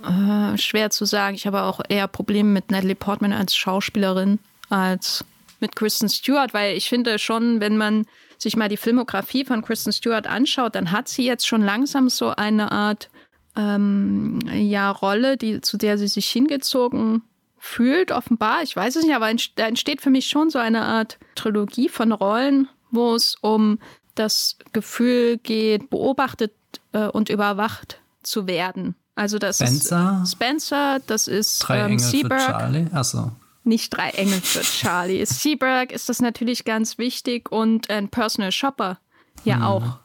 Äh, 0.03 0.57
schwer 0.57 0.89
zu 0.89 1.05
sagen. 1.05 1.35
Ich 1.35 1.47
habe 1.47 1.63
auch 1.63 1.81
eher 1.87 2.07
Probleme 2.07 2.49
mit 2.49 2.71
Natalie 2.71 2.95
Portman 2.95 3.33
als 3.33 3.55
Schauspielerin 3.55 4.39
als 4.69 5.23
mit 5.59 5.75
Kristen 5.75 6.09
Stewart, 6.09 6.53
weil 6.53 6.75
ich 6.75 6.89
finde 6.89 7.19
schon, 7.19 7.61
wenn 7.61 7.77
man 7.77 8.05
sich 8.37 8.57
mal 8.57 8.69
die 8.69 8.77
Filmografie 8.77 9.45
von 9.45 9.61
Kristen 9.61 9.93
Stewart 9.93 10.27
anschaut, 10.27 10.75
dann 10.75 10.91
hat 10.91 11.07
sie 11.07 11.25
jetzt 11.25 11.47
schon 11.47 11.61
langsam 11.61 12.09
so 12.09 12.29
eine 12.29 12.71
Art 12.71 13.09
ähm, 13.55 14.39
ja, 14.51 14.91
Rolle, 14.91 15.37
die, 15.37 15.61
zu 15.61 15.77
der 15.77 15.97
sie 15.97 16.07
sich 16.07 16.29
hingezogen 16.29 17.21
fühlt, 17.57 18.11
offenbar. 18.11 18.63
Ich 18.63 18.75
weiß 18.75 18.97
es 18.97 19.05
nicht, 19.05 19.15
aber 19.15 19.31
da 19.55 19.67
entsteht 19.67 20.01
für 20.01 20.09
mich 20.09 20.27
schon 20.27 20.49
so 20.49 20.59
eine 20.59 20.81
Art 20.81 21.17
Trilogie 21.35 21.87
von 21.87 22.11
Rollen, 22.11 22.67
wo 22.91 23.15
es 23.15 23.37
um 23.41 23.79
das 24.15 24.57
Gefühl 24.73 25.37
geht, 25.37 25.89
beobachtet 25.89 26.51
äh, 26.91 27.07
und 27.07 27.29
überwacht 27.29 28.01
zu 28.21 28.47
werden. 28.47 28.95
Also 29.15 29.37
das 29.37 29.57
Spencer? 29.57 30.21
ist 30.23 30.31
Spencer, 30.31 30.99
das 31.05 31.27
ist 31.27 31.59
drei 31.59 31.79
ähm, 31.79 31.91
Engel 31.91 31.99
Seaberg. 31.99 32.41
für 32.41 32.51
Charlie. 32.51 32.87
Achso. 32.91 33.31
Nicht 33.63 33.95
drei 33.95 34.09
Engel 34.09 34.41
für 34.41 34.61
Charlie. 34.63 35.25
Seaberg 35.25 35.91
ist 35.91 36.09
das 36.09 36.21
natürlich 36.21 36.65
ganz 36.65 36.97
wichtig 36.97 37.51
und 37.51 37.89
ein 37.89 38.09
Personal 38.09 38.51
Shopper 38.51 38.99
ja 39.43 39.55
hm. 39.55 39.63
auch. 39.63 39.99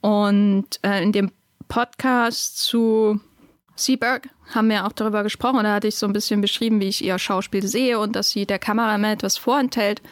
Und 0.00 0.80
äh, 0.82 1.02
in 1.02 1.12
dem 1.12 1.32
Podcast 1.68 2.58
zu 2.58 3.20
Seaberg 3.76 4.28
haben 4.54 4.68
wir 4.68 4.86
auch 4.86 4.92
darüber 4.92 5.22
gesprochen. 5.22 5.64
Da 5.64 5.74
hatte 5.74 5.88
ich 5.88 5.96
so 5.96 6.06
ein 6.06 6.12
bisschen 6.12 6.40
beschrieben, 6.40 6.80
wie 6.80 6.88
ich 6.88 7.04
ihr 7.04 7.18
Schauspiel 7.18 7.66
sehe 7.66 7.98
und 7.98 8.14
dass 8.14 8.30
sie 8.30 8.46
der 8.46 8.58
Kameramann 8.58 9.12
etwas 9.12 9.38
vorenthält. 9.38 10.02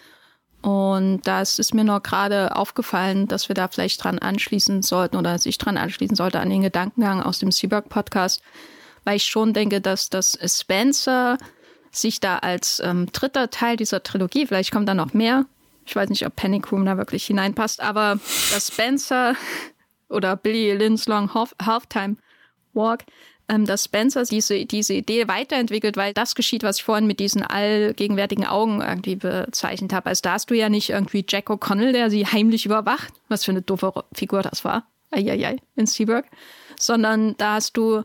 Und 0.63 1.23
das 1.25 1.59
ist 1.59 1.73
mir 1.73 1.85
noch 1.85 2.03
gerade 2.03 2.55
aufgefallen, 2.55 3.29
dass 3.29 3.49
wir 3.49 3.55
da 3.55 3.69
vielleicht 3.69 4.05
dran 4.05 4.19
anschließen 4.19 4.83
sollten 4.83 5.17
oder 5.17 5.39
sich 5.39 5.57
dran 5.57 5.79
anschließen 5.79 6.17
sollte 6.17 6.41
an 6.41 6.51
den 6.51 6.63
Gedankengang 6.63 7.23
aus 7.23 7.39
dem 7.39 7.51
Seaberg 7.51 7.89
Podcast, 7.89 8.43
weil 9.05 9.17
ich 9.17 9.25
schon 9.25 9.55
denke, 9.55 9.81
dass 9.81 10.11
das 10.11 10.39
Spencer 10.45 11.39
sich 11.91 12.21
da 12.21 12.39
als 12.39 12.81
ähm, 12.85 13.07
dritter 13.13 13.51
Teil 13.51 13.77
dieser 13.77 14.03
Trilogie, 14.03 14.47
vielleicht 14.47 14.71
kommt 14.71 14.89
da 14.89 14.95
noch 14.95 15.15
mehr, 15.15 15.47
ich 15.87 15.97
weiß 15.97 16.11
nicht, 16.11 16.27
ob 16.27 16.37
Panic 16.37 16.71
Room 16.71 16.85
da 16.85 16.97
wirklich 16.99 17.27
hineinpasst, 17.27 17.81
aber 17.81 18.21
dass 18.53 18.69
Spencer 18.69 19.35
oder 20.09 20.37
Billy 20.37 20.73
Lynn's 20.73 21.09
Long 21.09 21.33
Half 21.35 21.55
Halftime 21.61 22.17
Walk 22.75 23.01
dass 23.59 23.85
Spencer 23.85 24.25
diese, 24.25 24.65
diese 24.67 24.95
Idee 24.95 25.27
weiterentwickelt, 25.29 25.97
weil 25.97 26.13
das 26.15 26.35
geschieht, 26.35 26.63
was 26.63 26.79
ich 26.79 26.85
vorhin 26.85 27.07
mit 27.07 27.21
diesen 27.21 27.43
allgegenwärtigen 27.43 28.47
Augen 28.47 28.81
irgendwie 28.81 29.17
bezeichnet 29.17 29.93
habe. 29.93 30.07
Also 30.07 30.21
da 30.23 30.33
hast 30.35 30.51
du 30.51 30.55
ja 30.55 30.69
nicht 30.69 30.91
irgendwie 30.91 31.25
Jack 31.29 31.51
O'Connell, 31.51 31.93
der 31.93 32.11
sie 32.11 32.27
heimlich 32.27 32.67
überwacht, 32.67 33.13
was 33.29 33.45
für 33.45 33.51
eine 33.51 33.63
doofe 33.63 33.93
Figur 34.13 34.43
das 34.43 34.65
war, 34.65 34.87
eieiei, 35.11 35.57
in 35.77 35.87
Seaburg, 35.87 36.27
sondern 36.79 37.37
da 37.39 37.55
hast 37.55 37.77
du 37.77 38.03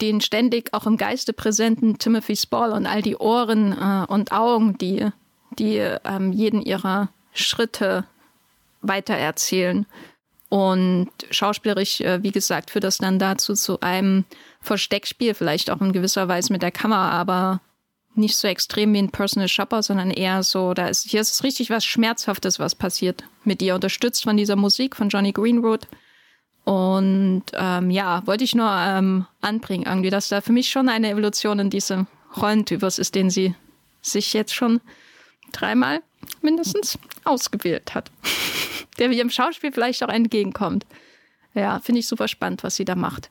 den 0.00 0.20
ständig 0.20 0.72
auch 0.72 0.86
im 0.86 0.96
Geiste 0.96 1.32
präsenten 1.32 1.98
Timothy 1.98 2.36
Spall 2.36 2.72
und 2.72 2.86
all 2.86 3.02
die 3.02 3.16
Ohren 3.16 3.72
äh, 3.72 4.04
und 4.06 4.32
Augen, 4.32 4.78
die, 4.78 5.08
die 5.58 5.78
ähm, 5.78 6.32
jeden 6.32 6.62
ihrer 6.62 7.08
Schritte 7.32 8.04
weitererzählen. 8.80 9.86
Und 10.52 11.08
schauspielerisch, 11.30 12.02
äh, 12.02 12.22
wie 12.22 12.30
gesagt, 12.30 12.72
führt 12.72 12.84
das 12.84 12.98
dann 12.98 13.18
dazu 13.18 13.54
zu 13.54 13.80
einem 13.80 14.26
Versteckspiel, 14.60 15.32
vielleicht 15.32 15.70
auch 15.70 15.80
in 15.80 15.94
gewisser 15.94 16.28
Weise 16.28 16.52
mit 16.52 16.60
der 16.60 16.70
Kamera, 16.70 17.08
aber 17.08 17.62
nicht 18.14 18.36
so 18.36 18.46
extrem 18.46 18.92
wie 18.92 18.98
ein 18.98 19.08
Personal 19.08 19.48
Shopper, 19.48 19.82
sondern 19.82 20.10
eher 20.10 20.42
so, 20.42 20.74
da 20.74 20.88
ist, 20.88 21.08
hier 21.08 21.22
ist 21.22 21.42
richtig 21.42 21.70
was 21.70 21.86
Schmerzhaftes, 21.86 22.58
was 22.58 22.74
passiert 22.74 23.24
mit 23.44 23.62
ihr, 23.62 23.74
unterstützt 23.74 24.24
von 24.24 24.36
dieser 24.36 24.56
Musik 24.56 24.94
von 24.94 25.08
Johnny 25.08 25.32
Greenwood. 25.32 25.88
Und 26.64 27.44
ähm, 27.54 27.90
ja, 27.90 28.20
wollte 28.26 28.44
ich 28.44 28.54
nur 28.54 28.70
ähm, 28.70 29.24
anbringen, 29.40 29.86
irgendwie, 29.86 30.10
dass 30.10 30.28
da 30.28 30.42
für 30.42 30.52
mich 30.52 30.68
schon 30.68 30.90
eine 30.90 31.08
Evolution 31.08 31.60
in 31.60 31.70
diesem 31.70 32.08
Rollentypus 32.36 32.98
ist, 32.98 33.14
den 33.14 33.30
sie 33.30 33.54
sich 34.02 34.34
jetzt 34.34 34.54
schon 34.54 34.82
dreimal 35.52 36.02
mindestens 36.40 36.98
ausgewählt 37.24 37.94
hat 37.94 38.10
der 38.98 39.08
mir 39.08 39.20
im 39.20 39.30
Schauspiel 39.30 39.72
vielleicht 39.72 40.02
auch 40.04 40.08
entgegenkommt. 40.08 40.86
Ja, 41.54 41.80
finde 41.80 42.00
ich 42.00 42.08
super 42.08 42.28
spannend, 42.28 42.62
was 42.62 42.76
sie 42.76 42.84
da 42.84 42.94
macht. 42.94 43.30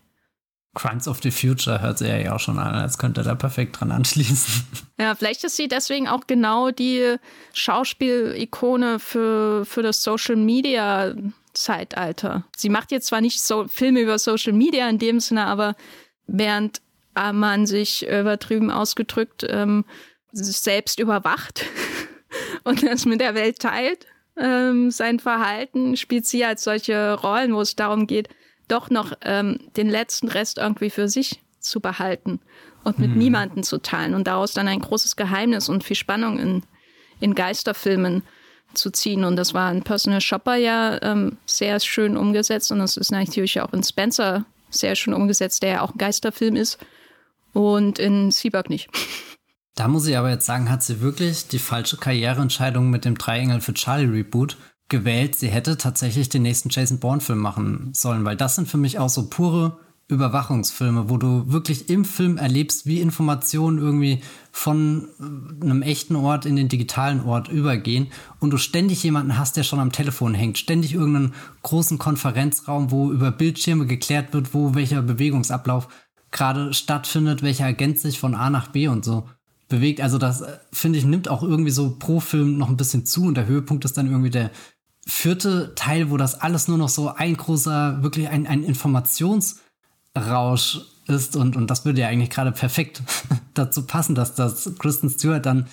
Crimes 0.74 1.08
of 1.08 1.20
the 1.22 1.32
Future 1.32 1.82
hört 1.82 1.98
sie 1.98 2.08
ja 2.08 2.34
auch 2.34 2.40
schon 2.40 2.58
an, 2.58 2.76
als 2.76 2.98
könnte 2.98 3.24
da 3.24 3.36
perfekt 3.36 3.80
dran 3.80 3.92
anschließen. 3.92 4.68
Ja, 5.02 5.16
vielleicht 5.16 5.44
ist 5.44 5.56
sie 5.56 5.68
deswegen 5.68 6.08
auch 6.08 6.28
genau 6.28 6.70
die 6.70 7.16
Schauspielikone 7.54 9.00
für, 9.00 9.66
für 9.66 9.82
das 9.82 10.04
Social 10.04 10.36
Media 10.36 11.16
Zeitalter. 11.54 12.46
Sie 12.56 12.70
macht 12.70 12.92
jetzt 12.92 13.08
zwar 13.08 13.20
nicht 13.20 13.42
so 13.42 13.68
Filme 13.68 14.02
über 14.02 14.20
Social 14.20 14.54
Media 14.54 14.88
in 14.88 15.00
dem 15.00 15.20
Sinne, 15.20 15.48
aber 15.48 15.76
während 16.28 16.84
man 17.16 17.66
sich 17.66 18.08
übertrieben 18.08 18.70
ausgedrückt 18.70 19.44
ähm, 19.50 19.86
selbst 20.32 21.00
überwacht 21.00 21.66
und 22.64 22.84
das 22.84 23.06
mit 23.06 23.22
der 23.22 23.36
Welt 23.36 23.60
teilt, 23.60 24.08
ähm, 24.38 24.92
sein 24.92 25.20
Verhalten, 25.20 25.98
spielt 25.98 26.26
sie 26.26 26.46
als 26.46 26.64
solche 26.64 27.14
Rollen, 27.14 27.54
wo 27.54 27.62
es 27.62 27.76
darum 27.76 28.08
geht, 28.08 28.30
doch 28.68 28.90
noch 28.90 29.14
ähm, 29.24 29.60
den 29.76 29.90
letzten 29.90 30.30
Rest 30.30 30.58
irgendwie 30.58 30.90
für 30.90 31.10
sich 31.10 31.42
zu 31.60 31.80
behalten 31.80 32.40
und 32.84 33.00
mit 33.00 33.12
mhm. 33.12 33.18
niemanden 33.18 33.64
zu 33.64 33.78
teilen 33.80 34.16
und 34.16 34.28
daraus 34.28 34.54
dann 34.54 34.68
ein 34.68 34.80
großes 34.80 35.16
Geheimnis 35.16 35.70
und 35.70 35.84
viel 35.84 35.96
Spannung 35.96 36.40
in, 36.40 36.64
in 37.20 37.36
Geisterfilmen 37.36 38.24
zu 38.74 38.90
ziehen. 38.90 39.26
Und 39.26 39.36
das 39.36 39.54
war 39.54 39.72
in 39.72 39.84
Personal 39.84 40.22
Shopper 40.22 40.56
ja 40.56 41.02
ähm, 41.02 41.38
sehr 41.46 41.80
schön 41.80 42.18
umgesetzt 42.18 42.72
und 42.72 42.80
das 42.80 42.98
ist 42.98 43.12
natürlich 43.12 43.60
auch 43.62 43.74
in 43.74 43.84
Spencer 43.84 44.46
sehr 44.70 44.96
schön 44.96 45.14
umgesetzt, 45.14 45.64
der 45.64 45.70
ja 45.70 45.82
auch 45.82 45.94
ein 45.94 45.98
Geisterfilm 45.98 46.56
ist 46.56 46.80
und 47.54 48.00
in 48.00 48.32
Seaburg 48.32 48.70
nicht. 48.70 48.90
Da 49.76 49.88
muss 49.88 50.06
ich 50.06 50.18
aber 50.18 50.30
jetzt 50.30 50.46
sagen, 50.46 50.70
hat 50.70 50.84
sie 50.84 51.02
wirklich 51.02 51.48
die 51.48 51.60
falsche 51.60 51.98
Karriereentscheidung 51.98 52.90
mit 52.90 53.06
dem 53.06 53.18
Dreiengel 53.18 53.62
für 53.62 53.74
Charlie 53.74 54.06
Reboot 54.10 54.58
gewählt. 54.90 55.36
Sie 55.36 55.48
hätte 55.48 55.78
tatsächlich 55.78 56.30
den 56.30 56.42
nächsten 56.42 56.70
Jason 56.70 57.00
Bourne-Film 57.00 57.40
machen 57.40 57.94
sollen, 57.96 58.26
weil 58.26 58.36
das 58.36 58.56
sind 58.56 58.68
für 58.68 58.78
mich 58.78 59.00
auch 59.00 59.10
so 59.10 59.30
pure 59.30 59.80
Überwachungsfilme, 60.12 61.10
wo 61.10 61.18
du 61.18 61.50
wirklich 61.54 61.90
im 61.90 62.04
Film 62.04 62.38
erlebst, 62.38 62.86
wie 62.86 63.00
Informationen 63.00 63.78
irgendwie 63.78 64.22
von 64.52 65.08
einem 65.62 65.82
echten 65.82 66.18
Ort 66.18 66.46
in 66.46 66.58
den 66.58 66.68
digitalen 66.68 67.24
Ort 67.24 67.48
übergehen 67.48 68.08
und 68.42 68.50
du 68.50 68.58
ständig 68.58 69.02
jemanden 69.04 69.38
hast, 69.38 69.56
der 69.56 69.64
schon 69.64 69.80
am 69.80 69.94
Telefon 69.94 70.34
hängt, 70.34 70.58
ständig 70.58 70.94
irgendeinen 70.94 71.34
großen 71.64 71.98
Konferenzraum, 71.98 72.92
wo 72.92 73.10
über 73.10 73.32
Bildschirme 73.32 73.86
geklärt 73.86 74.34
wird, 74.34 74.54
wo 74.54 74.76
welcher 74.76 75.02
Bewegungsablauf 75.02 75.88
gerade 76.30 76.74
stattfindet, 76.74 77.42
welcher 77.42 77.66
Agent 77.66 78.00
sich 78.00 78.20
von 78.20 78.36
A 78.36 78.50
nach 78.50 78.68
B 78.68 78.90
und 78.90 79.06
so 79.06 79.30
bewegt. 79.72 80.02
Also 80.02 80.20
das, 80.20 80.42
äh, 80.42 80.60
finde 80.72 81.00
ich, 81.00 81.06
nimmt 81.06 81.28
auch 81.28 81.42
irgendwie 81.42 81.72
so 81.72 81.96
pro 81.98 82.20
Film 82.20 82.60
noch 82.60 82.70
ein 82.70 82.78
bisschen 82.78 83.08
zu 83.08 83.24
und 83.24 83.36
der 83.36 83.48
Höhepunkt 83.48 83.84
ist 83.86 83.98
dann 83.98 84.06
irgendwie 84.06 84.30
der 84.30 84.52
vierte 85.08 85.74
Teil, 85.74 86.12
wo 86.12 86.18
das 86.18 86.40
alles 86.40 86.68
nur 86.68 86.78
noch 86.78 86.90
so 86.90 87.10
ein 87.10 87.36
großer, 87.36 88.04
wirklich 88.04 88.30
ein, 88.30 88.46
ein 88.46 88.64
Informationsrausch 88.64 90.82
ist 91.08 91.36
und, 91.36 91.56
und 91.56 91.72
das 91.72 91.86
würde 91.86 92.02
ja 92.02 92.08
eigentlich 92.08 92.30
gerade 92.30 92.52
perfekt 92.52 93.02
dazu 93.56 93.88
passen, 93.88 94.14
dass 94.14 94.36
das 94.36 94.72
Kristen 94.78 95.10
Stewart 95.10 95.44
dann, 95.46 95.66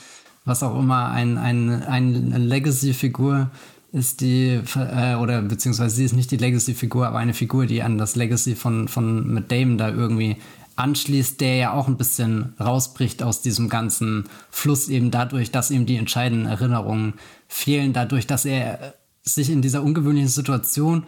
was 0.46 0.62
auch 0.62 0.78
immer, 0.78 1.10
ein, 1.10 1.36
ein, 1.36 1.82
eine 1.84 2.38
Legacy-Figur 2.38 3.50
ist 3.92 4.20
die, 4.20 4.60
äh, 4.76 5.14
oder 5.16 5.42
beziehungsweise 5.42 5.96
sie 5.96 6.04
ist 6.04 6.14
nicht 6.14 6.30
die 6.30 6.36
Legacy-Figur, 6.36 7.06
aber 7.06 7.18
eine 7.18 7.34
Figur, 7.34 7.66
die 7.66 7.82
an 7.82 7.98
das 7.98 8.16
Legacy 8.16 8.54
von, 8.54 8.88
von 8.88 9.32
Matt 9.32 9.50
Damon 9.50 9.78
da 9.78 9.90
irgendwie 9.90 10.36
anschließt, 10.78 11.40
der 11.40 11.56
ja 11.56 11.72
auch 11.72 11.88
ein 11.88 11.96
bisschen 11.96 12.54
rausbricht 12.60 13.22
aus 13.22 13.42
diesem 13.42 13.68
ganzen 13.68 14.24
Fluss, 14.50 14.88
eben 14.88 15.10
dadurch, 15.10 15.50
dass 15.50 15.70
ihm 15.70 15.86
die 15.86 15.96
entscheidenden 15.96 16.46
Erinnerungen 16.46 17.14
fehlen, 17.48 17.92
dadurch, 17.92 18.26
dass 18.26 18.44
er 18.44 18.94
sich 19.22 19.50
in 19.50 19.62
dieser 19.62 19.82
ungewöhnlichen 19.82 20.28
Situation 20.28 21.04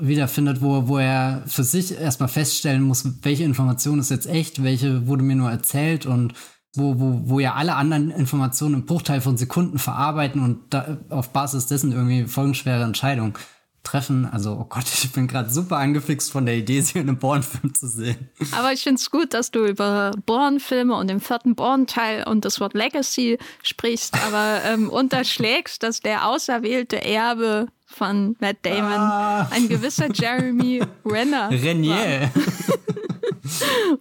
wiederfindet, 0.00 0.62
wo, 0.62 0.86
wo 0.86 0.98
er 0.98 1.42
für 1.46 1.64
sich 1.64 1.98
erstmal 1.98 2.28
feststellen 2.28 2.82
muss, 2.82 3.04
welche 3.22 3.44
Information 3.44 3.98
ist 3.98 4.10
jetzt 4.10 4.28
echt, 4.28 4.62
welche 4.62 5.08
wurde 5.08 5.24
mir 5.24 5.36
nur 5.36 5.50
erzählt 5.50 6.06
und 6.06 6.34
wo, 6.74 7.00
wo, 7.00 7.22
wo 7.24 7.40
ja 7.40 7.54
alle 7.54 7.74
anderen 7.74 8.10
Informationen 8.10 8.76
im 8.76 8.86
Bruchteil 8.86 9.20
von 9.20 9.36
Sekunden 9.36 9.78
verarbeiten 9.78 10.40
und 10.40 10.58
da, 10.70 10.98
auf 11.08 11.30
Basis 11.30 11.66
dessen 11.66 11.90
irgendwie 11.90 12.26
folgenschwere 12.26 12.84
Entscheidungen 12.84 13.34
treffen. 13.82 14.26
Also, 14.26 14.52
oh 14.52 14.66
Gott, 14.68 14.84
ich 15.04 15.12
bin 15.12 15.26
gerade 15.26 15.50
super 15.50 15.76
angefixt 15.78 16.32
von 16.32 16.46
der 16.46 16.56
Idee, 16.56 16.80
sie 16.80 16.98
in 16.98 17.08
einem 17.08 17.18
Born-Film 17.18 17.74
zu 17.74 17.88
sehen. 17.88 18.28
Aber 18.52 18.72
ich 18.72 18.82
finde 18.82 19.00
es 19.00 19.10
gut, 19.10 19.34
dass 19.34 19.50
du 19.50 19.66
über 19.66 20.12
Born-Filme 20.26 20.94
und 20.94 21.08
den 21.08 21.20
vierten 21.20 21.54
Born-Teil 21.54 22.24
und 22.26 22.44
das 22.44 22.60
Wort 22.60 22.74
Legacy 22.74 23.38
sprichst, 23.62 24.14
aber 24.24 24.62
ähm, 24.64 24.88
unterschlägst, 24.90 25.82
dass 25.82 26.00
der 26.00 26.26
auserwählte 26.26 27.02
Erbe 27.04 27.66
von 27.86 28.36
Matt 28.40 28.58
Damon 28.62 28.92
ah. 28.92 29.48
ein 29.50 29.68
gewisser 29.68 30.08
Jeremy 30.12 30.82
Renner 31.04 31.50
Renier. 31.50 32.30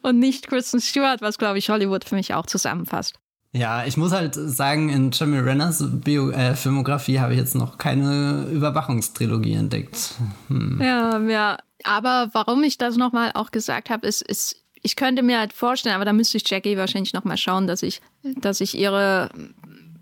und 0.01 0.19
nicht 0.19 0.47
Kristen 0.47 0.79
Stewart, 0.79 1.21
was, 1.21 1.37
glaube 1.37 1.57
ich, 1.57 1.69
Hollywood 1.69 2.05
für 2.05 2.15
mich 2.15 2.33
auch 2.33 2.45
zusammenfasst. 2.45 3.15
Ja, 3.51 3.85
ich 3.85 3.97
muss 3.97 4.11
halt 4.11 4.35
sagen, 4.35 4.89
in 4.89 5.11
Jeremy 5.11 5.39
Renners 5.39 5.83
Bio 5.83 6.29
äh, 6.29 6.55
Filmografie 6.55 7.19
habe 7.19 7.33
ich 7.33 7.39
jetzt 7.39 7.55
noch 7.55 7.79
keine 7.79 8.45
Überwachungstrilogie 8.51 9.53
entdeckt. 9.53 10.13
Hm. 10.49 10.79
Ja, 10.81 11.19
ja. 11.19 11.57
Aber 11.83 12.29
warum 12.33 12.63
ich 12.63 12.77
das 12.77 12.97
nochmal 12.97 13.31
auch 13.33 13.51
gesagt 13.51 13.89
habe, 13.89 14.05
ist, 14.05 14.21
ist, 14.21 14.63
ich 14.81 14.95
könnte 14.95 15.23
mir 15.23 15.39
halt 15.39 15.53
vorstellen, 15.53 15.95
aber 15.95 16.05
da 16.05 16.13
müsste 16.13 16.37
ich 16.37 16.47
Jackie 16.47 16.77
wahrscheinlich 16.77 17.13
nochmal 17.13 17.37
schauen, 17.37 17.65
dass 17.65 17.81
ich, 17.81 18.01
dass 18.21 18.61
ich 18.61 18.77
ihre 18.77 19.29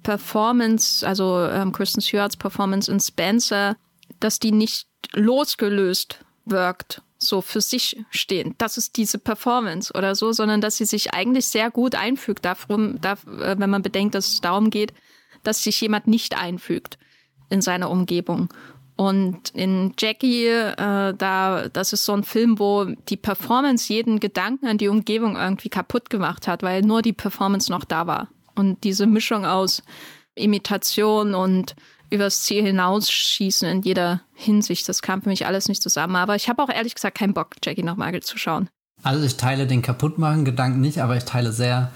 Performance, 0.04 1.08
also 1.08 1.40
ähm, 1.46 1.72
Kristen 1.72 2.02
Stewarts 2.02 2.36
Performance 2.36 2.92
in 2.92 3.00
Spencer, 3.00 3.78
dass 4.20 4.40
die 4.40 4.52
nicht 4.52 4.88
losgelöst 5.14 6.20
wirkt 6.46 7.02
so 7.20 7.42
für 7.42 7.62
sich 7.62 8.04
stehen. 8.10 8.56
Das 8.58 8.78
ist 8.78 8.98
diese 8.98 9.18
Performance 9.18 9.94
oder 9.94 10.16
so, 10.16 10.32
sondern 10.32 10.62
dass 10.62 10.78
sie 10.78 10.86
sich 10.86 11.14
eigentlich 11.14 11.48
sehr 11.48 11.72
gut 11.72 11.96
einfügt. 11.96 12.46
Darum, 12.46 13.00
da, 13.02 13.14
äh, 13.14 13.56
wenn 13.58 13.70
man 13.70 13.82
bedenkt, 13.82 14.16
dass 14.16 14.28
es 14.28 14.42
darum 14.42 14.70
geht, 14.70 14.94
dass 15.44 15.64
sich 15.64 15.80
jemand 15.82 16.08
nicht 16.08 16.38
einfügt 16.38 16.98
in 17.50 17.62
seiner 17.62 17.90
Umgebung. 17.90 18.50
Und 18.96 19.50
in 19.52 19.94
Jackie, 19.98 20.48
äh, 20.48 21.14
da, 21.14 21.70
das 21.72 21.94
ist 21.94 22.04
so 22.04 22.14
ein 22.14 22.24
Film, 22.24 22.58
wo 22.58 22.86
die 22.86 23.18
Performance 23.18 23.94
jeden 23.94 24.20
Gedanken 24.20 24.66
an 24.66 24.80
die 24.80 24.88
Umgebung 24.88 25.36
irgendwie 25.36 25.70
kaputt 25.70 26.10
gemacht 26.10 26.48
hat, 26.48 26.64
weil 26.64 26.82
nur 26.82 27.04
die 27.04 27.14
Performance 27.14 27.72
noch 27.72 27.86
da 27.86 28.08
war. 28.08 28.30
Und 28.56 28.84
diese 28.84 29.06
Mischung 29.06 29.46
aus 29.46 29.84
Imitation 30.34 31.36
und 31.36 31.76
übers 32.10 32.44
Ziel 32.44 32.64
hinausschießen 32.64 33.68
in 33.68 33.82
jeder 33.82 34.22
Hinsicht. 34.34 34.88
Das 34.88 35.02
kam 35.02 35.22
für 35.22 35.30
mich 35.30 35.46
alles 35.46 35.68
nicht 35.68 35.82
zusammen. 35.82 36.16
Aber 36.16 36.36
ich 36.36 36.50
habe 36.50 36.62
auch 36.64 36.70
ehrlich 36.70 36.96
gesagt 36.96 37.18
keinen 37.18 37.34
Bock, 37.34 37.56
Jackie 37.64 37.84
nochmal 37.84 38.20
zu 38.22 38.38
schauen. 38.38 38.70
Also 39.04 39.24
ich 39.26 39.38
teile 39.38 39.68
den 39.68 39.82
Kaputtmachen-Gedanken 39.82 40.82
nicht, 40.82 41.02
aber 41.02 41.18
ich 41.18 41.26
teile 41.26 41.52
sehr 41.52 41.92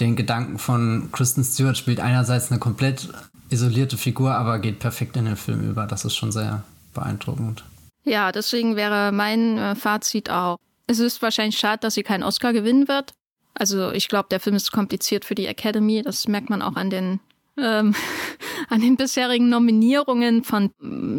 den 0.00 0.16
Gedanken 0.16 0.58
von 0.58 1.10
Kristen 1.12 1.42
Stewart 1.42 1.76
spielt 1.76 2.00
einerseits 2.00 2.50
eine 2.50 2.60
komplett 2.60 3.08
isolierte 3.48 3.96
Figur, 3.96 4.34
aber 4.34 4.58
geht 4.58 4.78
perfekt 4.78 5.16
in 5.16 5.24
den 5.24 5.36
Film 5.36 5.68
über. 5.68 5.86
Das 5.86 6.04
ist 6.04 6.14
schon 6.14 6.32
sehr 6.32 6.64
beeindruckend. 6.94 7.64
Ja, 8.04 8.32
deswegen 8.32 8.76
wäre 8.76 9.12
mein 9.12 9.58
äh, 9.58 9.74
Fazit 9.74 10.30
auch. 10.30 10.58
Es 10.86 10.98
ist 10.98 11.22
wahrscheinlich 11.22 11.58
schade, 11.58 11.80
dass 11.80 11.94
sie 11.94 12.02
keinen 12.02 12.22
Oscar 12.22 12.52
gewinnen 12.52 12.88
wird. 12.88 13.14
Also 13.54 13.90
ich 13.90 14.08
glaube, 14.08 14.28
der 14.30 14.40
Film 14.40 14.54
ist 14.54 14.70
kompliziert 14.70 15.24
für 15.24 15.34
die 15.34 15.46
Academy. 15.46 16.02
Das 16.02 16.28
merkt 16.28 16.50
man 16.50 16.62
auch 16.62 16.76
an 16.76 16.90
den 16.90 17.20
ähm, 17.58 17.94
an 18.68 18.80
den 18.80 18.96
bisherigen 18.96 19.48
Nominierungen 19.48 20.44
von 20.44 20.72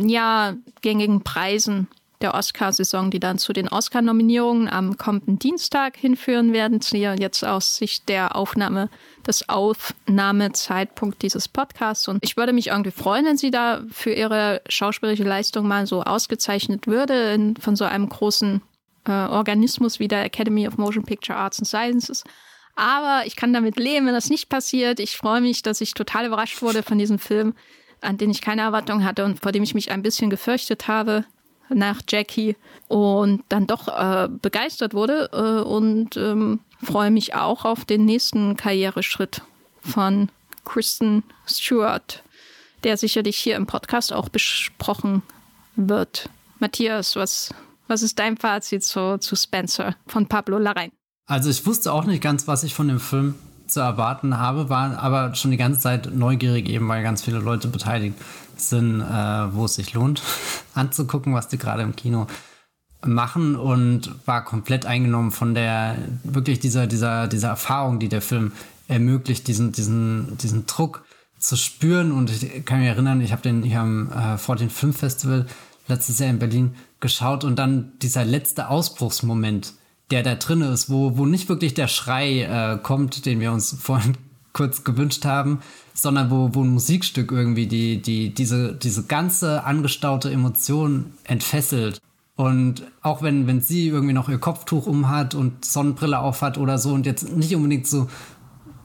ja 0.07 0.55
gängigen 0.81 1.23
Preisen 1.23 1.87
der 2.21 2.33
Oscarsaison, 2.33 3.11
die 3.11 3.19
dann 3.19 3.37
zu 3.37 3.53
den 3.53 3.67
Oscar-Nominierungen 3.67 4.67
am 4.67 4.97
kommenden 4.97 5.37
Dienstag 5.37 5.97
hinführen 5.97 6.51
werden. 6.51 6.79
Jetzt 6.91 7.43
aus 7.43 7.75
Sicht 7.75 8.09
der 8.09 8.35
Aufnahme 8.35 8.89
des 9.25 9.47
Aufnahmezeitpunkt 9.49 11.21
dieses 11.21 11.47
Podcasts. 11.47 12.07
Und 12.07 12.23
ich 12.23 12.37
würde 12.37 12.53
mich 12.53 12.67
irgendwie 12.67 12.91
freuen, 12.91 13.25
wenn 13.25 13.37
sie 13.37 13.51
da 13.51 13.83
für 13.91 14.11
ihre 14.11 14.61
schauspielerische 14.67 15.23
Leistung 15.23 15.67
mal 15.67 15.85
so 15.85 16.03
ausgezeichnet 16.03 16.87
würde 16.87 17.33
in, 17.33 17.55
von 17.57 17.75
so 17.75 17.85
einem 17.85 18.09
großen 18.09 18.61
äh, 19.05 19.11
Organismus 19.11 19.99
wie 19.99 20.07
der 20.07 20.25
Academy 20.25 20.67
of 20.67 20.77
Motion 20.77 21.03
Picture 21.03 21.37
Arts 21.37 21.59
and 21.59 21.67
Sciences. 21.67 22.23
Aber 22.77 23.25
ich 23.25 23.35
kann 23.35 23.53
damit 23.53 23.77
leben, 23.77 24.05
wenn 24.05 24.13
das 24.13 24.29
nicht 24.29 24.49
passiert. 24.49 24.99
Ich 24.99 25.17
freue 25.17 25.41
mich, 25.41 25.63
dass 25.63 25.81
ich 25.81 25.95
total 25.95 26.27
überrascht 26.27 26.61
wurde 26.61 26.83
von 26.83 26.99
diesem 26.99 27.17
Film, 27.17 27.55
an 28.01 28.17
den 28.17 28.29
ich 28.29 28.39
keine 28.39 28.61
Erwartung 28.61 29.03
hatte 29.03 29.25
und 29.25 29.41
vor 29.41 29.51
dem 29.51 29.63
ich 29.63 29.73
mich 29.73 29.89
ein 29.89 30.03
bisschen 30.03 30.29
gefürchtet 30.29 30.87
habe 30.87 31.25
nach 31.69 32.01
Jackie 32.07 32.55
und 32.87 33.43
dann 33.49 33.65
doch 33.65 33.87
äh, 33.87 34.29
begeistert 34.29 34.93
wurde 34.93 35.29
äh, 35.33 35.67
und 35.67 36.17
ähm, 36.17 36.59
freue 36.83 37.09
mich 37.09 37.33
auch 37.33 37.65
auf 37.65 37.83
den 37.83 38.05
nächsten 38.05 38.55
Karriereschritt 38.55 39.41
von 39.81 40.29
Kristen 40.63 41.23
Stewart, 41.47 42.21
der 42.83 42.95
sicherlich 42.95 43.37
hier 43.37 43.55
im 43.55 43.65
Podcast 43.65 44.13
auch 44.13 44.29
besprochen 44.29 45.23
wird. 45.75 46.29
Matthias, 46.59 47.15
was, 47.15 47.53
was 47.87 48.03
ist 48.03 48.19
dein 48.19 48.37
Fazit 48.37 48.83
zu, 48.83 49.17
zu 49.17 49.35
Spencer 49.35 49.95
von 50.05 50.27
Pablo 50.27 50.57
Larraín? 50.57 50.91
Also 51.27 51.49
ich 51.49 51.65
wusste 51.65 51.91
auch 51.91 52.05
nicht 52.05 52.23
ganz, 52.23 52.47
was 52.47 52.63
ich 52.63 52.73
von 52.73 52.87
dem 52.87 53.01
Film 53.01 53.35
zu 53.67 53.81
erwarten 53.81 54.37
habe, 54.37 54.69
war 54.69 54.97
aber 54.97 55.35
schon 55.35 55.51
die 55.51 55.57
ganze 55.57 55.81
Zeit 55.81 56.15
neugierig, 56.15 56.69
eben 56.69 56.87
weil 56.87 57.03
ganz 57.03 57.21
viele 57.21 57.39
Leute 57.39 57.67
beteiligt 57.67 58.15
sind, 58.55 59.01
äh, 59.01 59.53
wo 59.53 59.65
es 59.65 59.75
sich 59.75 59.93
lohnt, 59.93 60.21
anzugucken, 60.73 61.33
was 61.33 61.49
die 61.49 61.57
gerade 61.57 61.83
im 61.83 61.95
Kino 61.95 62.27
machen 63.05 63.57
und 63.57 64.09
war 64.25 64.43
komplett 64.43 64.85
eingenommen 64.85 65.31
von 65.31 65.53
der 65.53 65.97
wirklich 66.23 66.59
dieser, 66.59 66.87
dieser, 66.87 67.27
dieser 67.27 67.49
Erfahrung, 67.49 67.99
die 67.99 68.09
der 68.09 68.21
Film 68.21 68.53
ermöglicht, 68.87 69.47
diesen, 69.47 69.73
diesen, 69.73 70.37
diesen 70.37 70.65
Druck 70.65 71.03
zu 71.37 71.57
spüren. 71.57 72.13
Und 72.13 72.31
ich 72.31 72.65
kann 72.65 72.79
mich 72.79 72.87
erinnern, 72.87 73.21
ich 73.21 73.33
habe 73.33 73.41
den 73.41 73.63
hier 73.63 73.81
am 73.81 74.11
äh, 74.11 74.37
vor 74.37 74.55
dem 74.55 74.69
Filmfestival 74.69 75.45
letztes 75.89 76.19
Jahr 76.19 76.29
in 76.29 76.39
Berlin 76.39 76.75
geschaut 77.01 77.43
und 77.43 77.57
dann 77.57 77.91
dieser 78.01 78.25
letzte 78.25 78.69
Ausbruchsmoment 78.69 79.73
der 80.11 80.23
da 80.23 80.35
drin 80.35 80.61
ist, 80.61 80.89
wo, 80.89 81.17
wo 81.17 81.25
nicht 81.25 81.49
wirklich 81.49 81.73
der 81.73 81.87
Schrei 81.87 82.41
äh, 82.43 82.79
kommt, 82.81 83.25
den 83.25 83.39
wir 83.39 83.51
uns 83.51 83.75
vorhin 83.79 84.17
kurz 84.53 84.83
gewünscht 84.83 85.25
haben, 85.25 85.59
sondern 85.93 86.31
wo, 86.31 86.49
wo 86.53 86.63
ein 86.63 86.69
Musikstück 86.69 87.31
irgendwie 87.31 87.67
die, 87.67 88.01
die, 88.01 88.33
diese, 88.33 88.73
diese 88.73 89.03
ganze 89.03 89.63
angestaute 89.63 90.31
Emotion 90.31 91.13
entfesselt. 91.25 92.01
Und 92.35 92.83
auch 93.01 93.21
wenn, 93.21 93.47
wenn 93.47 93.61
sie 93.61 93.87
irgendwie 93.87 94.13
noch 94.13 94.29
ihr 94.29 94.39
Kopftuch 94.39 94.87
umhat 94.87 95.35
und 95.35 95.65
Sonnenbrille 95.65 96.19
aufhat 96.19 96.57
oder 96.57 96.77
so 96.77 96.93
und 96.93 97.05
jetzt 97.05 97.35
nicht 97.35 97.55
unbedingt 97.55 97.87
so, 97.87 98.07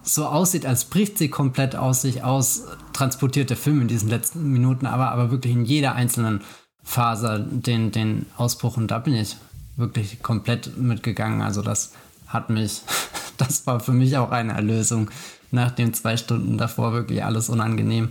so 0.02 0.26
aussieht, 0.26 0.66
als 0.66 0.86
bricht 0.86 1.18
sie 1.18 1.28
komplett 1.28 1.76
aus 1.76 2.02
sich 2.02 2.24
aus, 2.24 2.64
transportiert 2.92 3.50
der 3.50 3.56
Film 3.56 3.82
in 3.82 3.88
diesen 3.88 4.08
letzten 4.08 4.50
Minuten, 4.50 4.86
aber, 4.86 5.10
aber 5.12 5.30
wirklich 5.30 5.54
in 5.54 5.64
jeder 5.64 5.94
einzelnen 5.94 6.40
Faser 6.82 7.38
den, 7.38 7.92
den 7.92 8.26
Ausbruch. 8.36 8.76
Und 8.76 8.90
da 8.90 8.98
bin 8.98 9.14
ich 9.14 9.36
wirklich 9.76 10.22
komplett 10.22 10.76
mitgegangen. 10.76 11.42
Also 11.42 11.62
das 11.62 11.92
hat 12.26 12.50
mich, 12.50 12.82
das 13.36 13.66
war 13.66 13.80
für 13.80 13.92
mich 13.92 14.16
auch 14.16 14.30
eine 14.30 14.52
Erlösung, 14.52 15.10
nachdem 15.50 15.94
zwei 15.94 16.16
Stunden 16.16 16.58
davor 16.58 16.92
wirklich 16.92 17.24
alles 17.24 17.48
unangenehm 17.48 18.10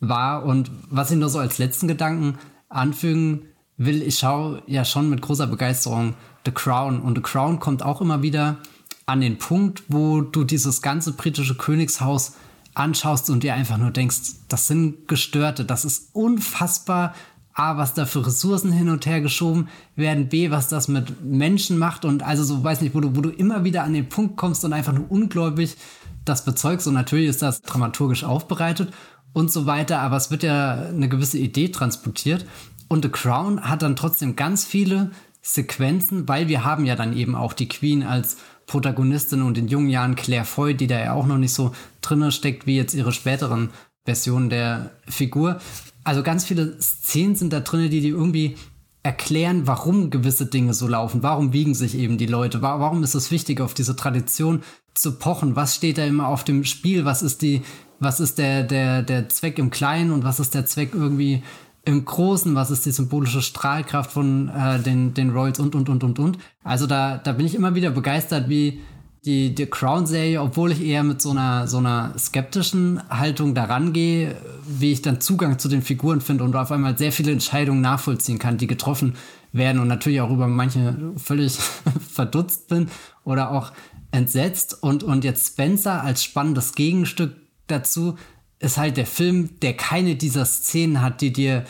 war. 0.00 0.44
Und 0.44 0.70
was 0.90 1.10
ich 1.10 1.16
nur 1.16 1.28
so 1.28 1.38
als 1.38 1.58
letzten 1.58 1.88
Gedanken 1.88 2.38
anfügen 2.68 3.42
will, 3.76 4.02
ich 4.02 4.18
schaue 4.18 4.62
ja 4.66 4.84
schon 4.84 5.08
mit 5.10 5.22
großer 5.22 5.46
Begeisterung 5.46 6.14
The 6.44 6.52
Crown. 6.52 7.00
Und 7.00 7.16
The 7.16 7.22
Crown 7.22 7.60
kommt 7.60 7.82
auch 7.82 8.00
immer 8.00 8.22
wieder 8.22 8.58
an 9.06 9.20
den 9.20 9.38
Punkt, 9.38 9.84
wo 9.88 10.20
du 10.20 10.44
dieses 10.44 10.82
ganze 10.82 11.12
britische 11.12 11.56
Königshaus 11.56 12.34
anschaust 12.74 13.30
und 13.30 13.42
dir 13.42 13.54
einfach 13.54 13.76
nur 13.76 13.90
denkst, 13.90 14.18
das 14.48 14.66
sind 14.66 15.06
Gestörte, 15.08 15.64
das 15.64 15.84
ist 15.84 16.08
unfassbar 16.14 17.14
A, 17.54 17.76
was 17.76 17.94
da 17.94 18.06
für 18.06 18.26
Ressourcen 18.26 18.72
hin 18.72 18.88
und 18.88 19.06
her 19.06 19.20
geschoben 19.20 19.68
werden, 19.94 20.28
B, 20.28 20.50
was 20.50 20.68
das 20.68 20.88
mit 20.88 21.22
Menschen 21.22 21.78
macht 21.78 22.04
und 22.04 22.22
also 22.22 22.44
so, 22.44 22.64
weiß 22.64 22.80
nicht, 22.80 22.94
wo 22.94 23.00
du, 23.00 23.14
wo 23.16 23.20
du 23.20 23.30
immer 23.30 23.64
wieder 23.64 23.84
an 23.84 23.92
den 23.92 24.08
Punkt 24.08 24.36
kommst 24.36 24.64
und 24.64 24.72
einfach 24.72 24.92
nur 24.92 25.10
ungläubig 25.10 25.76
das 26.24 26.44
bezeugst 26.44 26.86
und 26.86 26.94
natürlich 26.94 27.28
ist 27.28 27.42
das 27.42 27.60
dramaturgisch 27.62 28.24
aufbereitet 28.24 28.92
und 29.32 29.50
so 29.50 29.66
weiter, 29.66 30.00
aber 30.00 30.16
es 30.16 30.30
wird 30.30 30.42
ja 30.42 30.74
eine 30.88 31.08
gewisse 31.08 31.38
Idee 31.38 31.68
transportiert 31.68 32.46
und 32.88 33.04
The 33.04 33.10
Crown 33.10 33.68
hat 33.68 33.82
dann 33.82 33.96
trotzdem 33.96 34.36
ganz 34.36 34.64
viele 34.64 35.10
Sequenzen, 35.42 36.28
weil 36.28 36.48
wir 36.48 36.64
haben 36.64 36.84
ja 36.84 36.94
dann 36.94 37.16
eben 37.16 37.34
auch 37.34 37.52
die 37.52 37.68
Queen 37.68 38.02
als 38.04 38.36
Protagonistin 38.66 39.42
und 39.42 39.58
in 39.58 39.68
jungen 39.68 39.88
Jahren 39.88 40.14
Claire 40.14 40.44
Foy, 40.44 40.74
die 40.74 40.86
da 40.86 40.98
ja 40.98 41.12
auch 41.12 41.26
noch 41.26 41.38
nicht 41.38 41.52
so 41.52 41.74
drinne 42.00 42.30
steckt 42.30 42.66
wie 42.66 42.76
jetzt 42.76 42.94
ihre 42.94 43.12
späteren 43.12 43.70
Versionen 44.04 44.50
der 44.50 44.90
Figur. 45.08 45.60
Also 46.04 46.22
ganz 46.22 46.44
viele 46.44 46.80
Szenen 46.80 47.36
sind 47.36 47.52
da 47.52 47.60
drin, 47.60 47.90
die 47.90 48.00
die 48.00 48.08
irgendwie 48.08 48.56
erklären, 49.02 49.66
warum 49.66 50.10
gewisse 50.10 50.46
Dinge 50.46 50.74
so 50.74 50.86
laufen. 50.86 51.22
Warum 51.22 51.52
wiegen 51.52 51.74
sich 51.74 51.96
eben 51.96 52.18
die 52.18 52.26
Leute? 52.26 52.62
Warum 52.62 53.02
ist 53.02 53.14
es 53.14 53.30
wichtig, 53.30 53.60
auf 53.60 53.74
diese 53.74 53.96
Tradition 53.96 54.62
zu 54.94 55.18
pochen? 55.18 55.56
Was 55.56 55.74
steht 55.74 55.98
da 55.98 56.04
immer 56.04 56.28
auf 56.28 56.44
dem 56.44 56.64
Spiel? 56.64 57.04
Was 57.04 57.22
ist 57.22 57.42
die, 57.42 57.62
was 57.98 58.20
ist 58.20 58.38
der, 58.38 58.62
der, 58.62 59.02
der 59.02 59.28
Zweck 59.28 59.58
im 59.58 59.70
Kleinen 59.70 60.12
und 60.12 60.24
was 60.24 60.38
ist 60.38 60.54
der 60.54 60.66
Zweck 60.66 60.90
irgendwie 60.94 61.42
im 61.84 62.04
Großen? 62.04 62.54
Was 62.54 62.70
ist 62.70 62.86
die 62.86 62.92
symbolische 62.92 63.42
Strahlkraft 63.42 64.12
von 64.12 64.48
äh, 64.48 64.78
den, 64.78 65.14
den 65.14 65.30
Royals 65.30 65.58
und, 65.58 65.74
und, 65.74 65.88
und, 65.88 66.04
und, 66.04 66.18
und? 66.20 66.38
Also 66.62 66.86
da, 66.86 67.18
da 67.18 67.32
bin 67.32 67.46
ich 67.46 67.56
immer 67.56 67.74
wieder 67.74 67.90
begeistert, 67.90 68.48
wie, 68.48 68.80
die, 69.24 69.54
die 69.54 69.66
Crown-Serie, 69.66 70.42
obwohl 70.42 70.72
ich 70.72 70.82
eher 70.82 71.04
mit 71.04 71.22
so 71.22 71.30
einer, 71.30 71.68
so 71.68 71.78
einer 71.78 72.12
skeptischen 72.18 73.00
Haltung 73.08 73.54
daran 73.54 73.92
gehe, 73.92 74.36
wie 74.66 74.92
ich 74.92 75.02
dann 75.02 75.20
Zugang 75.20 75.58
zu 75.60 75.68
den 75.68 75.82
Figuren 75.82 76.20
finde 76.20 76.42
und 76.42 76.56
auf 76.56 76.72
einmal 76.72 76.98
sehr 76.98 77.12
viele 77.12 77.30
Entscheidungen 77.30 77.80
nachvollziehen 77.80 78.40
kann, 78.40 78.58
die 78.58 78.66
getroffen 78.66 79.14
werden 79.52 79.80
und 79.80 79.86
natürlich 79.86 80.20
auch 80.20 80.30
über 80.30 80.48
manche 80.48 80.96
völlig 81.16 81.58
verdutzt 82.10 82.68
bin 82.68 82.88
oder 83.24 83.52
auch 83.52 83.72
entsetzt. 84.10 84.82
Und, 84.82 85.04
und 85.04 85.24
jetzt 85.24 85.52
Spencer 85.52 86.02
als 86.02 86.24
spannendes 86.24 86.74
Gegenstück 86.74 87.36
dazu 87.68 88.16
ist 88.58 88.76
halt 88.76 88.96
der 88.96 89.06
Film, 89.06 89.60
der 89.60 89.76
keine 89.76 90.16
dieser 90.16 90.44
Szenen 90.46 91.00
hat, 91.00 91.20
die 91.20 91.32
dir 91.32 91.64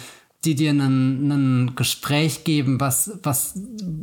die 0.44 0.54
dir 0.56 0.72
ein 0.72 1.72
Gespräch 1.76 2.44
geben, 2.44 2.80
was, 2.80 3.18
was, 3.22 3.54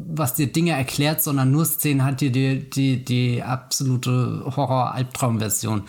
was 0.07 0.35
dir 0.35 0.47
Dinge 0.47 0.71
erklärt, 0.71 1.21
sondern 1.21 1.51
nur 1.51 1.65
Szenen 1.65 2.05
hat, 2.05 2.21
die 2.21 2.31
dir 2.31 2.59
die, 2.59 3.03
die 3.03 3.43
absolute 3.43 4.43
Horror-Albtraum-Version 4.55 5.83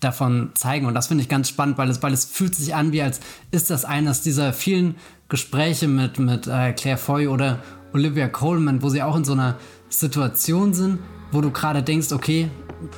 davon 0.00 0.50
zeigen. 0.54 0.86
Und 0.86 0.94
das 0.94 1.06
finde 1.06 1.22
ich 1.22 1.30
ganz 1.30 1.48
spannend, 1.48 1.78
weil 1.78 1.88
es, 1.88 2.02
weil 2.02 2.12
es 2.12 2.26
fühlt 2.26 2.54
sich 2.54 2.74
an, 2.74 2.92
wie 2.92 3.00
als 3.00 3.20
ist 3.50 3.70
das 3.70 3.86
eines 3.86 4.20
dieser 4.20 4.52
vielen 4.52 4.96
Gespräche 5.28 5.88
mit, 5.88 6.18
mit 6.18 6.46
äh, 6.46 6.72
Claire 6.72 6.98
Foy 6.98 7.28
oder 7.28 7.62
Olivia 7.94 8.28
Coleman, 8.28 8.82
wo 8.82 8.90
sie 8.90 9.02
auch 9.02 9.16
in 9.16 9.24
so 9.24 9.32
einer 9.32 9.56
Situation 9.88 10.74
sind, 10.74 10.98
wo 11.32 11.40
du 11.40 11.50
gerade 11.50 11.82
denkst, 11.82 12.12
okay, 12.12 12.48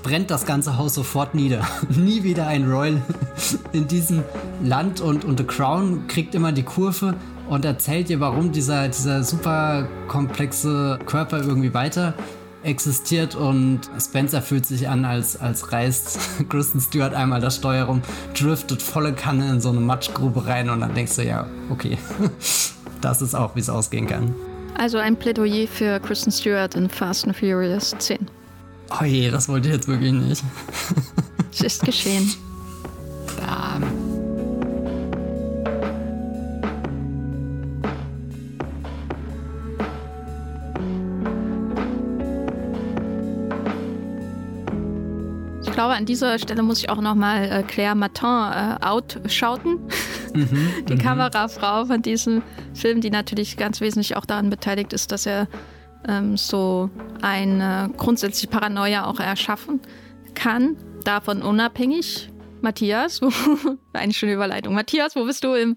brennt 0.03 0.31
das 0.31 0.47
ganze 0.47 0.77
Haus 0.77 0.95
sofort 0.95 1.35
nieder. 1.35 1.67
Nie 1.89 2.23
wieder 2.23 2.47
ein 2.47 2.71
Royal 2.71 3.03
in 3.73 3.87
diesem 3.89 4.23
Land 4.63 5.01
und, 5.01 5.25
und 5.25 5.39
The 5.39 5.45
Crown 5.45 6.07
kriegt 6.09 6.35
immer 6.35 6.53
die 6.53 6.63
Kurve 6.63 7.15
und 7.49 7.65
erzählt 7.65 8.11
ihr, 8.11 8.21
warum 8.21 8.53
dieser, 8.53 8.89
dieser 8.89 9.23
super 9.23 9.89
komplexe 10.09 10.99
Körper 11.07 11.39
irgendwie 11.39 11.73
weiter 11.73 12.15
existiert 12.63 13.35
und 13.35 13.83
Spencer 14.01 14.43
fühlt 14.43 14.67
sich 14.67 14.89
an, 14.89 15.05
als, 15.05 15.37
als 15.37 15.73
reißt 15.73 16.19
Kristen 16.49 16.81
Stewart 16.81 17.15
einmal 17.15 17.41
das 17.41 17.57
Steuer 17.57 17.85
rum, 17.85 18.03
driftet 18.35 18.83
volle 18.83 19.13
Kanne 19.13 19.49
in 19.51 19.61
so 19.61 19.71
eine 19.71 19.81
Matschgrube 19.81 20.47
rein 20.47 20.69
und 20.69 20.81
dann 20.81 20.95
denkst 20.95 21.17
du, 21.17 21.25
ja, 21.25 21.47
okay, 21.71 21.99
das 23.01 23.23
ist 23.23 23.35
auch, 23.35 23.55
wie 23.55 23.61
es 23.61 23.71
ausgehen 23.71 24.07
kann. 24.07 24.35
Also 24.77 24.99
ein 24.99 25.17
Plädoyer 25.17 25.67
für 25.67 25.99
Kristen 26.01 26.31
Stewart 26.31 26.75
in 26.75 26.89
Fast 26.89 27.27
and 27.27 27.37
Furious 27.37 27.95
10. 27.99 28.19
Oh 29.01 29.05
je, 29.05 29.31
das 29.31 29.49
wollte 29.49 29.69
ich 29.69 29.75
jetzt 29.75 29.89
wirklich 29.89 30.13
nicht. 30.13 30.43
es 31.53 31.61
ist 31.61 31.85
geschehen. 31.85 32.33
Bam. 33.37 34.08
Ich 45.69 45.75
glaube, 45.75 45.93
an 45.93 46.07
dieser 46.07 46.39
Stelle 46.39 46.63
muss 46.63 46.79
ich 46.79 46.89
auch 46.89 47.01
nochmal 47.01 47.45
äh, 47.45 47.63
Claire 47.63 47.95
Martin 47.95 48.27
äh, 48.27 48.85
outschauten. 48.85 49.79
Mhm, 50.35 50.85
die 50.89 50.95
mhm. 50.95 50.99
Kamerafrau 50.99 51.85
von 51.85 52.01
diesem 52.01 52.43
Film, 52.73 53.03
die 53.03 53.11
natürlich 53.11 53.59
ganz 53.59 53.83
wesentlich 53.83 54.17
auch 54.17 54.25
daran 54.25 54.49
beteiligt 54.49 54.95
ist, 54.95 55.13
dass 55.13 55.27
er 55.27 55.47
ähm, 56.09 56.39
so 56.39 56.89
eine 57.21 57.91
grundsätzliche 57.99 58.49
Paranoia 58.49 59.05
auch 59.05 59.21
erschaffen 59.21 59.81
kann. 60.35 60.79
Davon 61.05 61.43
unabhängig, 61.43 62.31
Matthias, 62.63 63.21
wo, 63.21 63.31
eine 63.93 64.15
schöne 64.15 64.33
Überleitung. 64.33 64.75
Matthias, 64.75 65.17
wo 65.17 65.27
bist 65.27 65.45
du 65.45 65.53
im 65.53 65.77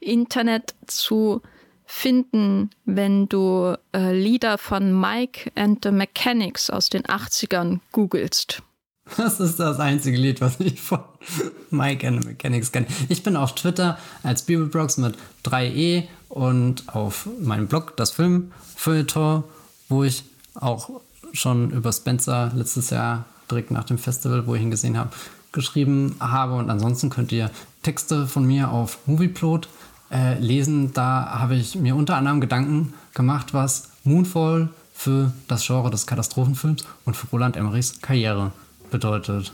Internet 0.00 0.74
zu 0.88 1.42
finden, 1.84 2.70
wenn 2.86 3.28
du 3.28 3.76
äh, 3.94 4.12
Lieder 4.12 4.58
von 4.58 5.00
Mike 5.00 5.52
and 5.54 5.84
the 5.84 5.92
Mechanics 5.92 6.70
aus 6.70 6.88
den 6.88 7.04
80ern 7.04 7.78
googelst? 7.92 8.64
Das 9.16 9.40
ist 9.40 9.58
das 9.58 9.78
einzige 9.78 10.16
Lied, 10.16 10.40
was 10.40 10.60
ich 10.60 10.80
von 10.80 11.00
Mike 11.70 12.06
and 12.06 12.22
the 12.22 12.28
Mechanics 12.28 12.72
kenne. 12.72 12.86
Ich 13.08 13.22
bin 13.22 13.36
auf 13.36 13.54
Twitter 13.54 13.98
als 14.22 14.42
Bibelbrox 14.42 14.96
mit 14.98 15.16
3e 15.44 16.04
und 16.28 16.88
auf 16.88 17.28
meinem 17.40 17.66
Blog 17.66 17.96
das 17.96 18.10
Film 18.10 18.52
Feuilleton, 18.76 19.44
wo 19.88 20.04
ich 20.04 20.24
auch 20.54 20.90
schon 21.32 21.70
über 21.70 21.92
Spencer 21.92 22.52
letztes 22.54 22.90
Jahr 22.90 23.24
direkt 23.50 23.70
nach 23.70 23.84
dem 23.84 23.98
Festival, 23.98 24.46
wo 24.46 24.54
ich 24.54 24.62
ihn 24.62 24.70
gesehen 24.70 24.96
habe, 24.96 25.10
geschrieben 25.52 26.16
habe. 26.20 26.54
Und 26.54 26.70
ansonsten 26.70 27.10
könnt 27.10 27.32
ihr 27.32 27.50
Texte 27.82 28.26
von 28.26 28.46
mir 28.46 28.70
auf 28.70 28.98
Movieplot 29.06 29.68
äh, 30.10 30.38
lesen. 30.38 30.92
Da 30.92 31.38
habe 31.38 31.56
ich 31.56 31.74
mir 31.74 31.96
unter 31.96 32.16
anderem 32.16 32.40
Gedanken 32.40 32.94
gemacht, 33.14 33.52
was 33.52 33.90
Moonfall 34.04 34.68
für 34.94 35.32
das 35.48 35.66
Genre 35.66 35.90
des 35.90 36.06
Katastrophenfilms 36.06 36.84
und 37.04 37.16
für 37.16 37.26
Roland 37.28 37.56
Emmerichs 37.56 38.00
Karriere 38.00 38.52
bedeutet. 38.92 39.52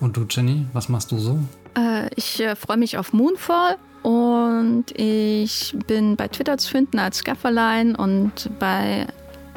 Und 0.00 0.16
du, 0.16 0.26
Jenny, 0.28 0.66
was 0.72 0.88
machst 0.88 1.12
du 1.12 1.18
so? 1.18 1.38
Äh, 1.76 2.08
ich 2.16 2.40
äh, 2.40 2.56
freue 2.56 2.76
mich 2.76 2.98
auf 2.98 3.12
Moonfall 3.12 3.76
und 4.02 4.86
ich 4.94 5.74
bin 5.86 6.16
bei 6.16 6.28
Twitter 6.28 6.58
zu 6.58 6.70
finden 6.70 6.98
als 6.98 7.22
Gafferlein 7.24 7.94
und 7.94 8.50
bei 8.58 9.06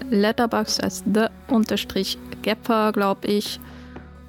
Letterboxd 0.10 0.84
als 0.84 1.04
the-gapper, 1.06 2.92
glaube 2.92 3.28
ich. 3.28 3.60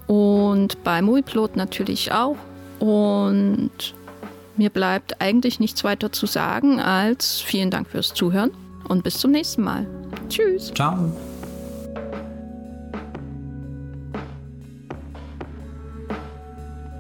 Und 0.07 0.83
bei 0.83 1.03
Movieplot 1.03 1.55
natürlich 1.57 2.13
auch. 2.13 2.37
Und 2.81 3.71
mir 4.57 4.71
bleibt 4.71 5.21
eigentlich 5.21 5.61
nichts 5.61 5.85
weiter 5.85 6.11
zu 6.11 6.27
sagen 6.27 6.81
als 6.81 7.41
vielen 7.41 7.71
Dank 7.71 7.89
fürs 7.89 8.13
Zuhören 8.13 8.51
und 8.89 9.05
bis 9.05 9.19
zum 9.19 9.31
nächsten 9.31 9.63
Mal. 9.63 9.87
Tschüss. 10.29 10.73
Ciao. 10.75 11.13